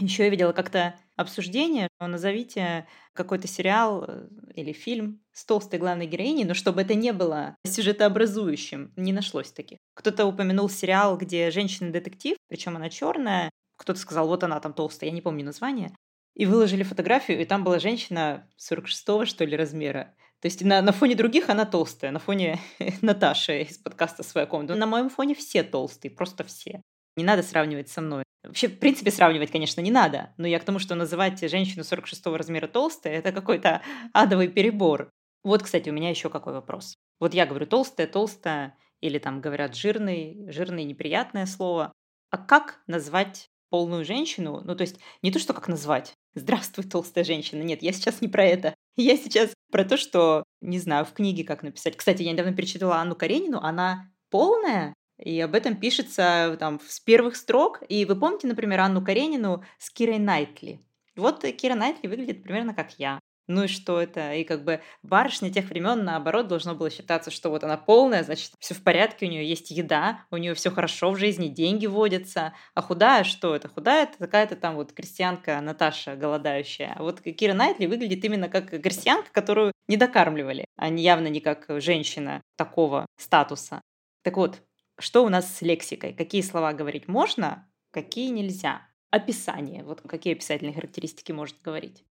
[0.00, 6.44] Еще я видела как-то обсуждение, назовите какой-то сериал э, или фильм с толстой главной героиней,
[6.44, 9.78] но чтобы это не было сюжетообразующим, не нашлось таких.
[9.94, 15.14] Кто-то упомянул сериал, где женщина-детектив, причем она черная, кто-то сказал, вот она там толстая, я
[15.14, 15.92] не помню название,
[16.36, 20.14] и выложили фотографию, и там была женщина 46-го, что ли, размера.
[20.40, 22.60] То есть на, на фоне других она толстая, на фоне
[23.02, 24.74] Наташи из подкаста «Своя комната».
[24.76, 26.82] На моем фоне все толстые, просто все.
[27.16, 28.22] Не надо сравнивать со мной.
[28.44, 30.32] Вообще, в принципе, сравнивать, конечно, не надо.
[30.36, 33.82] Но я к тому, что называть женщину 46 размера толстой, это какой-то
[34.12, 35.10] адовый перебор.
[35.42, 36.94] Вот, кстати, у меня еще какой вопрос.
[37.18, 41.92] Вот я говорю толстая, толстая, или там говорят жирный, жирный неприятное слово.
[42.30, 44.62] А как назвать полную женщину?
[44.64, 46.14] Ну, то есть не то, что как назвать.
[46.34, 47.62] Здравствуй, толстая женщина.
[47.62, 48.74] Нет, я сейчас не про это.
[49.00, 51.96] Я сейчас про то, что, не знаю, в книге как написать.
[51.96, 53.60] Кстати, я недавно перечитала Анну Каренину.
[53.60, 57.80] Она полная, и об этом пишется там с первых строк.
[57.88, 60.84] И вы помните, например, Анну Каренину с Кирой Найтли?
[61.14, 63.20] Вот Кира Найтли выглядит примерно как я.
[63.48, 64.34] Ну и что это?
[64.34, 68.52] И как бы барышня тех времен, наоборот, должно было считаться, что вот она полная, значит,
[68.58, 72.52] все в порядке, у нее есть еда, у нее все хорошо в жизни, деньги водятся.
[72.74, 73.68] А худая что это?
[73.68, 76.94] Худая это какая-то там вот крестьянка Наташа голодающая.
[76.94, 81.40] А вот Кира Найтли выглядит именно как крестьянка, которую не докармливали, а не явно не
[81.40, 83.80] как женщина такого статуса.
[84.22, 84.60] Так вот,
[84.98, 86.12] что у нас с лексикой?
[86.12, 88.82] Какие слова говорить можно, какие нельзя?
[89.10, 89.84] Описание.
[89.84, 92.04] Вот какие описательные характеристики может говорить?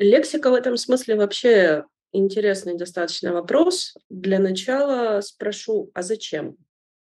[0.00, 3.94] Лексика в этом смысле вообще интересный достаточно вопрос.
[4.08, 6.56] Для начала спрошу, а зачем?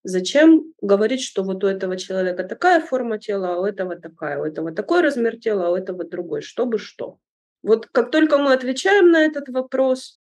[0.03, 4.44] Зачем говорить, что вот у этого человека такая форма тела, а у этого такая, у
[4.44, 7.20] этого такой размер тела, а у этого другой, чтобы что?
[7.61, 10.20] Вот как только мы отвечаем на этот вопрос,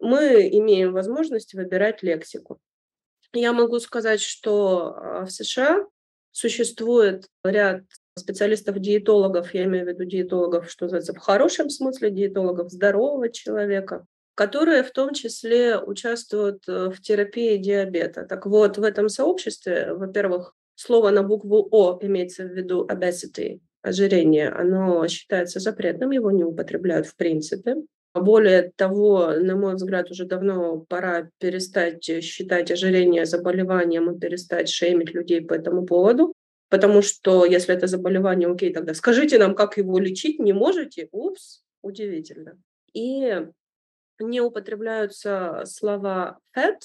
[0.00, 2.58] мы имеем возможность выбирать лексику.
[3.32, 5.86] Я могу сказать, что а, в США
[6.32, 7.84] существует ряд
[8.16, 14.82] специалистов-диетологов, я имею в виду диетологов, что называется, в хорошем смысле диетологов здорового человека, которые
[14.82, 18.24] в том числе участвуют э, в терапии диабета.
[18.24, 24.48] Так вот, в этом сообществе, во-первых, слово на букву О имеется в виду obesity, ожирение,
[24.48, 27.76] оно считается запретным, его не употребляют в принципе.
[28.12, 35.14] Более того, на мой взгляд, уже давно пора перестать считать ожирение заболеванием и перестать шеймить
[35.14, 36.34] людей по этому поводу.
[36.70, 41.08] Потому что если это заболевание, окей, тогда скажите нам, как его лечить, не можете?
[41.12, 42.58] Упс, удивительно.
[42.94, 43.46] И
[44.18, 46.78] не употребляются слова fat,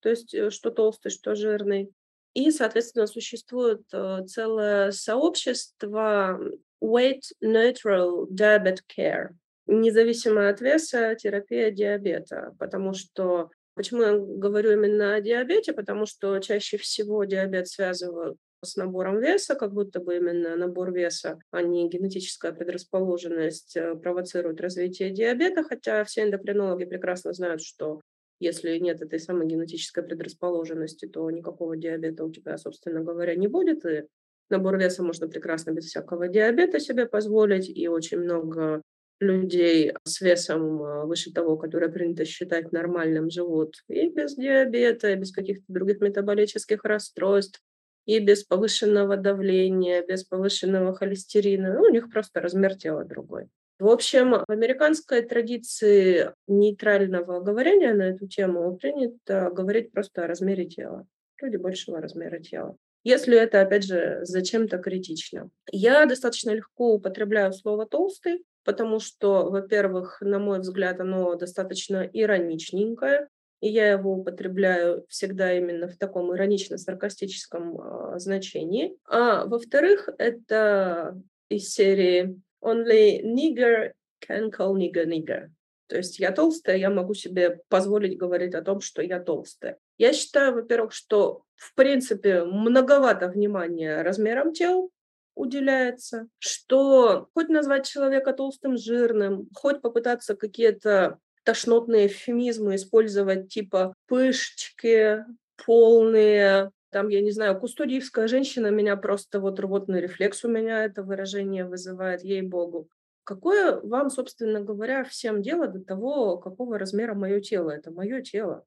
[0.00, 1.90] то есть э, что толстый, что жирный.
[2.34, 6.38] И, соответственно, существует э, целое сообщество
[6.82, 9.30] Weight Neutral Diabetes Care
[9.66, 15.72] независимо от веса терапия диабета, потому что Почему я говорю именно о диабете?
[15.72, 21.38] Потому что чаще всего диабет связывают с набором веса, как будто бы именно набор веса,
[21.50, 28.00] а не генетическая предрасположенность э, провоцирует развитие диабета, хотя все эндокринологи прекрасно знают, что
[28.38, 33.84] если нет этой самой генетической предрасположенности, то никакого диабета у тебя, собственно говоря, не будет,
[33.84, 34.04] и
[34.50, 38.82] набор веса можно прекрасно без всякого диабета себе позволить, и очень много
[39.20, 45.16] людей с весом а, выше того, которое принято считать нормальным, живут и без диабета, и
[45.16, 47.60] без каких-то других метаболических расстройств,
[48.06, 51.74] и без повышенного давления, без повышенного холестерина.
[51.74, 53.48] Ну, у них просто размер тела другой.
[53.78, 60.66] В общем, в американской традиции нейтрального говорения на эту тему принято говорить просто о размере
[60.66, 61.06] тела.
[61.40, 62.76] Люди большего размера тела.
[63.04, 65.50] Если это, опять же, зачем-то критично.
[65.72, 73.28] Я достаточно легко употребляю слово «толстый», потому что, во-первых, на мой взгляд, оно достаточно ироничненькое,
[73.62, 78.98] и я его употребляю всегда именно в таком иронично-саркастическом э, значении.
[79.06, 81.16] А во-вторых, это
[81.48, 83.92] из серии «Only nigger
[84.28, 85.46] can call nigger nigger».
[85.86, 89.78] То есть я толстая, я могу себе позволить говорить о том, что я толстая.
[89.96, 94.90] Я считаю, во-первых, что в принципе многовато внимания размерам тел,
[95.34, 105.24] уделяется, что хоть назвать человека толстым, жирным, хоть попытаться какие-то тошнотные эвфемизмы использовать, типа пышечки,
[105.64, 111.02] полные, Там, я не знаю, кустодиевская женщина меня просто вот рвотный рефлекс у меня это
[111.02, 112.88] выражение вызывает, ей-богу.
[113.24, 117.70] Какое вам, собственно говоря, всем дело до того, какого размера мое тело?
[117.70, 118.64] Это мое тело.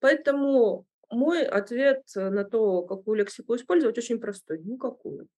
[0.00, 4.60] Поэтому мой ответ на то, какую лексику использовать, очень простой.
[4.62, 5.28] Никакую.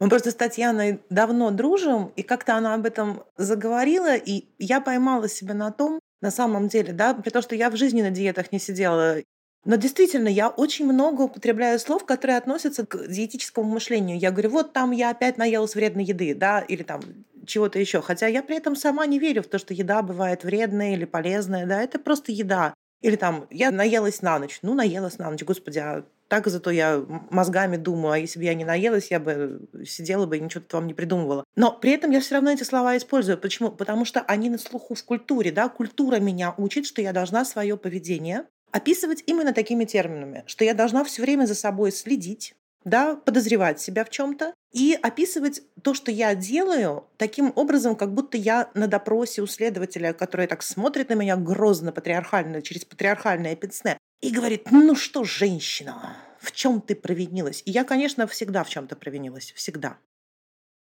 [0.00, 5.28] Мы просто с Татьяной давно дружим, и как-то она об этом заговорила, и я поймала
[5.28, 8.52] себя на том, на самом деле, да, при том, что я в жизни на диетах
[8.52, 9.18] не сидела,
[9.64, 14.18] но действительно, я очень много употребляю слов, которые относятся к диетическому мышлению.
[14.18, 17.00] Я говорю, вот там я опять наелась вредной еды, да, или там
[17.46, 18.02] чего-то еще.
[18.02, 21.66] Хотя я при этом сама не верю в то, что еда бывает вредная или полезная,
[21.66, 22.74] да, это просто еда.
[23.02, 24.58] Или там, я наелась на ночь.
[24.62, 28.54] Ну, наелась на ночь, господи, а так зато я мозгами думаю, а если бы я
[28.54, 31.44] не наелась, я бы сидела бы и ничего вам не придумывала.
[31.56, 33.36] Но при этом я все равно эти слова использую.
[33.36, 33.70] Почему?
[33.70, 37.76] Потому что они на слуху в культуре, да, культура меня учит, что я должна свое
[37.76, 43.78] поведение описывать именно такими терминами, что я должна все время за собой следить, да, подозревать
[43.78, 48.86] себя в чем-то и описывать то, что я делаю, таким образом, как будто я на
[48.86, 54.68] допросе у следователя, который так смотрит на меня грозно, патриархально, через патриархальное пенсне, и говорит,
[54.70, 57.62] ну что, женщина, в чем ты провинилась?
[57.66, 59.98] И я, конечно, всегда в чем-то провинилась, всегда.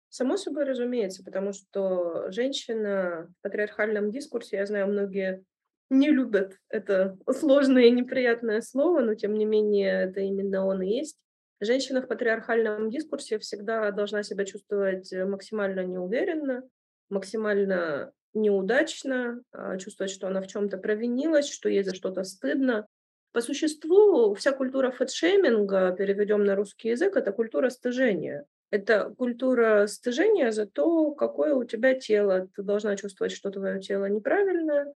[0.10, 5.44] Само собой разумеется, потому что женщина в патриархальном дискурсе, я знаю, многие
[5.90, 10.90] не любят это сложное и неприятное слово, но тем не менее это именно он и
[10.90, 11.18] есть.
[11.62, 16.64] Женщина в патриархальном дискурсе всегда должна себя чувствовать максимально неуверенно,
[17.10, 22.88] максимально неудачно, а, чувствовать, что она в чем-то провинилась, что ей за что-то стыдно.
[23.32, 28.46] По существу вся культура фэтшейминга, переведем на русский язык, это культура стыжения.
[28.72, 32.48] Это культура стыжения за то, какое у тебя тело.
[32.56, 34.94] Ты должна чувствовать, что твое тело неправильное,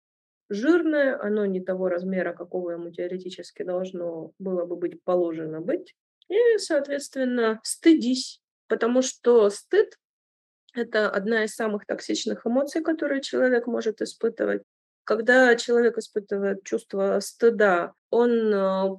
[0.48, 5.94] жирное, оно не того размера, какого ему теоретически должно было бы быть положено быть.
[6.28, 9.98] И, соответственно, стыдись, потому что стыд–
[10.74, 14.62] это одна из самых токсичных эмоций, которые человек может испытывать.
[15.11, 18.97] Когда человек испытывает чувство стыда, он э,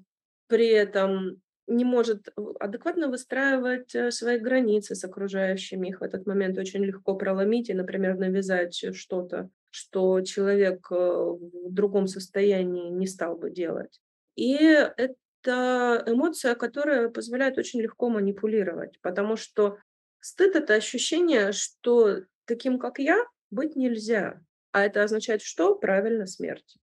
[0.48, 2.28] при этом не может
[2.60, 5.88] адекватно выстраивать э, свои границы с окружающими.
[5.88, 11.72] Их в этот момент очень легко проломить и, например, навязать что-то что человек э, в
[11.72, 14.02] другом состоянии не стал бы делать.
[14.36, 19.78] И это эмоция, которая позволяет очень легко манипулировать, потому что
[20.20, 24.42] стыд— это ощущение, что таким, как я, быть нельзя.
[24.72, 25.76] А это означает что?
[25.76, 26.78] Правильно, смерть.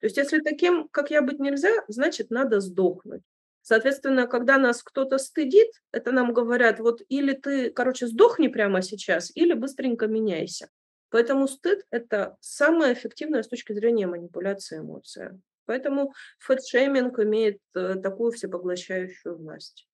[0.00, 3.22] То есть если таким, как я, быть нельзя, значит, надо сдохнуть.
[3.62, 9.32] Соответственно, когда нас кто-то стыдит, это нам говорят, вот или ты, короче, сдохни прямо сейчас,
[9.34, 10.68] или быстренько меняйся.
[11.08, 15.40] Поэтому стыд– это самая эффективная с точки зрения манипуляции эмоция.
[15.64, 19.85] Поэтому фэтшейминг имеет э, такую всепоглощающую власть.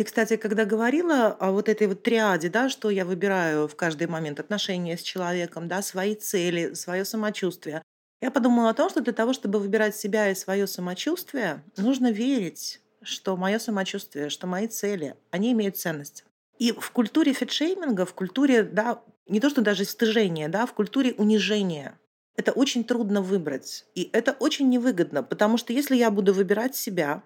[0.00, 4.06] Ты, кстати, когда говорила о вот этой вот триаде, да, что я выбираю в каждый
[4.06, 7.82] момент отношения с человеком, да, свои цели, свое самочувствие,
[8.22, 12.80] я подумала о том, что для того, чтобы выбирать себя и свое самочувствие, нужно верить,
[13.02, 16.24] что мое самочувствие, что мои цели, они имеют ценность.
[16.58, 21.12] И в культуре фетшейминга, в культуре, да, не то что даже стыжения, да, в культуре
[21.18, 22.00] унижения,
[22.36, 23.84] это очень трудно выбрать.
[23.94, 27.22] И это очень невыгодно, потому что если я буду выбирать себя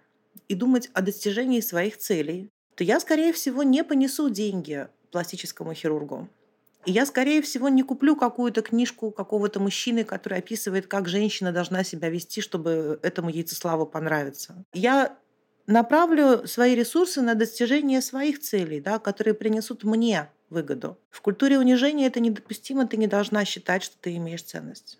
[0.49, 6.29] и думать о достижении своих целей, то я, скорее всего, не понесу деньги пластическому хирургу.
[6.87, 11.83] И я, скорее всего, не куплю какую-то книжку какого-то мужчины, который описывает, как женщина должна
[11.83, 14.65] себя вести, чтобы этому яйцеславу понравиться.
[14.75, 15.17] Я
[15.67, 20.99] направлю свои ресурсы на достижение своих целей, да, которые принесут мне выгоду.
[21.11, 24.99] В культуре унижения это недопустимо, ты не должна считать, что ты имеешь ценность.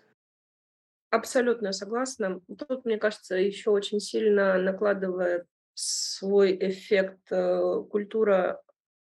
[1.11, 2.41] Абсолютно согласна.
[2.67, 5.45] Тут, мне кажется, еще очень сильно накладывает
[5.75, 8.61] свой эффект э, культура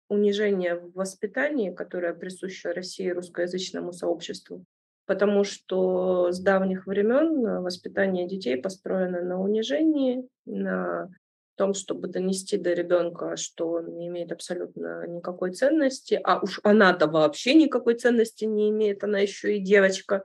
[0.08, 4.64] унижения в воспитании, которая присуща России русскоязычному сообществу.
[5.06, 11.10] Потому что с давних времен воспитание детей построено на унижении, на
[11.56, 17.06] том, чтобы донести до ребенка, что он не имеет абсолютно никакой ценности, а уж она-то
[17.06, 20.24] вообще никакой ценности не имеет, она еще и девочка,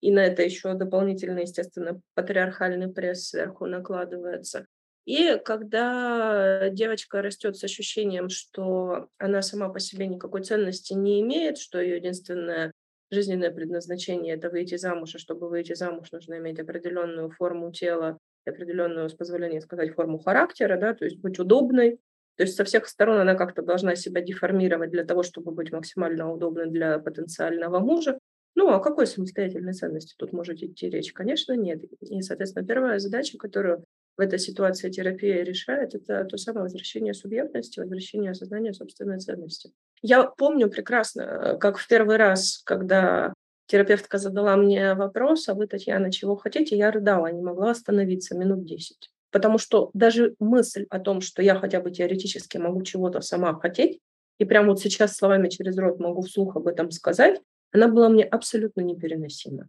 [0.00, 4.66] и на это еще дополнительно, естественно, патриархальный пресс сверху накладывается.
[5.10, 11.58] И когда девочка растет с ощущением, что она сама по себе никакой ценности не имеет,
[11.58, 12.70] что ее единственное
[13.10, 19.08] жизненное предназначение– это выйти замуж, а чтобы выйти замуж, нужно иметь определенную форму тела, определенную,
[19.08, 21.98] с позволения сказать, форму характера, да, то есть быть удобной.
[22.36, 26.32] То есть со всех сторон она как-то должна себя деформировать для того, чтобы быть максимально
[26.32, 28.16] удобной для потенциального мужа.
[28.54, 31.12] Ну, о какой самостоятельной ценности тут может идти речь?
[31.12, 31.82] Конечно, нет.
[32.00, 33.84] И, соответственно, первая задача, которую
[34.20, 39.72] в этой ситуации терапия решает, это то самое возвращение субъектности, возвращение осознания собственной ценности.
[40.02, 43.32] Я помню прекрасно, как в первый раз, когда
[43.66, 48.66] терапевтка задала мне вопрос, а вы, Татьяна, чего хотите, я рыдала, не могла остановиться минут
[48.66, 49.08] десять.
[49.30, 54.00] Потому что даже мысль о том, что я хотя бы теоретически могу чего-то сама хотеть,
[54.38, 57.40] и прямо вот сейчас словами через рот могу вслух об этом сказать,
[57.72, 59.68] она была мне абсолютно непереносима.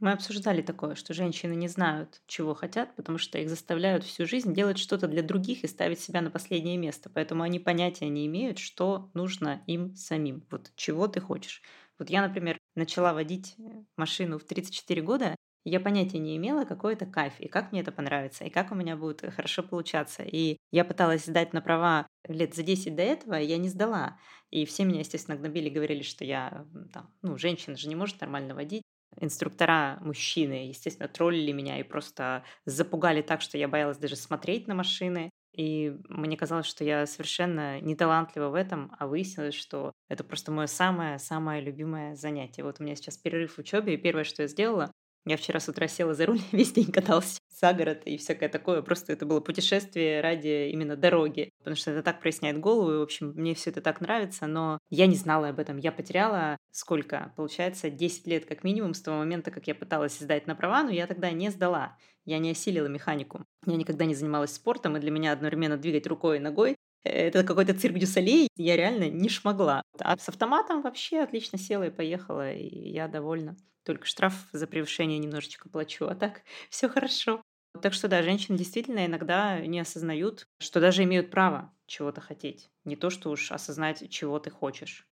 [0.00, 4.54] Мы обсуждали такое, что женщины не знают, чего хотят, потому что их заставляют всю жизнь
[4.54, 7.10] делать что-то для других и ставить себя на последнее место.
[7.12, 10.46] Поэтому они понятия не имеют, что нужно им самим.
[10.52, 11.62] Вот чего ты хочешь.
[11.98, 13.56] Вот я, например, начала водить
[13.96, 15.34] машину в 34 года,
[15.64, 18.76] я понятия не имела, какой это кайф, и как мне это понравится, и как у
[18.76, 20.22] меня будет хорошо получаться.
[20.22, 24.16] И я пыталась сдать на права лет за 10 до этого, я не сдала.
[24.50, 26.64] И все меня, естественно, гнобили, говорили, что я,
[26.94, 28.84] там, ну, женщина же не может нормально водить
[29.20, 34.74] инструктора мужчины, естественно, троллили меня и просто запугали так, что я боялась даже смотреть на
[34.74, 35.30] машины.
[35.54, 40.52] И мне казалось, что я совершенно не талантлива в этом, а выяснилось, что это просто
[40.52, 42.62] мое самое-самое любимое занятие.
[42.62, 44.92] Вот у меня сейчас перерыв в учебе, и первое, что я сделала,
[45.28, 48.82] я вчера с утра села за руль, весь день каталась за город и всякое такое.
[48.82, 52.92] Просто это было путешествие ради именно дороги, потому что это так проясняет голову.
[52.92, 55.76] И, в общем, мне все это так нравится, но я не знала об этом.
[55.76, 57.32] Я потеряла сколько?
[57.36, 60.90] Получается, 10 лет как минимум с того момента, как я пыталась сдать на права, но
[60.90, 61.96] я тогда не сдала.
[62.24, 63.44] Я не осилила механику.
[63.66, 67.74] Я никогда не занималась спортом, и для меня одновременно двигать рукой и ногой это какой-то
[67.74, 69.82] цирк дюсалей, я реально не шмогла.
[70.00, 73.56] А с автоматом вообще отлично села и поехала, и я довольна.
[73.88, 77.40] Только штраф за превышение немножечко плачу, а так все хорошо.
[77.80, 82.68] Так что да, женщины действительно иногда не осознают, что даже имеют право чего-то хотеть.
[82.84, 85.08] Не то, что уж осознать, чего ты хочешь.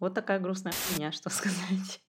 [0.00, 2.02] Вот такая грустная меня, что сказать.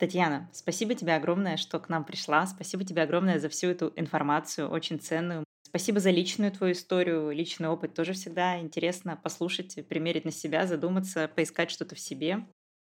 [0.00, 2.48] Татьяна, спасибо тебе огромное, что к нам пришла.
[2.48, 5.44] Спасибо тебе огромное за всю эту информацию, очень ценную.
[5.70, 7.94] Спасибо за личную твою историю, личный опыт.
[7.94, 12.44] Тоже всегда интересно послушать, примерить на себя, задуматься, поискать что-то в себе.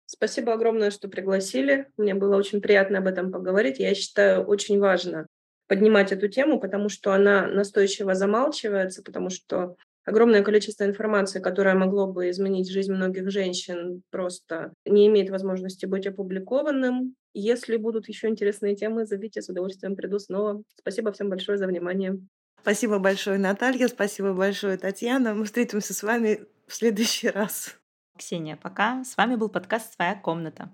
[0.06, 1.88] Спасибо огромное, что пригласили.
[1.98, 3.80] Мне было очень приятно об этом поговорить.
[3.80, 5.28] Я считаю, очень важно
[5.68, 12.08] поднимать эту тему, потому что она настойчиво замалчивается, потому что огромное количество информации, которое могло
[12.08, 17.16] бы изменить жизнь многих женщин, просто не имеет возможности быть опубликованным.
[17.34, 20.64] Если будут еще интересные темы, зовите, с удовольствием приду снова.
[20.76, 22.18] Спасибо всем большое за внимание.
[22.62, 23.88] Спасибо большое, Наталья.
[23.88, 25.34] Спасибо большое, Татьяна.
[25.34, 27.76] Мы встретимся с вами в следующий раз.
[28.18, 29.04] Ксения, пока.
[29.04, 30.72] С вами был подкаст «Своя комната».